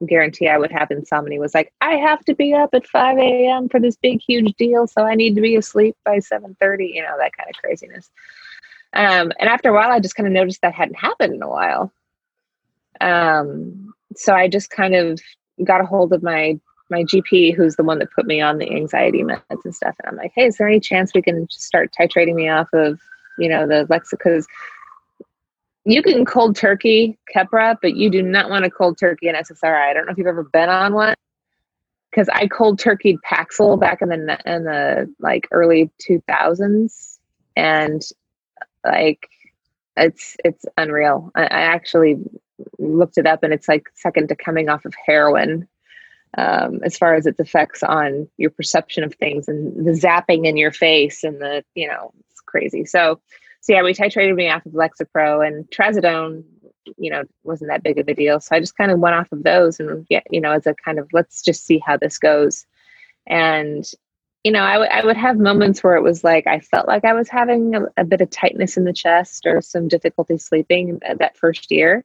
guarantee 0.08 0.48
i 0.48 0.58
would 0.58 0.72
have 0.72 0.92
insomnia 0.92 1.40
was 1.40 1.54
like 1.54 1.72
i 1.82 1.96
have 1.96 2.24
to 2.26 2.36
be 2.36 2.54
up 2.54 2.74
at 2.74 2.88
5 2.88 3.18
a.m 3.18 3.70
for 3.70 3.80
this 3.80 3.96
big 3.96 4.22
huge 4.22 4.54
deal 4.56 4.86
so 4.88 5.04
i 5.04 5.16
need 5.16 5.36
to 5.36 5.42
be 5.42 5.56
asleep 5.56 5.96
by 6.04 6.18
7.30 6.18 6.94
you 6.94 7.02
know 7.02 7.16
that 7.18 7.36
kind 7.36 7.50
of 7.50 7.56
craziness. 7.56 8.10
Um, 8.96 9.32
and 9.40 9.50
after 9.50 9.70
a 9.70 9.74
while 9.74 9.92
i 9.92 10.00
just 10.00 10.16
kind 10.16 10.28
of 10.28 10.34
noticed 10.34 10.62
that 10.62 10.74
hadn't 10.74 10.98
happened 10.98 11.34
in 11.34 11.42
a 11.42 11.50
while. 11.50 11.92
Um, 13.02 13.94
so 14.16 14.34
i 14.34 14.48
just 14.48 14.70
kind 14.70 14.94
of 14.94 15.20
got 15.64 15.82
a 15.82 15.86
hold 15.86 16.14
of 16.14 16.22
my 16.22 16.60
my 16.94 17.04
GP, 17.04 17.56
who's 17.56 17.76
the 17.76 17.84
one 17.84 18.00
that 18.00 18.12
put 18.12 18.26
me 18.26 18.40
on 18.40 18.58
the 18.58 18.72
anxiety 18.72 19.24
meds 19.24 19.42
and 19.64 19.76
stuff. 19.76 19.96
And 20.00 20.08
I'm 20.08 20.16
like, 20.16 20.32
hey, 20.36 20.46
is 20.46 20.58
there 20.58 20.68
any 20.68 20.80
chance 20.80 21.12
we 21.14 21.22
can 21.22 21.48
just 21.48 21.64
start 21.64 21.92
titrating 22.00 22.36
me 22.36 22.48
off 22.50 22.68
of, 22.74 23.00
you 23.38 23.50
know, 23.50 23.68
the 23.68 23.86
Lexa? 23.90 24.12
Because 24.12 24.48
you 25.86 26.02
can 26.02 26.24
cold 26.24 26.56
turkey 26.56 27.18
Keppra, 27.36 27.78
but 27.82 27.96
you 27.96 28.10
do 28.10 28.22
not 28.22 28.50
want 28.50 28.64
to 28.64 28.72
cold 28.72 28.98
turkey 28.98 29.28
an 29.28 29.36
SSRI. 29.36 29.90
I 29.90 29.94
don't 29.94 30.06
know 30.06 30.12
if 30.12 30.18
you've 30.18 30.28
ever 30.28 30.44
been 30.44 30.70
on 30.70 30.94
one. 30.94 31.16
Because 32.12 32.30
I 32.30 32.48
cold 32.48 32.80
turkeyed 32.80 33.18
Paxil 33.26 33.80
back 33.80 34.04
in 34.04 34.10
the 34.10 34.40
in 34.46 34.66
the 34.66 35.12
like 35.20 35.48
early 35.50 35.90
2000s, 36.08 37.18
and 37.56 38.04
like 38.86 39.28
it's 39.98 40.38
it's 40.46 40.64
unreal. 40.78 41.32
I, 41.34 41.46
I 41.46 41.62
actually 41.62 42.18
looked 42.78 43.18
it 43.18 43.26
up, 43.26 43.42
and 43.42 43.52
it's 43.52 43.68
like 43.68 43.90
second 43.96 44.30
to 44.30 44.36
coming 44.36 44.70
off 44.70 44.86
of 44.86 44.94
heroin 45.08 45.68
um, 46.38 46.80
as 46.84 46.98
far 46.98 47.16
as 47.16 47.26
its 47.26 47.40
effects 47.40 47.84
on 47.84 48.28
your 48.38 48.50
perception 48.50 49.04
of 49.04 49.14
things 49.16 49.48
and 49.48 49.86
the 49.86 49.92
zapping 49.92 50.46
in 50.48 50.58
your 50.58 50.72
face 50.72 51.24
and 51.24 51.42
the 51.42 51.64
you 51.76 51.88
know 51.88 52.14
it's 52.30 52.42
crazy 52.42 52.86
so 52.86 53.20
so 53.64 53.72
yeah, 53.72 53.82
we 53.82 53.94
titrated 53.94 54.36
me 54.36 54.50
off 54.50 54.66
of 54.66 54.74
Lexapro 54.74 55.48
and 55.48 55.66
Trazodone, 55.72 56.44
you 56.98 57.10
know, 57.10 57.24
wasn't 57.46 57.70
that 57.70 57.82
big 57.82 57.98
of 57.98 58.10
a 58.10 58.14
deal. 58.14 58.42
So 58.42 58.54
I 58.54 58.60
just 58.60 58.76
kind 58.76 58.92
of 58.92 59.00
went 59.00 59.16
off 59.16 59.32
of 59.32 59.44
those 59.44 59.80
and 59.80 60.06
get, 60.06 60.28
you 60.30 60.42
know, 60.42 60.52
as 60.52 60.68
a 60.68 60.74
kind 60.74 61.00
of 61.00 61.08
let's 61.14 61.42
just 61.42 61.66
see 61.66 61.80
how 61.80 61.96
this 61.96 62.18
goes. 62.18 62.66
And, 63.26 63.90
you 64.44 64.52
know, 64.52 64.64
I, 64.64 64.74
w- 64.74 64.92
I 64.92 65.06
would 65.06 65.16
have 65.16 65.38
moments 65.38 65.82
where 65.82 65.96
it 65.96 66.04
was 66.04 66.26
like 66.26 66.46
I 66.46 66.60
felt 66.60 66.90
like 66.90 67.06
I 67.06 67.14
was 67.14 67.30
having 67.30 67.74
a, 67.74 67.84
a 67.96 68.04
bit 68.04 68.20
of 68.20 68.30
tightness 68.32 68.76
in 68.76 68.84
the 68.84 68.92
chest 68.92 69.46
or 69.46 69.62
some 69.62 69.88
difficulty 69.88 70.38
sleeping 70.38 71.00
that 71.18 71.38
first 71.38 71.72
year, 71.72 72.04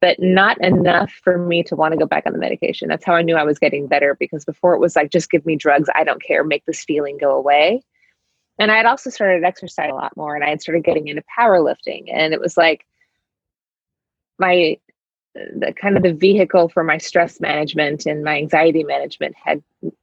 but 0.00 0.18
not 0.18 0.62
enough 0.64 1.12
for 1.12 1.38
me 1.38 1.62
to 1.64 1.76
want 1.76 1.92
to 1.92 1.98
go 1.98 2.06
back 2.06 2.24
on 2.26 2.32
the 2.32 2.38
medication. 2.38 2.88
That's 2.88 3.04
how 3.04 3.14
I 3.14 3.22
knew 3.22 3.36
I 3.36 3.44
was 3.44 3.58
getting 3.58 3.86
better 3.86 4.16
because 4.18 4.44
before 4.44 4.74
it 4.74 4.80
was 4.80 4.96
like, 4.96 5.10
just 5.10 5.30
give 5.30 5.44
me 5.44 5.56
drugs. 5.56 5.88
I 5.94 6.04
don't 6.04 6.22
care. 6.22 6.42
Make 6.42 6.64
this 6.64 6.84
feeling 6.84 7.18
go 7.18 7.36
away 7.36 7.82
and 8.60 8.70
I 8.70 8.76
had 8.76 8.86
also 8.86 9.08
started 9.08 9.42
exercise 9.42 9.90
a 9.90 9.94
lot 9.94 10.16
more 10.16 10.34
and 10.34 10.44
I 10.44 10.50
had 10.50 10.60
started 10.60 10.84
getting 10.84 11.08
into 11.08 11.24
powerlifting. 11.36 12.04
And 12.12 12.34
it 12.34 12.40
was 12.40 12.58
like 12.58 12.86
my 14.38 14.78
the 15.34 15.72
kind 15.80 15.96
of 15.96 16.02
the 16.02 16.12
vehicle 16.12 16.68
for 16.68 16.84
my 16.84 16.98
stress 16.98 17.40
management 17.40 18.04
and 18.04 18.22
my 18.22 18.36
anxiety 18.36 18.84
management 18.84 19.34
had 19.42 19.62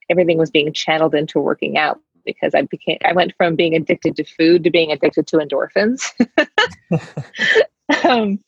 everything 0.10 0.38
was 0.38 0.50
being 0.50 0.74
channeled 0.74 1.14
into 1.14 1.40
working 1.40 1.78
out 1.78 2.00
because 2.26 2.56
I 2.56 2.64
became 2.64 2.98
I 3.06 3.14
went 3.14 3.36
from 3.38 3.56
being 3.56 3.76
addicted 3.76 4.16
to 4.16 4.24
food 4.24 4.64
to 4.64 4.72
being 4.72 4.92
addicted 4.92 5.28
to 5.28 5.38
endorphins. 5.38 6.12
um, 8.10 8.40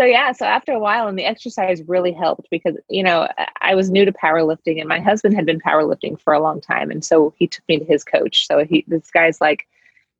so 0.00 0.06
yeah 0.06 0.32
so 0.32 0.46
after 0.46 0.72
a 0.72 0.78
while 0.78 1.08
and 1.08 1.18
the 1.18 1.26
exercise 1.26 1.82
really 1.86 2.12
helped 2.12 2.48
because 2.50 2.74
you 2.88 3.02
know 3.02 3.28
i 3.60 3.74
was 3.74 3.90
new 3.90 4.06
to 4.06 4.12
powerlifting 4.12 4.80
and 4.80 4.88
my 4.88 4.98
husband 4.98 5.34
had 5.34 5.44
been 5.44 5.60
powerlifting 5.60 6.18
for 6.18 6.32
a 6.32 6.40
long 6.40 6.58
time 6.58 6.90
and 6.90 7.04
so 7.04 7.34
he 7.36 7.46
took 7.46 7.68
me 7.68 7.78
to 7.78 7.84
his 7.84 8.02
coach. 8.02 8.46
So 8.46 8.64
he 8.64 8.82
this 8.88 9.10
guy's 9.10 9.42
like 9.42 9.66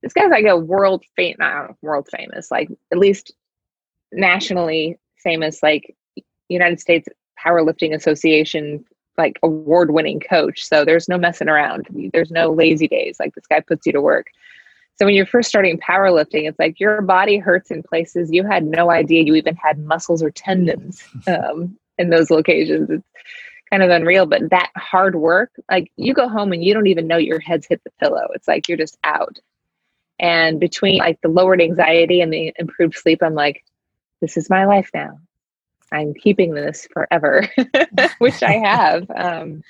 this 0.03 0.13
guy's 0.13 0.31
like 0.31 0.45
a 0.45 0.57
world 0.57 1.03
famous 1.17 1.75
world 1.81 2.09
famous 2.15 2.51
like 2.51 2.69
at 2.93 2.99
least 2.99 3.33
nationally 4.13 4.99
famous 5.17 5.63
like 5.63 5.97
united 6.51 6.79
states 6.79 7.09
powerlifting 7.43 7.95
association 7.95 8.85
like 9.17 9.39
award 9.43 9.91
winning 9.91 10.21
coach. 10.21 10.65
So 10.65 10.85
there's 10.85 11.09
no 11.09 11.19
messing 11.19 11.49
around. 11.49 11.87
There's 12.13 12.31
no 12.31 12.51
lazy 12.51 12.89
days. 12.89 13.19
Like 13.21 13.35
this 13.35 13.47
guy 13.47 13.61
puts 13.61 13.85
you 13.87 13.93
to 13.93 14.01
work 14.01 14.29
so 15.01 15.07
when 15.07 15.15
you're 15.15 15.25
first 15.25 15.49
starting 15.49 15.79
powerlifting, 15.79 16.47
it's 16.47 16.59
like 16.59 16.79
your 16.79 17.01
body 17.01 17.39
hurts 17.39 17.71
in 17.71 17.83
places 17.83 18.31
you 18.31 18.45
had 18.45 18.67
no 18.67 18.91
idea 18.91 19.23
you 19.23 19.35
even 19.35 19.57
had 19.57 19.79
muscles 19.79 20.23
or 20.23 20.31
tendons 20.31 21.03
um, 21.27 21.75
in 21.97 22.11
those 22.11 22.31
locations. 22.31 22.91
It's 22.91 23.07
kind 23.71 23.83
of 23.83 23.89
unreal, 23.89 24.27
but 24.27 24.51
that 24.51 24.71
hard 24.77 25.15
work, 25.15 25.53
like 25.71 25.91
you 25.97 26.13
go 26.13 26.29
home 26.29 26.53
and 26.53 26.63
you 26.63 26.75
don't 26.75 26.87
even 26.87 27.07
know 27.07 27.17
your 27.17 27.41
head's 27.41 27.67
hit 27.67 27.81
the 27.83 27.91
pillow. 27.99 28.27
It's 28.35 28.47
like 28.47 28.69
you're 28.69 28.77
just 28.77 28.99
out. 29.03 29.39
And 30.19 30.61
between 30.61 30.99
like 30.99 31.19
the 31.23 31.31
lowered 31.31 31.63
anxiety 31.63 32.21
and 32.21 32.31
the 32.31 32.53
improved 32.59 32.95
sleep, 32.95 33.23
I'm 33.23 33.33
like, 33.33 33.65
this 34.21 34.37
is 34.37 34.51
my 34.51 34.67
life 34.67 34.91
now. 34.93 35.19
I'm 35.91 36.13
keeping 36.13 36.53
this 36.53 36.87
forever, 36.93 37.49
which 38.19 38.43
I 38.43 38.53
have. 38.59 39.11
Um, 39.17 39.63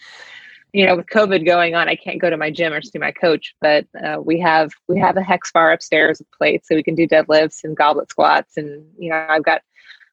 you 0.72 0.86
know, 0.86 0.96
with 0.96 1.06
COVID 1.06 1.44
going 1.44 1.74
on, 1.74 1.88
I 1.88 1.96
can't 1.96 2.20
go 2.20 2.30
to 2.30 2.36
my 2.36 2.50
gym 2.50 2.72
or 2.72 2.82
see 2.82 2.98
my 2.98 3.12
coach, 3.12 3.54
but 3.60 3.86
uh, 4.02 4.20
we 4.22 4.38
have 4.40 4.70
we 4.88 4.98
have 4.98 5.16
a 5.16 5.22
hex 5.22 5.50
bar 5.52 5.72
upstairs 5.72 6.18
with 6.18 6.30
plates, 6.32 6.68
so 6.68 6.74
we 6.74 6.82
can 6.82 6.94
do 6.94 7.08
deadlifts 7.08 7.64
and 7.64 7.76
goblet 7.76 8.10
squats, 8.10 8.56
and 8.56 8.84
you 8.98 9.10
know, 9.10 9.26
I've 9.28 9.44
got 9.44 9.62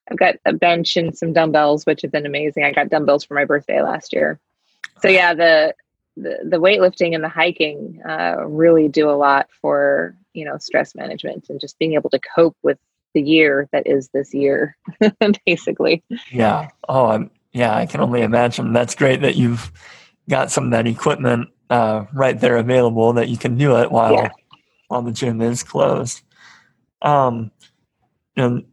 I've 0.10 0.18
got 0.18 0.36
a 0.46 0.54
bench 0.54 0.98
and 0.98 1.18
some 1.18 1.34
dumbbells, 1.34 1.86
which 1.86 2.02
have 2.02 2.12
been 2.12 2.26
amazing. 2.26 2.64
I 2.64 2.72
got 2.72 2.90
dumbbells 2.90 3.24
for 3.24 3.34
my 3.34 3.46
birthday 3.46 3.82
last 3.82 4.14
year, 4.14 4.40
so 5.02 5.10
yeah, 5.10 5.34
the 5.34 5.74
the, 6.16 6.40
the 6.44 6.58
weightlifting 6.58 7.14
and 7.14 7.24
the 7.24 7.30
hiking 7.30 8.02
uh, 8.08 8.46
really 8.48 8.88
do 8.88 9.10
a 9.10 9.12
lot 9.12 9.48
for 9.62 10.16
you 10.34 10.46
know 10.46 10.58
stress 10.58 10.96
management 10.96 11.48
and 11.50 11.60
just 11.60 11.78
being 11.78 11.94
able 11.94 12.10
to 12.10 12.20
cope 12.36 12.58
with 12.64 12.80
the 13.14 13.22
year 13.22 13.68
that 13.72 13.88
is 13.88 14.10
this 14.10 14.34
year, 14.34 14.76
basically. 15.46 16.04
Yeah. 16.32 16.70
Oh, 16.88 17.08
I'm, 17.08 17.32
yeah. 17.52 17.76
I 17.76 17.86
can 17.86 18.02
only 18.02 18.22
imagine. 18.22 18.74
That's 18.74 18.96
great 18.96 19.22
that 19.22 19.36
you've 19.36 19.72
got 20.30 20.52
some 20.52 20.66
of 20.66 20.72
that 20.72 20.88
equipment 20.88 21.50
uh, 21.70 22.06
right 22.14 22.40
there 22.40 22.58
available 22.58 23.14
that 23.14 23.30
you 23.30 23.38
can 23.38 23.58
do 23.58 23.78
it 23.78 23.92
while 23.92 24.14
yeah. 24.14 24.30
while 24.88 25.02
the 25.02 25.12
gym 25.12 25.42
is 25.42 25.64
closed. 25.64 26.22
Um, 27.02 27.52
and 28.36 28.66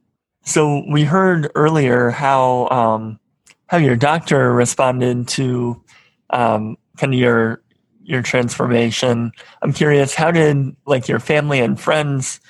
so 0.44 0.84
we 0.90 1.04
heard 1.04 1.50
earlier 1.54 2.10
how 2.10 2.68
um, 2.68 3.18
how 3.66 3.78
your 3.78 3.96
doctor 3.96 4.52
responded 4.52 5.28
to 5.28 5.82
um, 6.30 6.76
kind 6.96 7.14
of 7.14 7.18
your 7.18 7.62
your 8.02 8.22
transformation. 8.22 9.32
I'm 9.62 9.72
curious, 9.72 10.14
how 10.14 10.30
did 10.30 10.76
like 10.86 11.08
your 11.08 11.20
family 11.20 11.60
and 11.60 11.80
friends 11.80 12.40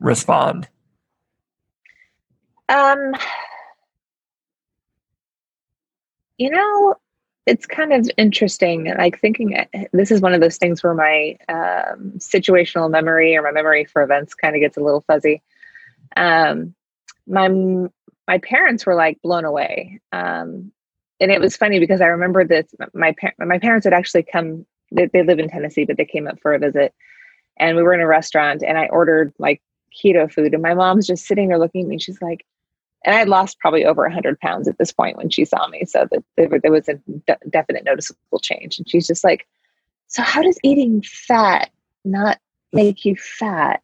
respond? 0.00 0.68
Um, 2.68 3.14
you 6.38 6.50
know, 6.50 6.96
it's 7.46 7.66
kind 7.66 7.92
of 7.92 8.10
interesting 8.16 8.86
like 8.96 9.20
thinking 9.20 9.56
this 9.92 10.10
is 10.10 10.20
one 10.20 10.32
of 10.32 10.40
those 10.40 10.56
things 10.56 10.82
where 10.82 10.94
my 10.94 11.36
um, 11.48 12.12
situational 12.16 12.90
memory 12.90 13.36
or 13.36 13.42
my 13.42 13.50
memory 13.50 13.84
for 13.84 14.02
events 14.02 14.34
kind 14.34 14.56
of 14.56 14.60
gets 14.60 14.76
a 14.76 14.80
little 14.80 15.04
fuzzy. 15.06 15.42
Um, 16.16 16.74
my 17.26 17.48
my 18.26 18.38
parents 18.38 18.86
were 18.86 18.94
like 18.94 19.20
blown 19.22 19.44
away 19.44 20.00
um, 20.12 20.72
and 21.20 21.30
it 21.30 21.40
was 21.40 21.56
funny 21.56 21.78
because 21.78 22.00
i 22.00 22.06
remember 22.06 22.44
that 22.44 22.66
my 22.92 23.14
par- 23.18 23.34
my 23.38 23.58
parents 23.58 23.84
had 23.84 23.94
actually 23.94 24.22
come 24.22 24.66
they, 24.92 25.06
they 25.06 25.22
live 25.22 25.38
in 25.38 25.48
tennessee 25.48 25.84
but 25.84 25.96
they 25.96 26.04
came 26.04 26.26
up 26.26 26.38
for 26.40 26.54
a 26.54 26.58
visit 26.58 26.94
and 27.58 27.76
we 27.76 27.82
were 27.82 27.94
in 27.94 28.00
a 28.00 28.06
restaurant 28.06 28.62
and 28.62 28.78
i 28.78 28.86
ordered 28.88 29.32
like 29.38 29.62
keto 29.94 30.30
food 30.30 30.52
and 30.52 30.62
my 30.62 30.74
mom's 30.74 31.06
just 31.06 31.26
sitting 31.26 31.48
there 31.48 31.58
looking 31.58 31.82
at 31.82 31.88
me 31.88 31.94
and 31.94 32.02
she's 32.02 32.20
like 32.20 32.44
and 33.04 33.14
I 33.14 33.18
had 33.18 33.28
lost 33.28 33.58
probably 33.58 33.84
over 33.84 34.02
100 34.02 34.40
pounds 34.40 34.66
at 34.66 34.78
this 34.78 34.92
point 34.92 35.16
when 35.16 35.30
she 35.30 35.44
saw 35.44 35.68
me. 35.68 35.84
So 35.84 36.08
that 36.10 36.24
there, 36.36 36.60
there 36.60 36.72
was 36.72 36.88
a 36.88 36.94
de- 37.26 37.50
definite 37.50 37.84
noticeable 37.84 38.38
change. 38.40 38.78
And 38.78 38.88
she's 38.88 39.06
just 39.06 39.24
like, 39.24 39.46
So, 40.08 40.22
how 40.22 40.42
does 40.42 40.58
eating 40.62 41.02
fat 41.02 41.70
not 42.04 42.38
make 42.72 43.04
you 43.04 43.16
fat? 43.16 43.82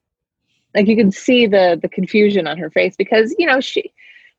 Like 0.75 0.87
you 0.87 0.97
can 0.97 1.11
see 1.11 1.47
the 1.47 1.79
the 1.81 1.89
confusion 1.89 2.47
on 2.47 2.59
her 2.59 2.71
face 2.71 2.95
because 2.97 3.35
you 3.39 3.47
know 3.47 3.61
she 3.61 3.93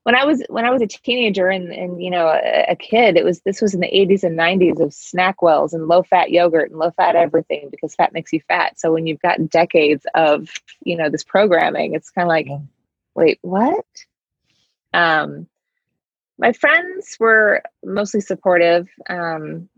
when 0.03 0.15
I 0.15 0.25
was 0.25 0.43
when 0.49 0.65
I 0.65 0.71
was 0.71 0.81
a 0.81 0.87
teenager 0.87 1.47
and 1.49 1.71
and 1.71 2.01
you 2.01 2.09
know 2.09 2.27
a, 2.27 2.65
a, 2.69 2.75
kid, 2.75 3.17
it 3.17 3.23
was 3.23 3.41
this 3.41 3.61
was 3.61 3.73
in 3.73 3.81
the 3.81 3.87
80s 3.87 4.23
and 4.23 4.37
90s 4.37 4.79
of 4.81 4.89
SnackWells 4.89 5.73
and 5.73 5.87
low 5.87 6.03
fat 6.03 6.31
yogurt 6.31 6.71
and 6.71 6.79
low 6.79 6.91
fat 6.91 7.15
everything 7.15 7.69
because 7.69 7.95
fat 7.95 8.13
makes 8.13 8.33
you 8.33 8.41
fat. 8.47 8.79
So 8.79 8.91
when 8.91 9.05
you've 9.07 9.21
got 9.21 9.49
decades 9.49 10.05
of 10.15 10.49
you 10.83 10.95
know 10.95 11.09
this 11.09 11.23
programming, 11.23 11.93
it's 11.93 12.09
kind 12.09 12.25
of 12.25 12.29
like, 12.29 12.47
wait, 13.13 13.39
what? 13.41 13.85
Um, 14.93 15.47
my 16.37 16.53
friends 16.53 17.17
were 17.19 17.61
mostly 17.83 18.21
supportive. 18.21 18.87
Um, 19.09 19.69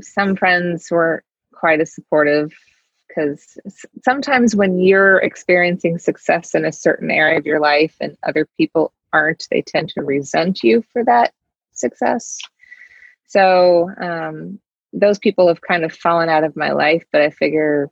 some 0.00 0.36
friends 0.36 0.90
were 0.90 1.24
quite 1.52 1.80
as 1.80 1.94
supportive 1.94 2.52
because 3.08 3.56
sometimes 4.04 4.54
when 4.54 4.78
you're 4.78 5.18
experiencing 5.18 5.98
success 5.98 6.54
in 6.54 6.64
a 6.64 6.72
certain 6.72 7.10
area 7.10 7.38
of 7.38 7.46
your 7.46 7.60
life 7.60 7.96
and 8.00 8.16
other 8.22 8.46
people 8.56 8.92
aren't, 9.12 9.46
they 9.50 9.62
tend 9.62 9.88
to 9.90 10.02
resent 10.02 10.62
you 10.62 10.84
for 10.92 11.02
that 11.04 11.32
success. 11.72 12.38
So 13.26 13.90
um, 14.00 14.60
those 14.92 15.18
people 15.18 15.48
have 15.48 15.62
kind 15.62 15.84
of 15.84 15.92
fallen 15.92 16.28
out 16.28 16.44
of 16.44 16.56
my 16.56 16.72
life, 16.72 17.04
but 17.10 17.22
I 17.22 17.30
figure, 17.30 17.90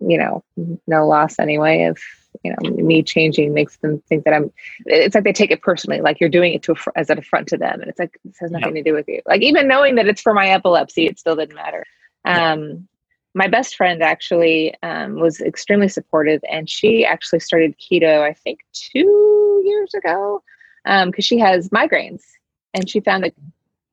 you 0.00 0.18
know, 0.18 0.42
no 0.86 1.06
loss 1.06 1.38
anyway 1.38 1.82
if 1.90 2.27
you 2.44 2.52
know 2.52 2.70
me 2.70 3.02
changing 3.02 3.52
makes 3.52 3.76
them 3.78 4.02
think 4.08 4.24
that 4.24 4.34
i'm 4.34 4.52
it's 4.86 5.14
like 5.14 5.24
they 5.24 5.32
take 5.32 5.50
it 5.50 5.62
personally 5.62 6.00
like 6.00 6.20
you're 6.20 6.28
doing 6.28 6.54
it 6.54 6.62
to 6.62 6.72
a, 6.72 6.76
as 6.96 7.10
an 7.10 7.18
affront 7.18 7.48
to 7.48 7.56
them. 7.56 7.80
And 7.80 7.88
it's 7.88 7.98
like 7.98 8.18
this 8.24 8.38
has 8.40 8.50
nothing 8.50 8.74
to 8.74 8.82
do 8.82 8.92
with 8.92 9.08
you. 9.08 9.20
Like 9.26 9.42
even 9.42 9.68
knowing 9.68 9.96
that 9.96 10.06
it's 10.06 10.22
for 10.22 10.34
my 10.34 10.48
epilepsy 10.48 11.06
it 11.06 11.18
still 11.18 11.36
didn't 11.36 11.56
matter. 11.56 11.84
Um, 12.24 12.88
my 13.34 13.46
best 13.46 13.76
friend 13.76 14.02
actually 14.02 14.74
um, 14.82 15.20
was 15.20 15.40
extremely 15.40 15.88
supportive 15.88 16.42
and 16.50 16.68
she 16.68 17.04
actually 17.04 17.40
started 17.40 17.74
keto 17.78 18.22
i 18.22 18.32
think 18.32 18.60
two 18.72 19.62
years 19.64 19.94
ago 19.94 20.42
because 20.84 21.04
um, 21.04 21.12
she 21.20 21.38
has 21.38 21.68
migraines. 21.68 22.22
And 22.74 22.88
she 22.88 23.00
found 23.00 23.24
that 23.24 23.34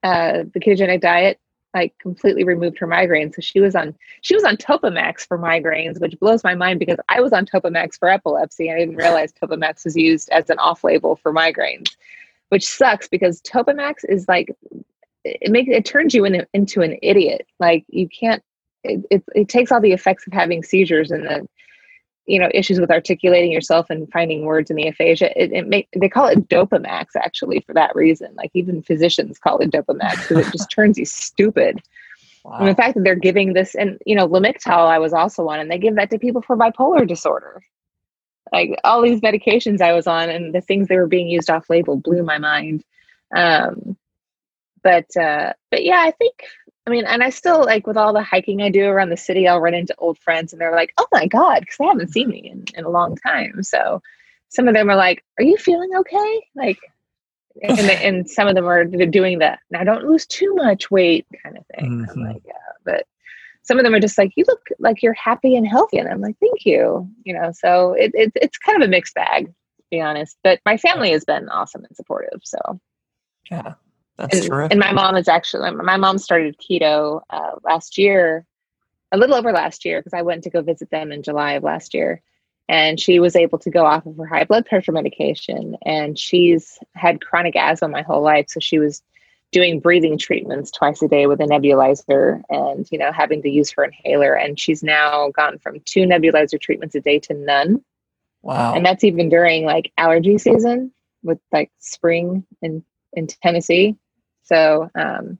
uh, 0.03 0.43
the 0.53 0.59
ketogenic 0.59 1.01
diet 1.01 1.39
like 1.75 1.93
completely 1.99 2.45
removed 2.45 2.79
her 2.79 2.87
migraines. 2.87 3.35
So 3.35 3.41
she 3.41 3.59
was 3.59 3.75
on 3.75 3.93
she 4.21 4.33
was 4.33 4.45
on 4.45 4.55
Topamax 4.55 5.27
for 5.27 5.37
migraines, 5.37 5.99
which 5.99 6.17
blows 6.19 6.43
my 6.43 6.55
mind 6.55 6.79
because 6.79 6.97
I 7.09 7.19
was 7.19 7.33
on 7.33 7.45
Topamax 7.45 7.99
for 7.99 8.09
epilepsy. 8.09 8.71
I 8.71 8.77
didn't 8.79 8.95
realize 8.95 9.33
Topamax 9.33 9.83
was 9.83 9.95
used 9.95 10.29
as 10.29 10.49
an 10.49 10.57
off 10.57 10.83
label 10.83 11.17
for 11.17 11.33
migraines, 11.33 11.95
which 12.49 12.65
sucks 12.65 13.09
because 13.09 13.41
Topamax 13.41 14.05
is 14.07 14.27
like 14.27 14.55
it 15.25 15.51
makes 15.51 15.69
it 15.69 15.85
turns 15.85 16.13
you 16.13 16.23
in, 16.23 16.45
into 16.53 16.81
an 16.81 16.97
idiot. 17.03 17.45
Like 17.59 17.83
you 17.89 18.07
can't. 18.07 18.41
It, 18.87 19.03
it, 19.09 19.23
it 19.33 19.49
takes 19.49 19.71
all 19.71 19.81
the 19.81 19.93
effects 19.93 20.27
of 20.27 20.33
having 20.33 20.61
seizures 20.61 21.09
and 21.09 21.25
the 21.25 21.47
you 22.25 22.39
know 22.39 22.49
issues 22.53 22.79
with 22.79 22.91
articulating 22.91 23.51
yourself 23.51 23.89
and 23.89 24.11
finding 24.11 24.45
words 24.45 24.69
in 24.69 24.75
the 24.75 24.87
aphasia 24.87 25.31
it, 25.41 25.51
it 25.51 25.67
make 25.67 25.87
they 25.95 26.09
call 26.09 26.27
it 26.27 26.47
dopamax 26.49 27.07
actually 27.17 27.59
for 27.61 27.73
that 27.73 27.95
reason 27.95 28.33
like 28.35 28.51
even 28.53 28.81
physicians 28.81 29.37
call 29.37 29.57
it 29.59 29.71
dopamax 29.71 30.27
because 30.27 30.47
it 30.47 30.51
just 30.51 30.71
turns 30.71 30.97
you 30.97 31.05
stupid 31.05 31.81
wow. 32.43 32.57
and 32.59 32.67
the 32.67 32.75
fact 32.75 32.95
that 32.95 33.03
they're 33.03 33.15
giving 33.15 33.53
this 33.53 33.75
and 33.75 33.99
you 34.05 34.15
know 34.15 34.27
lamictal 34.27 34.87
i 34.87 34.99
was 34.99 35.13
also 35.13 35.47
on 35.47 35.59
and 35.59 35.69
they 35.69 35.77
give 35.77 35.95
that 35.95 36.09
to 36.09 36.17
people 36.17 36.41
for 36.41 36.57
bipolar 36.57 37.07
disorder 37.07 37.61
like 38.51 38.79
all 38.83 39.01
these 39.01 39.21
medications 39.21 39.81
I 39.81 39.93
was 39.93 40.07
on 40.07 40.29
and 40.29 40.53
the 40.53 40.61
things 40.61 40.87
they 40.87 40.97
were 40.97 41.07
being 41.07 41.27
used 41.27 41.49
off 41.49 41.69
label 41.69 41.97
blew 41.97 42.23
my 42.23 42.37
mind. 42.37 42.83
Um, 43.35 43.97
but 44.83 45.05
uh, 45.17 45.53
but 45.71 45.83
yeah, 45.83 45.99
I 45.99 46.11
think 46.11 46.35
I 46.87 46.91
mean, 46.91 47.05
and 47.05 47.23
I 47.23 47.29
still 47.31 47.63
like 47.63 47.87
with 47.87 47.97
all 47.97 48.13
the 48.13 48.21
hiking 48.21 48.61
I 48.61 48.69
do 48.69 48.85
around 48.85 49.09
the 49.09 49.17
city, 49.17 49.47
I'll 49.47 49.59
run 49.59 49.73
into 49.73 49.95
old 49.97 50.19
friends 50.19 50.53
and 50.53 50.61
they're 50.61 50.75
like, 50.75 50.93
"Oh 50.97 51.07
my 51.11 51.25
god," 51.25 51.61
because 51.61 51.77
they 51.77 51.85
haven't 51.85 52.11
seen 52.11 52.29
me 52.29 52.49
in, 52.51 52.65
in 52.75 52.85
a 52.85 52.89
long 52.89 53.15
time. 53.17 53.63
So 53.63 54.01
some 54.49 54.67
of 54.67 54.75
them 54.75 54.89
are 54.89 54.95
like, 54.95 55.23
"Are 55.39 55.43
you 55.43 55.57
feeling 55.57 55.89
okay?" 55.95 56.47
Like, 56.55 56.79
and, 57.63 57.79
and 57.79 58.29
some 58.29 58.47
of 58.47 58.55
them 58.55 58.67
are 58.67 58.85
doing 58.85 59.39
that. 59.39 59.59
Now, 59.71 59.83
don't 59.83 60.05
lose 60.05 60.27
too 60.27 60.53
much 60.55 60.91
weight, 60.91 61.25
kind 61.41 61.57
of 61.57 61.65
thing. 61.75 62.05
Mm-hmm. 62.05 62.19
I'm 62.19 62.33
like, 62.33 62.43
yeah, 62.45 62.53
but 62.83 63.07
some 63.63 63.79
of 63.79 63.83
them 63.83 63.95
are 63.95 63.99
just 63.99 64.17
like, 64.17 64.33
"You 64.35 64.45
look 64.47 64.67
like 64.77 65.01
you're 65.01 65.13
happy 65.13 65.55
and 65.55 65.67
healthy," 65.67 65.97
and 65.97 66.07
I'm 66.07 66.21
like, 66.21 66.37
"Thank 66.39 66.65
you." 66.65 67.09
You 67.23 67.33
know, 67.33 67.51
so 67.51 67.93
it, 67.93 68.11
it 68.13 68.31
it's 68.35 68.59
kind 68.59 68.81
of 68.81 68.87
a 68.87 68.91
mixed 68.91 69.15
bag, 69.15 69.47
to 69.47 69.83
be 69.89 70.01
honest. 70.01 70.37
But 70.43 70.59
my 70.67 70.77
family 70.77 71.11
has 71.11 71.25
been 71.25 71.49
awesome 71.49 71.83
and 71.83 71.95
supportive. 71.95 72.41
So 72.43 72.79
yeah, 73.49 73.73
that's 74.17 74.39
and, 74.39 74.45
true. 74.47 74.67
And 74.69 74.79
my 74.79 74.93
mom 74.93 75.15
is 75.15 75.27
actually 75.27 75.71
my 75.71 75.97
mom 75.97 76.17
started 76.17 76.57
keto 76.57 77.21
uh, 77.29 77.51
last 77.63 77.97
year, 77.97 78.45
a 79.11 79.17
little 79.17 79.35
over 79.35 79.51
last 79.51 79.85
year 79.85 79.99
because 79.99 80.13
I 80.13 80.21
went 80.21 80.43
to 80.43 80.49
go 80.49 80.61
visit 80.61 80.89
them 80.89 81.11
in 81.11 81.23
July 81.23 81.53
of 81.53 81.63
last 81.63 81.93
year, 81.93 82.21
and 82.69 82.99
she 82.99 83.19
was 83.19 83.35
able 83.35 83.59
to 83.59 83.69
go 83.69 83.85
off 83.85 84.05
of 84.05 84.17
her 84.17 84.25
high 84.25 84.45
blood 84.45 84.65
pressure 84.65 84.91
medication. 84.91 85.75
And 85.85 86.17
she's 86.17 86.79
had 86.93 87.25
chronic 87.25 87.55
asthma 87.55 87.89
my 87.89 88.03
whole 88.03 88.21
life, 88.21 88.45
so 88.49 88.59
she 88.59 88.79
was 88.79 89.01
doing 89.51 89.79
breathing 89.79 90.17
treatments 90.17 90.69
twice 90.69 91.01
a 91.01 91.07
day 91.07 91.27
with 91.27 91.39
a 91.39 91.45
nebulizer 91.45 92.41
and 92.49 92.87
you 92.91 92.97
know 92.97 93.09
having 93.11 93.41
to 93.41 93.49
use 93.49 93.71
her 93.71 93.85
inhaler 93.85 94.33
and 94.33 94.59
she's 94.59 94.83
now 94.83 95.29
gone 95.29 95.57
from 95.59 95.79
two 95.85 96.01
nebulizer 96.01 96.59
treatments 96.59 96.93
a 96.93 96.99
day 96.99 97.19
to 97.19 97.33
none 97.33 97.81
wow 98.41 98.73
and 98.73 98.85
that's 98.85 99.05
even 99.05 99.29
during 99.29 99.63
like 99.63 99.93
allergy 99.97 100.37
season 100.37 100.91
with 101.23 101.39
like 101.53 101.71
spring 101.79 102.45
in 102.61 102.83
in 103.13 103.27
tennessee 103.27 103.95
so, 104.45 104.89
um, 104.95 105.37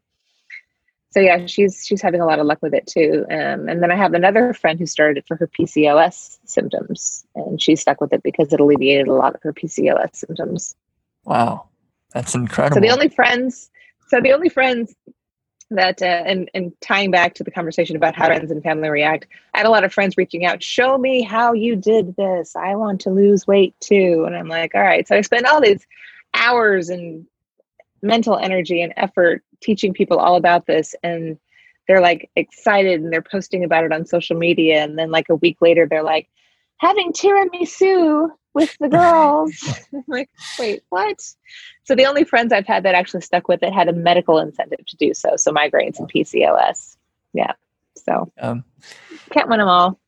so 1.12 1.22
yeah, 1.22 1.46
she's 1.46 1.86
she's 1.86 2.02
having 2.02 2.20
a 2.20 2.26
lot 2.26 2.40
of 2.40 2.46
luck 2.46 2.60
with 2.62 2.74
it 2.74 2.88
too. 2.88 3.26
Um, 3.32 3.70
and 3.70 3.82
then 3.82 3.90
I 3.90 3.96
have 3.96 4.14
another 4.14 4.54
friend 4.54 4.78
who 4.78 4.86
started 4.86 5.20
it 5.20 5.28
for 5.28 5.38
her 5.38 5.48
PCOS 5.48 6.40
symptoms, 6.44 7.26
and 7.36 7.62
she 7.62 7.78
stuck 7.78 8.02
with 8.02 8.12
it 8.12 8.22
because 8.22 8.52
it 8.52 8.60
alleviated 8.60 9.08
a 9.08 9.14
lot 9.14 9.34
of 9.34 9.42
her 9.44 9.54
PCOS 9.54 10.18
symptoms. 10.18 10.76
Wow, 11.24 11.70
that's 12.12 12.36
incredible. 12.36 12.76
So 12.76 12.82
the 12.82 12.92
only 12.92 13.08
friends, 13.08 13.72
so 14.10 14.20
the 14.20 14.34
only 14.34 14.50
friends 14.50 14.94
that, 15.72 16.02
uh, 16.02 16.06
and 16.06 16.52
and 16.54 16.74
tying 16.82 17.12
back 17.12 17.36
to 17.36 17.46
the 17.46 17.52
conversation 17.52 17.96
about 17.96 18.14
how 18.14 18.26
friends 18.26 18.52
and 18.52 18.62
family 18.62 18.90
react, 18.90 19.28
I 19.54 19.60
had 19.60 19.68
a 19.68 19.72
lot 19.72 19.86
of 19.86 19.94
friends 19.94 20.16
reaching 20.18 20.46
out, 20.46 20.62
show 20.62 20.98
me 20.98 21.22
how 21.22 21.54
you 21.54 21.78
did 21.78 22.18
this. 22.18 22.58
I 22.58 22.76
want 22.76 23.00
to 23.02 23.10
lose 23.10 23.48
weight 23.48 23.74
too, 23.80 24.26
and 24.28 24.36
I'm 24.36 24.50
like, 24.50 24.76
all 24.76 24.84
right. 24.84 25.08
So 25.08 25.16
I 25.16 25.22
spent 25.22 25.46
all 25.46 25.62
these 25.62 25.88
hours 26.34 26.90
and 26.90 27.26
mental 28.06 28.38
energy 28.38 28.82
and 28.82 28.94
effort 28.96 29.44
teaching 29.62 29.94
people 29.94 30.18
all 30.18 30.36
about 30.36 30.68
this 30.68 30.96
and 31.04 31.38
they're 31.88 32.02
like 32.02 32.30
excited 32.36 33.02
and 33.02 33.12
they're 33.12 33.22
posting 33.22 33.64
about 33.64 33.84
it 33.84 33.92
on 33.92 34.06
social 34.06 34.38
media 34.38 34.84
and 34.84 34.98
then 34.98 35.12
like 35.12 35.28
a 35.30 35.36
week 35.36 35.58
later 35.62 35.88
they're 35.90 36.04
like 36.04 36.30
having 36.78 37.12
tiramisu 37.12 38.30
with 38.54 38.76
the 38.80 38.88
girls. 38.90 39.80
Like 40.08 40.30
wait 40.60 40.84
what? 40.90 41.20
So 41.84 41.96
the 41.96 42.06
only 42.06 42.24
friends 42.24 42.54
i've 42.54 42.68
had 42.68 42.84
that 42.84 42.96
actually 42.96 43.22
stuck 43.22 43.48
with 43.48 43.64
it 43.64 43.74
had 43.74 43.90
a 43.90 43.94
medical 43.94 44.40
incentive 44.40 44.86
to 44.86 44.98
do 44.98 45.14
so 45.14 45.36
so 45.36 45.52
migraines 45.52 46.00
and 46.00 46.12
pcos 46.12 46.98
yeah 47.34 47.54
so 47.96 48.32
um, 48.40 48.64
can't 49.32 49.50
win 49.50 49.60
them 49.60 49.68
all. 49.68 50.00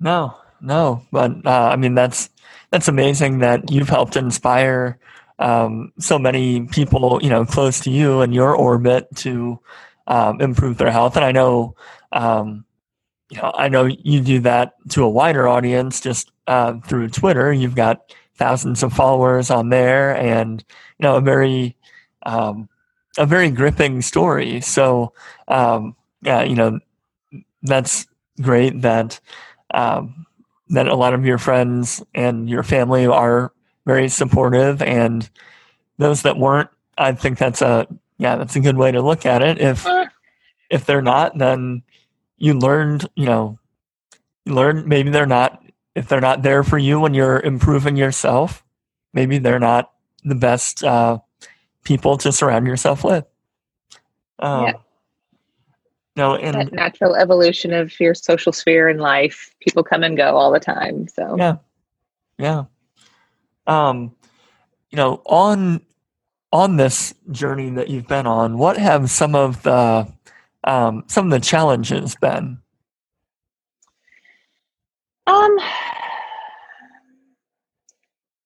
No 0.00 0.36
no 0.60 1.02
but 1.10 1.44
uh, 1.46 1.70
i 1.72 1.76
mean 1.76 1.94
that's 1.94 2.30
that's 2.70 2.88
amazing 2.88 3.40
that 3.40 3.70
you've 3.70 3.88
helped 3.88 4.16
inspire 4.16 4.98
um, 5.38 5.92
so 5.98 6.18
many 6.18 6.66
people, 6.66 7.18
you 7.22 7.30
know, 7.30 7.44
close 7.44 7.80
to 7.80 7.90
you 7.90 8.20
and 8.20 8.34
your 8.34 8.54
orbit 8.54 9.08
to 9.16 9.58
um, 10.06 10.40
improve 10.40 10.78
their 10.78 10.90
health. 10.90 11.16
And 11.16 11.24
I 11.24 11.32
know, 11.32 11.76
um, 12.12 12.64
you 13.30 13.38
know, 13.38 13.52
I 13.54 13.68
know 13.68 13.86
you 13.86 14.20
do 14.20 14.40
that 14.40 14.74
to 14.90 15.04
a 15.04 15.08
wider 15.08 15.48
audience 15.48 16.00
just 16.00 16.30
uh, 16.46 16.74
through 16.86 17.08
Twitter. 17.08 17.52
You've 17.52 17.74
got 17.74 18.14
thousands 18.36 18.82
of 18.82 18.92
followers 18.92 19.50
on 19.50 19.68
there, 19.68 20.16
and 20.16 20.64
you 20.98 21.02
know, 21.02 21.16
a 21.16 21.20
very, 21.20 21.76
um, 22.24 22.68
a 23.18 23.26
very 23.26 23.50
gripping 23.50 24.02
story. 24.02 24.60
So, 24.60 25.12
um, 25.48 25.96
yeah, 26.22 26.42
you 26.42 26.54
know, 26.54 26.80
that's 27.62 28.06
great 28.40 28.82
that 28.82 29.20
um, 29.72 30.26
that 30.68 30.88
a 30.88 30.94
lot 30.94 31.14
of 31.14 31.24
your 31.24 31.38
friends 31.38 32.02
and 32.14 32.48
your 32.48 32.62
family 32.62 33.06
are 33.06 33.52
very 33.84 34.08
supportive, 34.08 34.82
and 34.82 35.28
those 35.98 36.22
that 36.22 36.38
weren't, 36.38 36.70
I 36.98 37.12
think 37.12 37.38
that's 37.38 37.62
a 37.62 37.86
yeah, 38.18 38.36
that's 38.36 38.56
a 38.56 38.60
good 38.60 38.76
way 38.76 38.92
to 38.92 39.02
look 39.02 39.26
at 39.26 39.42
it. 39.42 39.60
If 39.60 39.86
uh. 39.86 40.06
if 40.70 40.86
they're 40.86 41.02
not, 41.02 41.38
then 41.38 41.82
you 42.38 42.54
learned, 42.54 43.08
you 43.16 43.26
know, 43.26 43.58
you 44.44 44.54
learn 44.54 44.88
maybe 44.88 45.10
they're 45.10 45.26
not 45.26 45.62
if 45.94 46.08
they're 46.08 46.20
not 46.20 46.42
there 46.42 46.62
for 46.62 46.78
you 46.78 47.00
when 47.00 47.14
you're 47.14 47.40
improving 47.40 47.96
yourself, 47.96 48.64
maybe 49.12 49.38
they're 49.38 49.58
not 49.58 49.92
the 50.24 50.34
best 50.34 50.82
uh, 50.84 51.18
people 51.84 52.16
to 52.18 52.32
surround 52.32 52.66
yourself 52.66 53.04
with. 53.04 53.24
Um, 54.38 54.64
yeah. 54.64 54.72
No, 56.14 56.34
and 56.36 56.54
that 56.54 56.72
natural 56.72 57.16
evolution 57.16 57.72
of 57.72 57.98
your 57.98 58.14
social 58.14 58.52
sphere 58.52 58.88
in 58.88 58.98
life. 58.98 59.54
People 59.60 59.82
come 59.82 60.02
and 60.02 60.16
go 60.16 60.36
all 60.36 60.52
the 60.52 60.60
time. 60.60 61.08
So 61.08 61.36
yeah, 61.38 61.56
yeah 62.38 62.64
um, 63.66 64.14
you 64.90 64.96
know, 64.96 65.22
on 65.26 65.80
on 66.52 66.76
this 66.76 67.14
journey 67.30 67.70
that 67.70 67.88
you've 67.88 68.06
been 68.06 68.26
on, 68.26 68.58
what 68.58 68.76
have 68.76 69.10
some 69.10 69.34
of 69.34 69.62
the 69.62 70.06
um, 70.64 71.04
some 71.06 71.26
of 71.26 71.30
the 71.30 71.40
challenges 71.40 72.14
been? 72.16 72.58
Um, 75.26 75.56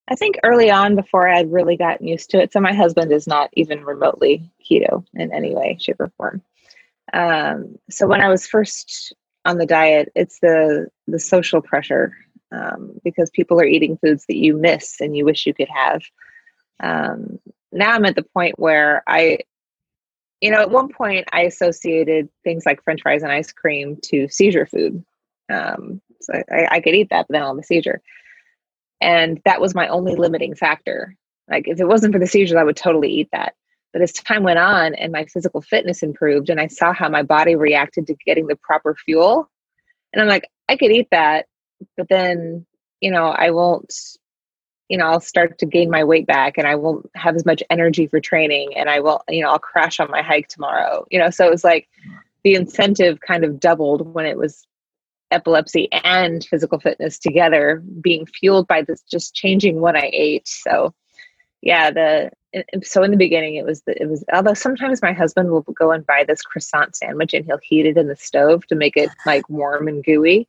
I 0.09 0.15
think 0.15 0.37
early 0.45 0.71
on, 0.71 0.95
before 0.95 1.29
I'd 1.29 1.51
really 1.51 1.77
gotten 1.77 2.07
used 2.07 2.31
to 2.31 2.41
it. 2.41 2.53
So 2.53 2.61
my 2.61 2.73
husband 2.73 3.13
is 3.13 3.27
not 3.27 3.51
even 3.55 3.85
remotely 3.85 4.51
keto 4.65 5.05
in 5.15 5.33
any 5.33 5.55
way, 5.55 5.77
shape, 5.81 5.97
or 5.99 6.13
form. 6.17 6.43
Um, 7.13 7.77
so 7.91 8.07
when 8.07 8.21
I 8.21 8.29
was 8.29 8.47
first 8.47 9.15
on 9.45 9.59
the 9.59 9.67
diet, 9.67 10.13
it's 10.15 10.39
the 10.41 10.89
the 11.07 11.19
social 11.19 11.61
pressure 11.61 12.17
um, 12.57 12.93
because 13.05 13.31
people 13.31 13.61
are 13.61 13.65
eating 13.67 13.99
foods 13.99 14.25
that 14.27 14.37
you 14.37 14.57
miss 14.57 15.01
and 15.01 15.17
you 15.17 15.25
wish 15.25 15.47
you 15.47 15.55
could 15.55 15.69
have. 15.69 16.03
Um, 16.81 17.39
now 17.73 17.93
I'm 17.93 18.05
at 18.05 18.15
the 18.15 18.23
point 18.23 18.59
where 18.59 19.03
I, 19.07 19.39
you 20.41 20.51
know, 20.51 20.61
at 20.61 20.71
one 20.71 20.93
point 20.93 21.29
I 21.33 21.43
associated 21.43 22.29
things 22.45 22.65
like 22.67 22.83
French 22.83 23.03
fries 23.03 23.23
and 23.23 23.33
ice 23.33 23.53
cream 23.53 23.99
to 24.05 24.29
seizure 24.29 24.67
food. 24.67 25.05
Um, 25.53 26.01
so 26.21 26.33
I, 26.51 26.69
I 26.73 26.81
could 26.81 26.95
eat 26.95 27.11
that, 27.11 27.27
but 27.29 27.35
then 27.35 27.43
I'll 27.43 27.55
have 27.55 27.59
a 27.59 27.63
seizure. 27.63 28.01
And 29.01 29.41
that 29.45 29.61
was 29.61 29.75
my 29.75 29.89
only 29.89 30.15
limiting 30.15 30.55
factor. 30.55 31.17
Like 31.49 31.69
if 31.69 31.81
it 31.81 31.87
wasn't 31.87 32.13
for 32.13 32.19
the 32.19 32.27
seizures, 32.27 32.57
I 32.57 32.65
would 32.65 32.77
totally 32.77 33.11
eat 33.11 33.29
that. 33.33 33.55
But 33.93 34.03
as 34.03 34.13
time 34.13 34.43
went 34.43 34.59
on 34.59 34.95
and 34.95 35.13
my 35.13 35.25
physical 35.25 35.63
fitness 35.63 36.03
improved 36.03 36.51
and 36.51 36.61
I 36.61 36.67
saw 36.67 36.93
how 36.93 37.09
my 37.09 37.23
body 37.23 37.55
reacted 37.57 38.07
to 38.07 38.17
getting 38.27 38.47
the 38.47 38.57
proper 38.57 38.95
fuel, 38.95 39.51
and 40.13 40.23
I'm 40.23 40.29
like, 40.29 40.49
I 40.69 40.77
could 40.77 40.91
eat 40.91 41.09
that 41.11 41.47
but 41.97 42.09
then 42.09 42.65
you 43.01 43.11
know 43.11 43.27
i 43.27 43.51
won't 43.51 43.95
you 44.89 44.97
know 44.97 45.07
i'll 45.07 45.21
start 45.21 45.59
to 45.59 45.67
gain 45.67 45.91
my 45.91 46.05
weight 46.05 46.27
back 46.27 46.59
and 46.59 46.67
i 46.67 46.75
won't 46.75 47.09
have 47.15 47.35
as 47.35 47.45
much 47.45 47.63
energy 47.71 48.07
for 48.07 48.21
training 48.21 48.77
and 48.77 48.89
i 48.89 49.01
will 49.01 49.23
you 49.29 49.43
know 49.43 49.51
i'll 49.51 49.59
crash 49.59 50.01
on 50.01 50.11
my 50.11 50.23
hike 50.23 50.49
tomorrow 50.49 51.05
you 51.11 51.19
know 51.19 51.31
so 51.31 51.47
it 51.47 51.51
was 51.51 51.65
like 51.65 51.89
the 52.45 52.55
incentive 52.55 53.21
kind 53.21 53.45
of 53.45 53.59
doubled 53.59 54.15
when 54.15 54.27
it 54.27 54.37
was 54.37 54.67
epilepsy 55.33 55.89
and 56.05 56.45
physical 56.45 56.79
fitness 56.79 57.19
together 57.19 57.83
being 58.01 58.27
fueled 58.27 58.69
by 58.69 58.83
this 58.83 59.03
just 59.03 59.35
changing 59.35 59.81
what 59.81 59.97
i 59.97 60.09
ate. 60.13 60.47
So 60.47 60.95
yeah 61.63 61.91
the 61.91 62.31
so 62.83 63.03
in 63.03 63.11
the 63.11 63.17
beginning 63.17 63.57
it 63.57 63.65
was 63.65 63.83
the, 63.83 64.01
it 64.01 64.09
was 64.09 64.25
although 64.33 64.55
sometimes 64.55 65.03
my 65.03 65.13
husband 65.13 65.51
will 65.51 65.63
go 65.63 65.91
and 65.91 66.07
buy 66.07 66.25
this 66.27 66.43
croissant 66.43 66.95
sandwich 66.95 67.35
and 67.35 67.45
he'll 67.45 67.59
heat 67.63 67.87
it 67.87 67.97
in 67.97 68.07
the 68.07 68.17
stove 68.17 68.67
to 68.67 68.75
make 68.75 68.97
it 68.97 69.11
like 69.27 69.49
warm 69.49 69.89
and 69.89 70.05
gooey 70.05 70.47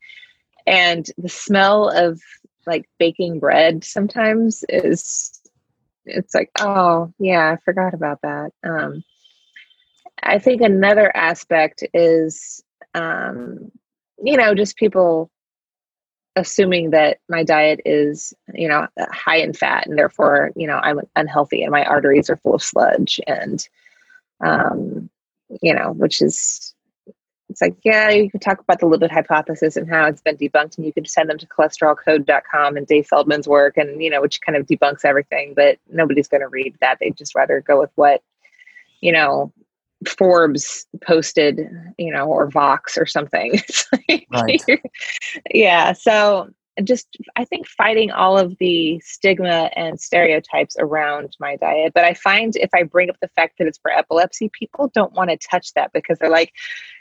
and 0.67 1.09
the 1.17 1.29
smell 1.29 1.89
of 1.89 2.21
like 2.67 2.87
baking 2.99 3.39
bread 3.39 3.83
sometimes 3.83 4.63
is 4.69 5.41
it's 6.05 6.35
like 6.35 6.51
oh 6.59 7.11
yeah 7.17 7.51
i 7.51 7.57
forgot 7.63 7.93
about 7.93 8.21
that. 8.21 8.51
Um, 8.63 9.03
i 10.21 10.37
think 10.37 10.61
another 10.61 11.15
aspect 11.15 11.83
is 11.93 12.63
um, 12.93 13.71
you 14.23 14.37
know 14.37 14.53
just 14.53 14.75
people 14.77 15.31
assuming 16.35 16.91
that 16.91 17.17
my 17.29 17.43
diet 17.43 17.79
is 17.85 18.33
you 18.53 18.67
know 18.67 18.87
high 19.11 19.37
in 19.37 19.53
fat 19.53 19.87
and 19.87 19.97
therefore 19.97 20.51
you 20.55 20.67
know 20.67 20.77
i'm 20.77 20.99
unhealthy 21.15 21.63
and 21.63 21.71
my 21.71 21.83
arteries 21.85 22.29
are 22.29 22.37
full 22.37 22.53
of 22.53 22.61
sludge 22.61 23.19
and 23.25 23.67
um, 24.45 25.09
you 25.61 25.73
know 25.73 25.93
which 25.93 26.21
is 26.21 26.75
it's 27.57 27.61
like, 27.63 27.77
yeah, 27.83 28.11
you 28.11 28.29
can 28.29 28.39
talk 28.39 28.59
about 28.59 28.79
the 28.79 28.85
lipid 28.85 29.09
hypothesis 29.09 29.77
and 29.77 29.89
how 29.89 30.05
it's 30.05 30.21
been 30.21 30.37
debunked, 30.37 30.77
and 30.77 30.85
you 30.85 30.93
can 30.93 31.05
send 31.05 31.27
them 31.27 31.39
to 31.39 31.47
cholesterolcode.com 31.47 32.77
and 32.77 32.85
Dave 32.85 33.07
Feldman's 33.07 33.47
work, 33.47 33.77
and 33.77 33.99
you 33.99 34.11
know, 34.11 34.21
which 34.21 34.39
kind 34.41 34.55
of 34.55 34.67
debunks 34.67 35.03
everything. 35.03 35.55
But 35.55 35.79
nobody's 35.89 36.27
going 36.27 36.41
to 36.41 36.49
read 36.49 36.75
that. 36.81 36.99
They'd 36.99 37.17
just 37.17 37.33
rather 37.33 37.61
go 37.61 37.79
with 37.79 37.89
what, 37.95 38.21
you 39.01 39.11
know, 39.11 39.51
Forbes 40.07 40.85
posted, 41.01 41.67
you 41.97 42.13
know, 42.13 42.27
or 42.27 42.47
Vox 42.47 42.95
or 42.95 43.07
something. 43.07 43.59
Like, 44.07 44.27
right. 44.31 44.63
yeah. 45.51 45.93
So 45.93 46.51
just 46.83 47.17
I 47.35 47.45
think 47.45 47.67
fighting 47.67 48.11
all 48.11 48.37
of 48.37 48.57
the 48.59 48.99
stigma 48.99 49.69
and 49.75 49.99
stereotypes 49.99 50.75
around 50.79 51.35
my 51.39 51.55
diet. 51.55 51.93
But 51.93 52.03
I 52.03 52.13
find 52.13 52.55
if 52.55 52.69
I 52.73 52.83
bring 52.83 53.09
up 53.09 53.17
the 53.21 53.29
fact 53.29 53.57
that 53.57 53.67
it's 53.67 53.77
for 53.77 53.91
epilepsy, 53.91 54.49
people 54.49 54.91
don't 54.93 55.13
want 55.13 55.29
to 55.29 55.37
touch 55.37 55.73
that 55.73 55.91
because 55.93 56.17
they're 56.19 56.29
like, 56.29 56.53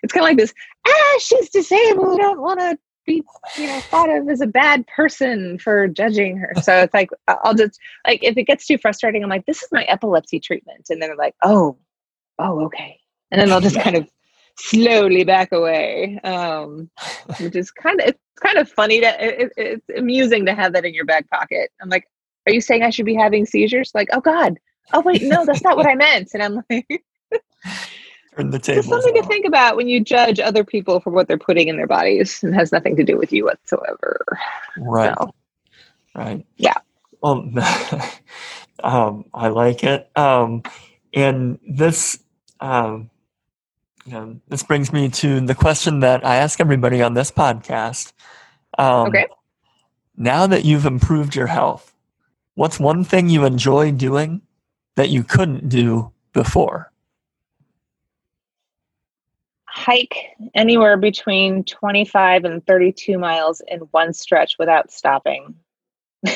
it's 0.02 0.12
kind 0.12 0.24
of 0.24 0.28
like 0.28 0.38
this, 0.38 0.54
ah, 0.86 1.18
she's 1.18 1.50
disabled. 1.50 2.20
I 2.20 2.22
don't 2.22 2.40
want 2.40 2.60
to 2.60 2.78
be, 3.04 3.22
you 3.56 3.66
know, 3.66 3.80
thought 3.80 4.10
of 4.10 4.28
as 4.28 4.40
a 4.40 4.46
bad 4.46 4.86
person 4.88 5.58
for 5.58 5.86
judging 5.88 6.36
her. 6.38 6.52
So 6.62 6.80
it's 6.80 6.94
like, 6.94 7.10
I'll 7.28 7.54
just, 7.54 7.78
like, 8.06 8.22
if 8.22 8.36
it 8.36 8.44
gets 8.44 8.66
too 8.66 8.78
frustrating, 8.78 9.22
I'm 9.22 9.30
like, 9.30 9.46
this 9.46 9.62
is 9.62 9.68
my 9.70 9.84
epilepsy 9.84 10.40
treatment. 10.40 10.86
And 10.90 11.00
then 11.00 11.10
they're 11.10 11.16
like, 11.16 11.36
oh, 11.42 11.78
oh, 12.38 12.64
okay. 12.66 12.98
And 13.30 13.40
then 13.40 13.48
they'll 13.48 13.60
just 13.60 13.78
kind 13.78 13.96
of 13.96 14.08
slowly 14.58 15.24
back 15.24 15.52
away, 15.52 16.18
um, 16.24 16.90
which 17.38 17.54
is 17.54 17.70
kind 17.70 18.00
of 18.00 18.14
it's 18.36 18.52
kind 18.52 18.58
of 18.58 18.70
funny 18.70 19.00
to 19.00 19.24
it, 19.24 19.52
it's 19.56 19.88
amusing 19.96 20.44
to 20.46 20.54
have 20.54 20.74
that 20.74 20.84
in 20.84 20.92
your 20.92 21.06
back 21.06 21.28
pocket. 21.30 21.70
I'm 21.80 21.88
like, 21.88 22.06
are 22.46 22.52
you 22.52 22.60
saying 22.60 22.82
I 22.82 22.90
should 22.90 23.06
be 23.06 23.14
having 23.14 23.46
seizures? 23.46 23.92
Like, 23.94 24.08
oh 24.12 24.20
God, 24.20 24.58
oh 24.92 25.00
wait, 25.00 25.22
no, 25.22 25.44
that's 25.46 25.62
not 25.62 25.76
what 25.76 25.86
I 25.86 25.94
meant. 25.94 26.30
And 26.34 26.42
I'm 26.42 26.62
like, 26.68 27.02
turn 28.36 28.50
the 28.50 28.58
table. 28.58 28.82
something 28.82 29.14
to 29.14 29.22
think 29.26 29.46
about 29.46 29.76
when 29.76 29.88
you 29.88 30.00
judge 30.00 30.38
other 30.38 30.64
people 30.64 31.00
for 31.00 31.10
what 31.10 31.28
they're 31.28 31.38
putting 31.38 31.68
in 31.68 31.76
their 31.76 31.86
bodies 31.86 32.42
and 32.42 32.54
has 32.54 32.72
nothing 32.72 32.94
to 32.96 33.04
do 33.04 33.16
with 33.16 33.32
you 33.32 33.44
whatsoever. 33.44 34.24
Right. 34.76 35.14
So, 35.18 35.34
right. 36.14 36.46
Yeah. 36.58 36.76
Well, 37.22 37.50
um, 38.84 39.24
I 39.32 39.48
like 39.48 39.82
it. 39.82 40.10
Um, 40.14 40.62
and 41.14 41.58
this 41.66 42.18
um, 42.60 43.10
um, 44.12 44.42
this 44.48 44.62
brings 44.62 44.92
me 44.92 45.08
to 45.08 45.40
the 45.40 45.54
question 45.54 46.00
that 46.00 46.24
I 46.24 46.36
ask 46.36 46.60
everybody 46.60 47.02
on 47.02 47.14
this 47.14 47.30
podcast. 47.30 48.12
Um, 48.78 49.08
okay. 49.08 49.26
Now 50.16 50.46
that 50.46 50.64
you've 50.64 50.86
improved 50.86 51.34
your 51.34 51.46
health, 51.46 51.92
what's 52.54 52.80
one 52.80 53.04
thing 53.04 53.28
you 53.28 53.44
enjoy 53.44 53.92
doing 53.92 54.40
that 54.94 55.10
you 55.10 55.22
couldn't 55.22 55.68
do 55.68 56.12
before? 56.32 56.90
Hike 59.66 60.16
anywhere 60.54 60.96
between 60.96 61.64
25 61.64 62.44
and 62.44 62.66
32 62.66 63.18
miles 63.18 63.60
in 63.68 63.80
one 63.90 64.14
stretch 64.14 64.56
without 64.58 64.90
stopping. 64.90 65.54
wow. 66.24 66.32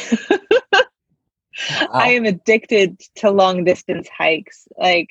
I 1.93 2.11
am 2.11 2.27
addicted 2.27 3.01
to 3.17 3.31
long 3.31 3.65
distance 3.65 4.09
hikes. 4.09 4.69
Like, 4.77 5.11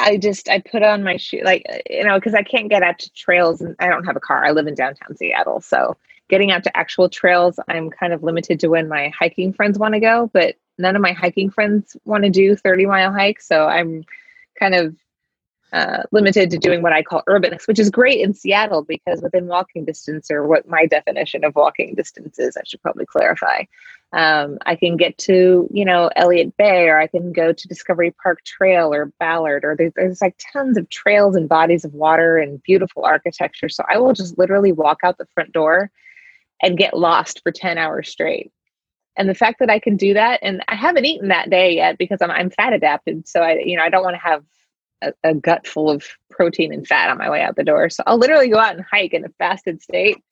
I 0.00 0.16
just 0.16 0.48
I 0.48 0.60
put 0.60 0.82
on 0.82 1.02
my 1.02 1.16
shoe 1.16 1.42
like 1.44 1.64
uh, 1.68 1.78
you 1.88 2.04
know 2.04 2.16
because 2.18 2.34
I 2.34 2.42
can't 2.42 2.68
get 2.68 2.82
out 2.82 2.98
to 3.00 3.12
trails 3.12 3.60
and 3.60 3.76
I 3.78 3.88
don't 3.88 4.04
have 4.04 4.16
a 4.16 4.20
car. 4.20 4.44
I 4.44 4.50
live 4.52 4.66
in 4.66 4.74
downtown 4.74 5.16
Seattle, 5.16 5.60
so 5.60 5.96
getting 6.28 6.52
out 6.52 6.64
to 6.64 6.76
actual 6.76 7.08
trails, 7.08 7.58
I'm 7.68 7.90
kind 7.90 8.12
of 8.12 8.22
limited 8.22 8.60
to 8.60 8.68
when 8.68 8.88
my 8.88 9.08
hiking 9.08 9.52
friends 9.52 9.78
want 9.78 9.94
to 9.94 10.00
go. 10.00 10.30
But 10.32 10.56
none 10.78 10.96
of 10.96 11.02
my 11.02 11.12
hiking 11.12 11.50
friends 11.50 11.96
want 12.04 12.24
to 12.24 12.30
do 12.30 12.56
30 12.56 12.86
mile 12.86 13.12
hikes, 13.12 13.46
so 13.46 13.66
I'm 13.66 14.04
kind 14.58 14.74
of 14.74 14.96
uh, 15.72 16.02
limited 16.10 16.50
to 16.50 16.58
doing 16.58 16.82
what 16.82 16.92
I 16.92 17.02
call 17.02 17.22
urbanics, 17.28 17.68
which 17.68 17.78
is 17.78 17.90
great 17.90 18.20
in 18.20 18.34
Seattle 18.34 18.82
because 18.82 19.22
within 19.22 19.46
walking 19.46 19.84
distance, 19.84 20.30
or 20.30 20.46
what 20.46 20.68
my 20.68 20.86
definition 20.86 21.44
of 21.44 21.54
walking 21.54 21.94
distance 21.94 22.38
is, 22.38 22.56
I 22.56 22.62
should 22.64 22.82
probably 22.82 23.06
clarify. 23.06 23.64
Um, 24.12 24.58
I 24.66 24.74
can 24.74 24.96
get 24.96 25.16
to, 25.18 25.68
you 25.72 25.84
know, 25.84 26.10
Elliott 26.16 26.56
Bay, 26.56 26.88
or 26.88 26.98
I 26.98 27.06
can 27.06 27.32
go 27.32 27.52
to 27.52 27.68
Discovery 27.68 28.12
Park 28.22 28.42
Trail 28.44 28.92
or 28.92 29.12
Ballard, 29.20 29.64
or 29.64 29.76
there's, 29.76 29.92
there's 29.94 30.20
like 30.20 30.40
tons 30.52 30.76
of 30.76 30.88
trails 30.88 31.36
and 31.36 31.48
bodies 31.48 31.84
of 31.84 31.94
water 31.94 32.36
and 32.36 32.62
beautiful 32.62 33.04
architecture. 33.04 33.68
So 33.68 33.84
I 33.88 33.98
will 33.98 34.12
just 34.12 34.36
literally 34.36 34.72
walk 34.72 35.00
out 35.04 35.18
the 35.18 35.28
front 35.34 35.52
door 35.52 35.92
and 36.60 36.76
get 36.76 36.96
lost 36.96 37.40
for 37.42 37.52
10 37.52 37.78
hours 37.78 38.08
straight. 38.08 38.52
And 39.16 39.28
the 39.28 39.34
fact 39.34 39.58
that 39.60 39.70
I 39.70 39.78
can 39.78 39.96
do 39.96 40.14
that, 40.14 40.40
and 40.42 40.64
I 40.66 40.74
haven't 40.74 41.04
eaten 41.04 41.28
that 41.28 41.50
day 41.50 41.74
yet 41.76 41.98
because 41.98 42.18
I'm, 42.20 42.30
I'm 42.30 42.50
fat 42.50 42.72
adapted. 42.72 43.28
So 43.28 43.40
I, 43.40 43.58
you 43.58 43.76
know, 43.76 43.82
I 43.82 43.88
don't 43.88 44.04
want 44.04 44.14
to 44.14 44.20
have 44.20 44.44
a, 45.02 45.12
a 45.24 45.34
gut 45.34 45.66
full 45.66 45.90
of 45.90 46.04
protein 46.30 46.72
and 46.72 46.86
fat 46.86 47.10
on 47.10 47.18
my 47.18 47.30
way 47.30 47.42
out 47.42 47.56
the 47.56 47.64
door. 47.64 47.90
So 47.90 48.02
I'll 48.06 48.18
literally 48.18 48.48
go 48.48 48.58
out 48.58 48.74
and 48.74 48.84
hike 48.84 49.12
in 49.12 49.24
a 49.24 49.28
fasted 49.38 49.82
state 49.82 50.22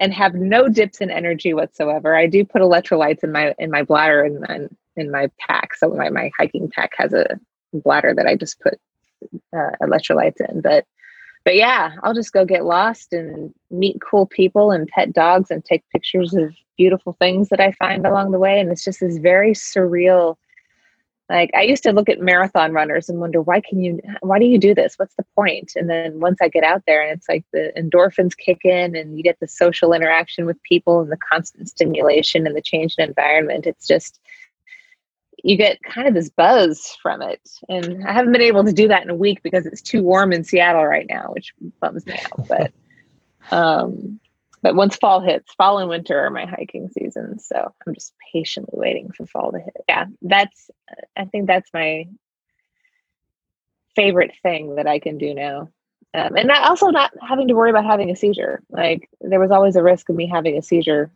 and 0.00 0.12
have 0.12 0.34
no 0.34 0.68
dips 0.68 1.00
in 1.00 1.10
energy 1.10 1.54
whatsoever. 1.54 2.16
I 2.16 2.26
do 2.26 2.44
put 2.44 2.62
electrolytes 2.62 3.22
in 3.22 3.32
my 3.32 3.54
in 3.58 3.70
my 3.70 3.82
bladder 3.82 4.22
and 4.22 4.44
in, 4.48 4.76
in, 4.96 5.10
my 5.10 5.30
pack. 5.38 5.74
So 5.76 5.90
my, 5.90 6.10
my 6.10 6.30
hiking 6.36 6.68
pack 6.68 6.92
has 6.96 7.12
a 7.12 7.38
bladder 7.72 8.12
that 8.14 8.26
I 8.26 8.34
just 8.36 8.60
put 8.60 8.80
uh, 9.52 9.70
electrolytes 9.80 10.40
in. 10.48 10.60
But 10.60 10.86
but 11.44 11.56
yeah, 11.56 11.92
I'll 12.02 12.14
just 12.14 12.32
go 12.32 12.44
get 12.44 12.64
lost 12.64 13.12
and 13.12 13.52
meet 13.70 14.00
cool 14.00 14.26
people 14.26 14.70
and 14.70 14.88
pet 14.88 15.12
dogs 15.12 15.50
and 15.50 15.64
take 15.64 15.88
pictures 15.90 16.34
of 16.34 16.54
beautiful 16.76 17.12
things 17.12 17.48
that 17.48 17.60
I 17.60 17.72
find 17.72 18.06
along 18.06 18.30
the 18.30 18.38
way. 18.38 18.60
And 18.60 18.70
it's 18.70 18.84
just 18.84 19.00
this 19.00 19.18
very 19.18 19.52
surreal 19.52 20.36
like 21.32 21.50
i 21.54 21.62
used 21.62 21.82
to 21.82 21.92
look 21.92 22.08
at 22.08 22.20
marathon 22.20 22.72
runners 22.72 23.08
and 23.08 23.18
wonder 23.18 23.40
why 23.40 23.60
can 23.60 23.82
you 23.82 24.00
why 24.20 24.38
do 24.38 24.44
you 24.44 24.58
do 24.58 24.74
this? 24.74 24.94
What's 24.96 25.14
the 25.16 25.24
point? 25.34 25.72
And 25.74 25.88
then 25.88 26.20
once 26.20 26.38
i 26.42 26.48
get 26.48 26.62
out 26.62 26.82
there 26.86 27.02
and 27.02 27.16
it's 27.16 27.28
like 27.28 27.44
the 27.52 27.72
endorphins 27.76 28.36
kick 28.36 28.64
in 28.64 28.94
and 28.94 29.16
you 29.16 29.22
get 29.22 29.40
the 29.40 29.48
social 29.48 29.92
interaction 29.92 30.46
with 30.46 30.62
people 30.62 31.00
and 31.00 31.10
the 31.10 31.16
constant 31.16 31.68
stimulation 31.68 32.46
and 32.46 32.56
the 32.56 32.62
change 32.62 32.94
in 32.98 33.08
environment 33.08 33.66
it's 33.66 33.86
just 33.86 34.20
you 35.44 35.56
get 35.56 35.82
kind 35.82 36.06
of 36.06 36.14
this 36.14 36.28
buzz 36.28 36.96
from 37.02 37.20
it. 37.20 37.40
And 37.68 38.06
i 38.06 38.12
haven't 38.12 38.32
been 38.32 38.42
able 38.42 38.64
to 38.64 38.72
do 38.72 38.88
that 38.88 39.02
in 39.02 39.10
a 39.10 39.14
week 39.14 39.42
because 39.42 39.66
it's 39.66 39.82
too 39.82 40.02
warm 40.02 40.32
in 40.32 40.44
seattle 40.44 40.84
right 40.84 41.06
now 41.08 41.30
which 41.34 41.54
bums 41.80 42.06
me 42.06 42.14
out 42.14 42.48
but 42.48 42.72
um 43.50 44.20
but 44.62 44.76
once 44.76 44.96
fall 44.96 45.20
hits, 45.20 45.52
fall 45.54 45.78
and 45.78 45.88
winter 45.88 46.18
are 46.18 46.30
my 46.30 46.46
hiking 46.46 46.88
seasons. 46.88 47.46
So 47.46 47.74
I'm 47.86 47.94
just 47.94 48.14
patiently 48.32 48.78
waiting 48.78 49.10
for 49.10 49.26
fall 49.26 49.52
to 49.52 49.58
hit. 49.58 49.76
Yeah, 49.88 50.06
that's, 50.22 50.70
I 51.16 51.24
think 51.24 51.46
that's 51.46 51.70
my 51.74 52.06
favorite 53.94 54.32
thing 54.42 54.76
that 54.76 54.86
I 54.86 54.98
can 54.98 55.18
do 55.18 55.34
now. 55.34 55.68
Um, 56.14 56.36
and 56.36 56.50
also 56.50 56.88
not 56.88 57.12
having 57.26 57.48
to 57.48 57.54
worry 57.54 57.70
about 57.70 57.86
having 57.86 58.10
a 58.10 58.16
seizure. 58.16 58.62
Like 58.70 59.08
there 59.20 59.40
was 59.40 59.50
always 59.50 59.76
a 59.76 59.82
risk 59.82 60.08
of 60.08 60.16
me 60.16 60.26
having 60.26 60.56
a 60.58 60.62
seizure. 60.62 61.10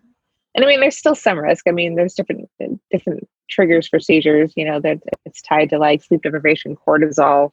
And 0.55 0.65
I 0.65 0.69
mean, 0.69 0.81
there's 0.81 0.97
still 0.97 1.15
some 1.15 1.39
risk. 1.39 1.67
I 1.69 1.71
mean, 1.71 1.97
there's 1.97 2.15
different 2.15 2.49
different 2.91 3.29
triggers 3.49 3.87
for 3.87 4.01
seizures. 4.01 4.55
You 4.57 4.65
know, 4.65 4.81
that 4.81 5.01
it's 5.27 5.43
tied 5.43 5.69
to 5.71 5.79
like 5.79 6.03
sleep 6.03 6.23
deprivation, 6.23 6.77
cortisol, 6.77 7.53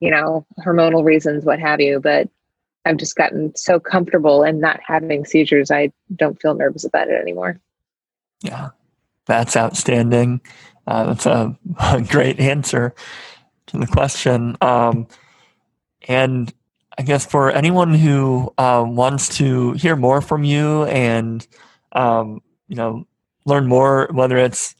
you 0.00 0.10
know, 0.10 0.46
hormonal 0.64 1.04
reasons, 1.04 1.44
what 1.44 1.60
have 1.60 1.80
you. 1.80 2.00
But 2.00 2.30
I've 2.84 2.96
just 2.96 3.16
gotten 3.16 3.54
so 3.56 3.78
comfortable 3.78 4.42
in 4.42 4.60
not 4.60 4.80
having 4.86 5.24
seizures. 5.24 5.70
I 5.70 5.92
don't 6.16 6.40
feel 6.40 6.54
nervous 6.54 6.84
about 6.84 7.08
it 7.08 7.20
anymore. 7.20 7.60
Yeah, 8.42 8.70
that's 9.26 9.56
outstanding. 9.56 10.40
Uh, 10.86 11.06
that's 11.06 11.26
a, 11.26 11.58
a, 11.80 12.00
great 12.00 12.40
answer 12.40 12.94
to 13.66 13.78
the 13.78 13.86
question. 13.86 14.56
Um, 14.60 15.06
and 16.08 16.52
I 16.98 17.02
guess 17.02 17.26
for 17.26 17.50
anyone 17.50 17.94
who 17.94 18.52
uh, 18.56 18.84
wants 18.86 19.36
to 19.38 19.72
hear 19.72 19.94
more 19.94 20.20
from 20.20 20.44
you 20.44 20.84
and 20.84 21.46
um, 21.92 22.42
you 22.68 22.76
know 22.76 23.06
learn 23.44 23.66
more, 23.66 24.08
whether 24.12 24.36
it's 24.36 24.74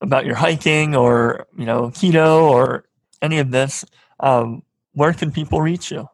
about 0.00 0.24
your 0.24 0.36
hiking 0.36 0.94
or 0.94 1.46
you 1.56 1.66
know 1.66 1.88
keto 1.88 2.42
or 2.42 2.84
any 3.20 3.38
of 3.38 3.50
this, 3.50 3.84
um, 4.20 4.62
where 4.92 5.12
can 5.12 5.32
people 5.32 5.60
reach 5.60 5.90
you? 5.90 6.08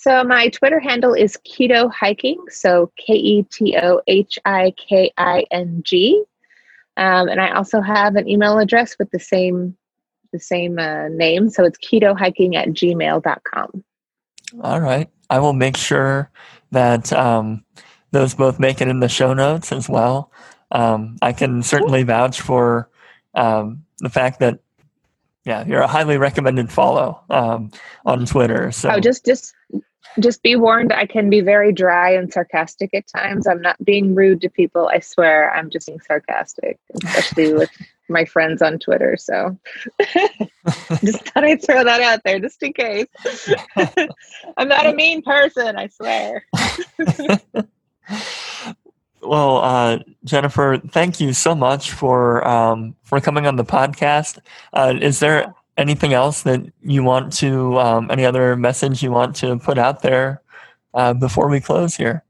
So 0.00 0.22
my 0.22 0.48
Twitter 0.50 0.78
handle 0.78 1.12
is 1.12 1.36
keto 1.38 1.92
hiking. 1.92 2.40
So 2.50 2.92
K 2.96 3.14
E 3.14 3.42
T 3.50 3.76
O 3.82 4.00
H 4.06 4.38
I 4.44 4.72
K 4.76 5.10
I 5.18 5.44
N 5.50 5.82
G. 5.84 6.22
Um, 6.96 7.28
and 7.28 7.40
I 7.40 7.50
also 7.50 7.80
have 7.80 8.14
an 8.14 8.28
email 8.28 8.58
address 8.58 8.96
with 8.96 9.10
the 9.10 9.18
same 9.18 9.76
the 10.32 10.38
same 10.38 10.78
uh, 10.78 11.08
name. 11.08 11.50
So 11.50 11.64
it's 11.64 11.78
keto 11.78 12.16
hiking 12.16 12.54
at 12.54 12.68
gmail.com. 12.68 13.84
All 14.62 14.80
right. 14.80 15.10
I 15.30 15.40
will 15.40 15.52
make 15.52 15.76
sure 15.76 16.30
that 16.70 17.12
um, 17.12 17.64
those 18.12 18.34
both 18.34 18.60
make 18.60 18.80
it 18.80 18.86
in 18.86 19.00
the 19.00 19.08
show 19.08 19.34
notes 19.34 19.72
as 19.72 19.88
well. 19.88 20.30
Um, 20.70 21.16
I 21.22 21.32
can 21.32 21.60
certainly 21.64 22.04
vouch 22.04 22.40
for 22.40 22.88
um, 23.34 23.84
the 23.98 24.10
fact 24.10 24.38
that 24.38 24.60
yeah, 25.44 25.64
you're 25.66 25.80
a 25.80 25.86
highly 25.86 26.18
recommended 26.18 26.70
follow 26.70 27.22
um, 27.30 27.70
on 28.04 28.26
Twitter. 28.26 28.70
So 28.70 28.90
oh, 28.90 29.00
just 29.00 29.24
just 29.24 29.54
just 30.20 30.42
be 30.42 30.56
warned 30.56 30.92
i 30.92 31.06
can 31.06 31.30
be 31.30 31.40
very 31.40 31.72
dry 31.72 32.10
and 32.10 32.32
sarcastic 32.32 32.90
at 32.94 33.06
times 33.06 33.46
i'm 33.46 33.60
not 33.60 33.82
being 33.84 34.14
rude 34.14 34.40
to 34.40 34.48
people 34.48 34.88
i 34.88 34.98
swear 34.98 35.52
i'm 35.54 35.70
just 35.70 35.86
being 35.86 36.00
sarcastic 36.00 36.78
especially 37.02 37.52
with 37.58 37.70
my 38.08 38.24
friends 38.24 38.62
on 38.62 38.78
Twitter. 38.78 39.16
So 39.16 39.58
just 41.04 41.24
thought 41.26 41.44
I'd 41.44 41.62
throw 41.64 41.84
that 41.84 42.00
out 42.00 42.20
there 42.24 42.38
just 42.38 42.62
in 42.62 42.72
case. 42.72 43.06
I'm 44.56 44.68
not 44.68 44.86
a 44.86 44.92
mean 44.92 45.22
person, 45.22 45.76
I 45.76 45.88
swear. 45.88 46.44
well, 49.22 49.58
uh, 49.58 49.98
Jennifer, 50.24 50.78
thank 50.78 51.20
you 51.20 51.32
so 51.32 51.54
much 51.54 51.92
for 51.92 52.46
um, 52.46 52.94
for 53.04 53.20
coming 53.20 53.46
on 53.46 53.56
the 53.56 53.64
podcast. 53.64 54.38
Uh, 54.72 54.94
is 55.00 55.20
there 55.20 55.54
anything 55.78 56.12
else 56.12 56.42
that 56.42 56.60
you 56.82 57.02
want 57.02 57.32
to, 57.34 57.78
um, 57.78 58.10
any 58.10 58.26
other 58.26 58.56
message 58.56 59.02
you 59.02 59.12
want 59.12 59.36
to 59.36 59.58
put 59.58 59.78
out 59.78 60.02
there 60.02 60.42
uh, 60.92 61.14
before 61.14 61.48
we 61.48 61.60
close 61.60 61.94
here? 61.94 62.24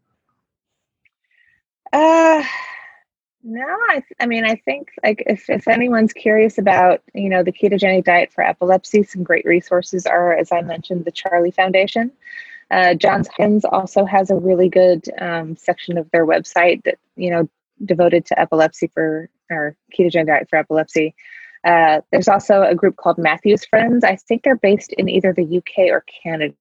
Uh, 1.93 2.45
no, 3.43 3.65
I, 3.89 4.03
I 4.21 4.27
mean, 4.27 4.45
I 4.45 4.57
think 4.57 4.91
like 5.03 5.23
if, 5.27 5.49
if 5.49 5.67
anyone's 5.67 6.13
curious 6.13 6.59
about, 6.59 7.03
you 7.15 7.31
know, 7.31 7.43
the 7.43 7.53
ketogenic 7.53 8.05
diet 8.05 8.31
for 8.33 8.45
epilepsy, 8.45 9.03
some 9.03 9.23
great 9.23 9.47
resources 9.47 10.07
are, 10.07 10.35
as 10.35 10.53
I 10.53 10.61
mentioned, 10.61 11.07
the 11.07 11.11
Charlie 11.11 11.51
Foundation. 11.51 12.13
Uh, 12.71 12.93
Johns 12.93 13.29
Hopkins 13.29 13.65
also 13.65 14.05
has 14.05 14.31
a 14.31 14.37
really 14.37 14.69
good 14.69 15.09
um, 15.19 15.57
section 15.57 15.97
of 15.97 16.11
their 16.11 16.27
website 16.27 16.85
that, 16.85 16.99
you 17.17 17.31
know, 17.31 17.49
devoted 17.83 18.27
to 18.27 18.39
epilepsy 18.39 18.89
for, 18.89 19.31
or 19.51 19.75
ketogenic 19.97 20.27
diet 20.27 20.51
for 20.51 20.57
epilepsy. 20.57 21.15
Uh, 21.65 22.01
there's 22.13 22.29
also 22.29 22.63
a 22.63 22.75
group 22.75 22.97
called 22.97 23.19
Matthew's 23.19 23.65
Friends. 23.65 24.05
I 24.05 24.17
think 24.17 24.43
they're 24.43 24.57
based 24.57 24.93
in 24.95 25.09
either 25.09 25.33
the 25.33 25.59
UK 25.59 25.91
or 25.91 26.05
Canada, 26.23 26.55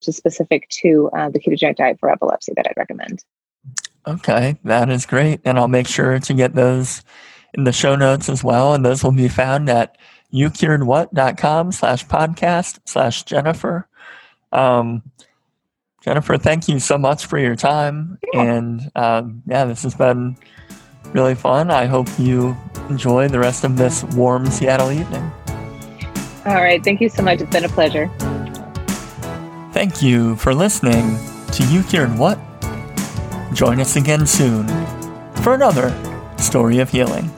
which 0.00 0.08
is 0.08 0.16
specific 0.16 0.68
to 0.80 1.10
uh, 1.16 1.30
the 1.30 1.38
ketogenic 1.38 1.76
diet 1.76 1.98
for 2.00 2.10
epilepsy 2.10 2.52
that 2.56 2.66
I'd 2.66 2.76
recommend. 2.76 3.24
Okay, 4.06 4.56
that 4.64 4.90
is 4.90 5.06
great. 5.06 5.40
And 5.44 5.58
I'll 5.58 5.68
make 5.68 5.88
sure 5.88 6.18
to 6.18 6.34
get 6.34 6.54
those 6.54 7.02
in 7.54 7.64
the 7.64 7.72
show 7.72 7.96
notes 7.96 8.28
as 8.28 8.44
well. 8.44 8.74
And 8.74 8.84
those 8.84 9.02
will 9.02 9.12
be 9.12 9.28
found 9.28 9.70
at 9.70 9.96
youcuredwhat.com 10.32 11.72
slash 11.72 12.04
podcast 12.06 12.80
slash 12.84 13.22
Jennifer. 13.22 13.88
Um, 14.52 15.02
Jennifer, 16.02 16.36
thank 16.36 16.68
you 16.68 16.80
so 16.80 16.98
much 16.98 17.24
for 17.24 17.38
your 17.38 17.56
time. 17.56 18.18
Yeah. 18.34 18.42
And 18.42 18.90
um, 18.94 19.42
yeah, 19.46 19.64
this 19.64 19.84
has 19.84 19.94
been 19.94 20.36
really 21.14 21.34
fun. 21.34 21.70
I 21.70 21.86
hope 21.86 22.08
you 22.18 22.54
enjoy 22.90 23.28
the 23.28 23.38
rest 23.38 23.64
of 23.64 23.78
this 23.78 24.04
warm 24.04 24.46
Seattle 24.46 24.90
evening. 24.90 25.30
All 26.44 26.56
right. 26.56 26.82
Thank 26.84 27.00
you 27.00 27.08
so 27.08 27.22
much. 27.22 27.40
It's 27.40 27.50
been 27.50 27.64
a 27.64 27.68
pleasure. 27.68 28.10
Thank 29.72 30.02
you 30.02 30.36
for 30.36 30.54
listening 30.54 31.16
to 31.52 31.66
You 31.68 31.82
Cured 31.84 32.18
What? 32.18 32.38
Join 33.54 33.80
us 33.80 33.96
again 33.96 34.26
soon 34.26 34.68
for 35.36 35.54
another 35.54 35.94
story 36.36 36.78
of 36.80 36.90
healing. 36.90 37.30